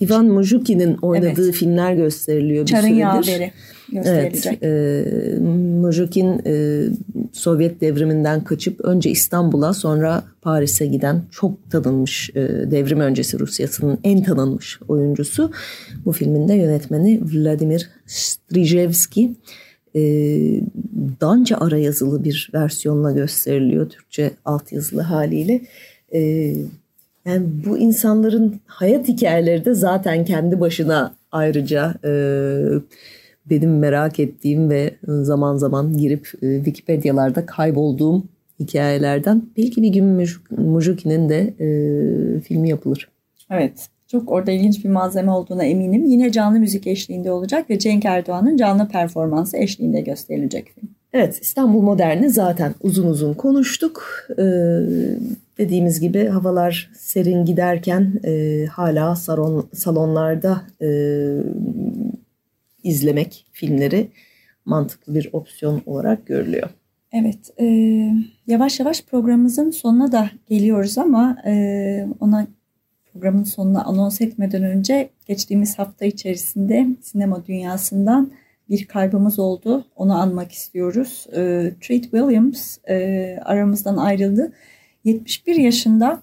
Ivan 0.00 0.26
Mujukin'in 0.26 0.96
oynadığı 1.02 1.44
evet. 1.44 1.54
filmler 1.54 1.94
gösteriliyor 1.94 2.62
bir 2.62 2.70
Çarın 2.70 2.82
süredir. 2.82 3.00
Yaveri 3.00 3.52
gösterilecek. 3.92 4.58
Evet, 4.62 5.38
e, 5.38 5.40
Mujukin 5.80 6.42
e, 6.46 6.84
Sovyet 7.32 7.80
devriminden 7.80 8.44
kaçıp 8.44 8.80
önce 8.80 9.10
İstanbul'a 9.10 9.74
sonra 9.74 10.24
Paris'e 10.42 10.86
giden 10.86 11.22
çok 11.30 11.70
tanınmış 11.70 12.30
e, 12.30 12.40
devrim 12.70 13.00
öncesi 13.00 13.38
Rusya'sının 13.38 13.98
en 14.04 14.22
tanınmış 14.22 14.80
oyuncusu. 14.88 15.50
Bu 16.04 16.12
filmin 16.12 16.48
de 16.48 16.54
yönetmeni 16.54 17.20
Vladimir 17.32 17.90
Strijevski 18.06 19.34
e, 19.94 20.00
Danca 21.20 21.56
ara 21.56 21.78
yazılı 21.78 22.24
bir 22.24 22.50
versiyonla 22.54 23.12
gösteriliyor 23.12 23.88
Türkçe 23.88 24.30
altyazılı 24.44 25.00
haliyle. 25.00 25.60
E, 26.14 26.20
yani 27.24 27.46
bu 27.66 27.78
insanların 27.78 28.60
hayat 28.66 29.08
hikayeleri 29.08 29.64
de 29.64 29.74
zaten 29.74 30.24
kendi 30.24 30.60
başına 30.60 31.14
ayrıca 31.32 31.94
e, 32.04 32.12
benim 33.50 33.78
merak 33.78 34.20
ettiğim 34.20 34.70
ve 34.70 34.94
zaman 35.06 35.56
zaman 35.56 35.98
girip 35.98 36.32
e, 36.42 36.56
Wikipedia'larda 36.56 37.46
kaybolduğum 37.46 38.28
hikayelerden. 38.60 39.42
Belki 39.56 39.82
bir 39.82 39.88
gün 39.88 40.28
Mujuki'nin 40.50 41.28
de 41.28 41.54
e, 41.60 42.40
filmi 42.40 42.68
yapılır. 42.68 43.08
Evet. 43.50 43.88
Çok 44.10 44.30
orada 44.30 44.50
ilginç 44.50 44.84
bir 44.84 44.88
malzeme 44.88 45.30
olduğuna 45.30 45.64
eminim. 45.64 46.04
Yine 46.04 46.32
canlı 46.32 46.60
müzik 46.60 46.86
eşliğinde 46.86 47.32
olacak 47.32 47.70
ve 47.70 47.78
Cenk 47.78 48.04
Erdoğan'ın 48.04 48.56
canlı 48.56 48.88
performansı 48.88 49.56
eşliğinde 49.56 50.00
gösterilecek 50.00 50.68
film. 50.74 50.90
Evet 51.12 51.38
İstanbul 51.42 51.82
Modern'i 51.82 52.30
zaten 52.30 52.74
uzun 52.82 53.06
uzun 53.06 53.34
konuştuk. 53.34 54.26
Ee, 54.38 54.42
dediğimiz 55.58 56.00
gibi 56.00 56.26
havalar 56.26 56.90
serin 56.94 57.44
giderken 57.44 58.20
e, 58.24 58.64
hala 58.66 59.16
salon, 59.16 59.68
salonlarda 59.74 60.62
e, 60.82 60.88
izlemek 62.82 63.46
filmleri 63.52 64.08
mantıklı 64.64 65.14
bir 65.14 65.30
opsiyon 65.32 65.82
olarak 65.86 66.26
görülüyor. 66.26 66.68
Evet, 67.12 67.60
e, 67.60 67.66
yavaş 68.46 68.80
yavaş 68.80 69.02
programımızın 69.02 69.70
sonuna 69.70 70.12
da 70.12 70.30
geliyoruz 70.48 70.98
ama 70.98 71.36
e, 71.46 72.06
ona 72.20 72.46
programın 73.12 73.44
sonuna 73.44 73.84
anons 73.84 74.20
etmeden 74.20 74.62
önce 74.62 75.10
geçtiğimiz 75.26 75.78
hafta 75.78 76.04
içerisinde 76.04 76.86
sinema 77.02 77.46
dünyasından 77.46 78.32
bir 78.68 78.86
kaybımız 78.86 79.38
oldu. 79.38 79.84
Onu 79.96 80.14
anmak 80.20 80.52
istiyoruz. 80.52 81.26
E, 81.32 81.72
Treat 81.80 82.02
Williams 82.02 82.78
e, 82.88 83.38
aramızdan 83.44 83.96
ayrıldı. 83.96 84.52
71 85.04 85.56
yaşında 85.56 86.22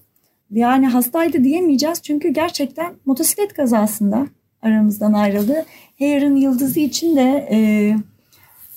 yani 0.52 0.88
hastaydı 0.88 1.44
diyemeyeceğiz 1.44 2.02
çünkü 2.02 2.30
gerçekten 2.30 2.94
motosiklet 3.06 3.54
kazasında 3.54 4.28
aramızdan 4.62 5.14
ayrıldı. 5.14 5.66
Hair'ın 6.00 6.36
yıldızı 6.36 6.80
için 6.80 7.16
de 7.16 7.48
e, 7.52 7.60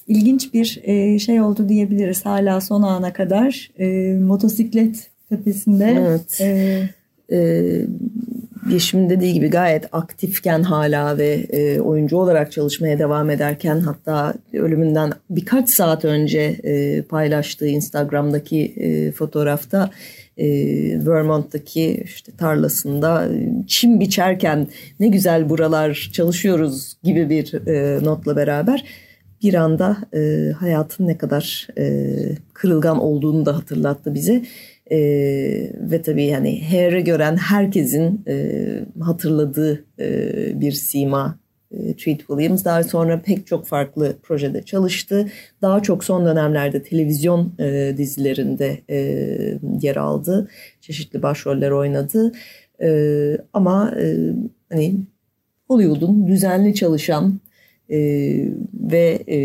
ilginç 0.09 0.55
bir 0.55 0.81
e, 0.83 1.19
şey 1.19 1.41
oldu 1.41 1.69
diyebiliriz 1.69 2.27
hala 2.27 2.61
son 2.61 2.83
ana 2.83 3.13
kadar. 3.13 3.71
E, 3.79 4.15
motosiklet 4.19 5.11
tepesinde. 5.29 5.97
Evet. 5.99 6.41
E, 6.41 6.83
e, 7.33 7.71
Yeşim'in 8.71 9.11
dediği 9.11 9.35
gibi 9.35 9.51
gayet 9.51 9.89
aktifken 9.93 10.63
hala 10.63 11.19
ve 11.19 11.47
e, 11.51 11.81
oyuncu 11.81 12.17
olarak 12.17 12.53
çalışmaya 12.53 12.99
devam 12.99 13.31
ederken 13.31 13.81
hatta 13.81 14.35
ölümünden 14.53 15.13
birkaç 15.31 15.69
saat 15.69 16.05
önce 16.05 16.41
e, 16.41 17.03
paylaştığı 17.03 17.67
Instagram'daki 17.67 18.65
e, 18.77 19.13
fotoğrafta 19.13 19.91
e, 20.37 20.47
Vermont'taki 21.07 22.03
işte 22.05 22.33
tarlasında 22.33 23.29
çim 23.67 24.01
biçerken 24.01 24.67
ne 25.01 25.09
güzel 25.09 25.49
buralar 25.49 26.11
çalışıyoruz 26.13 26.97
gibi 27.03 27.31
bir 27.31 27.67
e, 27.69 28.05
notla 28.05 28.37
beraber 28.37 28.85
bir 29.43 29.55
anda 29.55 29.97
e, 30.15 30.53
hayatın 30.53 31.07
ne 31.07 31.19
kadar 31.19 31.69
e, 31.79 32.15
kırılgan 32.53 33.01
olduğunu 33.01 33.47
da 33.47 33.57
hatırlattı 33.57 34.15
bize. 34.15 34.43
E, 34.93 34.99
ve 35.81 36.03
tabii 36.03 36.25
yani 36.25 36.69
Hair'ı 36.71 37.01
gören 37.01 37.37
herkesin 37.37 38.25
e, 38.29 38.57
hatırladığı 39.01 39.85
e, 40.01 40.61
bir 40.61 40.73
sima 40.73 41.39
e, 41.71 41.97
Treat 41.97 42.19
Williams. 42.19 42.65
Daha 42.65 42.83
sonra 42.83 43.23
pek 43.23 43.47
çok 43.47 43.67
farklı 43.67 44.17
projede 44.23 44.63
çalıştı. 44.63 45.27
Daha 45.63 45.83
çok 45.83 46.05
son 46.05 46.27
dönemlerde 46.27 46.83
televizyon 46.83 47.53
e, 47.59 47.95
dizilerinde 47.97 48.81
e, 48.91 48.99
yer 49.83 49.97
aldı. 49.97 50.49
Çeşitli 50.81 51.23
başroller 51.23 51.71
oynadı. 51.71 52.33
E, 52.83 52.91
ama 53.53 53.95
e, 54.01 54.17
hani 54.73 54.97
Hollywood'un 55.69 56.27
düzenli 56.27 56.75
çalışan 56.75 57.41
e, 57.91 57.99
ve 58.75 59.25
e, 59.29 59.39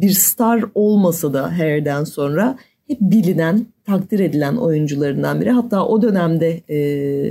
bir 0.00 0.10
star 0.10 0.64
olmasa 0.74 1.34
da 1.34 1.58
Hair'den 1.58 2.04
sonra 2.04 2.58
hep 2.88 3.00
bilinen, 3.00 3.66
takdir 3.86 4.20
edilen 4.20 4.56
oyuncularından 4.56 5.40
biri. 5.40 5.50
Hatta 5.50 5.86
o 5.86 6.02
dönemde 6.02 6.60
e, 6.68 6.76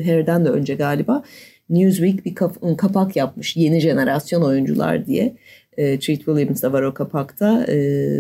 Hair'den 0.06 0.46
de 0.46 0.50
önce 0.50 0.76
galiba 0.76 1.24
Newsweek 1.70 2.26
bir 2.26 2.36
kapak 2.78 3.16
yapmış 3.16 3.56
yeni 3.56 3.80
jenerasyon 3.80 4.42
oyuncular 4.42 5.06
diye. 5.06 5.36
E, 5.78 6.00
Treat 6.00 6.20
Williams 6.20 6.64
da 6.64 6.74
var 6.74 6.82
o 6.82 6.94
kapakta 6.94 7.64
e, 7.64 7.78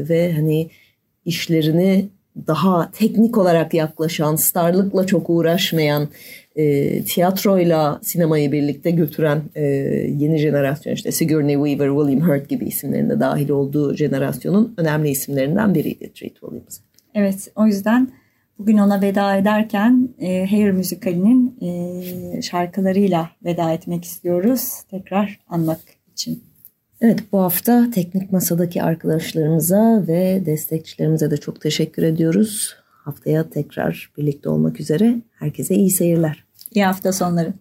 ve 0.10 0.34
hani 0.34 0.70
işlerini 1.26 2.10
daha 2.48 2.92
teknik 2.92 3.38
olarak 3.38 3.74
yaklaşan, 3.74 4.36
starlıkla 4.36 5.06
çok 5.06 5.30
uğraşmayan, 5.30 6.08
e, 6.56 7.04
tiyatroyla 7.04 8.00
sinemayı 8.04 8.52
birlikte 8.52 8.92
götüren 8.92 9.42
e, 9.56 9.64
yeni 10.18 10.38
jenerasyon 10.38 10.94
işte 10.94 11.12
Sigourney 11.12 11.56
Weaver, 11.56 12.00
William 12.00 12.30
Hurt 12.30 12.50
gibi 12.50 12.66
isimlerin 12.66 13.10
de 13.10 13.20
dahil 13.20 13.50
olduğu 13.50 13.96
jenerasyonun 13.96 14.74
önemli 14.78 15.10
isimlerinden 15.10 15.76
biriydi 15.76 16.12
Treat 16.14 16.34
Williams. 16.34 16.80
Evet 17.14 17.52
o 17.56 17.66
yüzden 17.66 18.12
bugün 18.60 18.78
ona 18.78 19.02
veda 19.02 19.36
ederken 19.36 20.10
e, 20.20 20.46
Hair 20.46 20.72
müzikalinin 20.72 21.58
e, 21.62 22.42
şarkılarıyla 22.42 23.30
veda 23.46 23.72
etmek 23.72 24.06
istiyoruz. 24.06 24.74
Tekrar 24.90 25.40
anmak 25.48 25.80
için. 26.12 26.44
Evet 27.02 27.20
bu 27.32 27.40
hafta 27.40 27.92
teknik 27.92 28.32
masadaki 28.32 28.84
arkadaşlarımıza 28.84 30.04
ve 30.08 30.46
destekçilerimize 30.46 31.32
de 31.32 31.38
çok 31.38 31.62
teşekkür 31.62 32.04
ediyoruz. 32.04 32.76
Haftaya 32.90 33.50
tekrar 33.50 34.12
birlikte 34.18 34.50
olmak 34.50 34.80
üzere. 34.80 35.16
Herkese 35.32 35.76
iyi 35.76 35.92
seyirler. 35.92 36.44
İyi 36.72 36.86
hafta 36.86 37.14
sonları. 37.14 37.54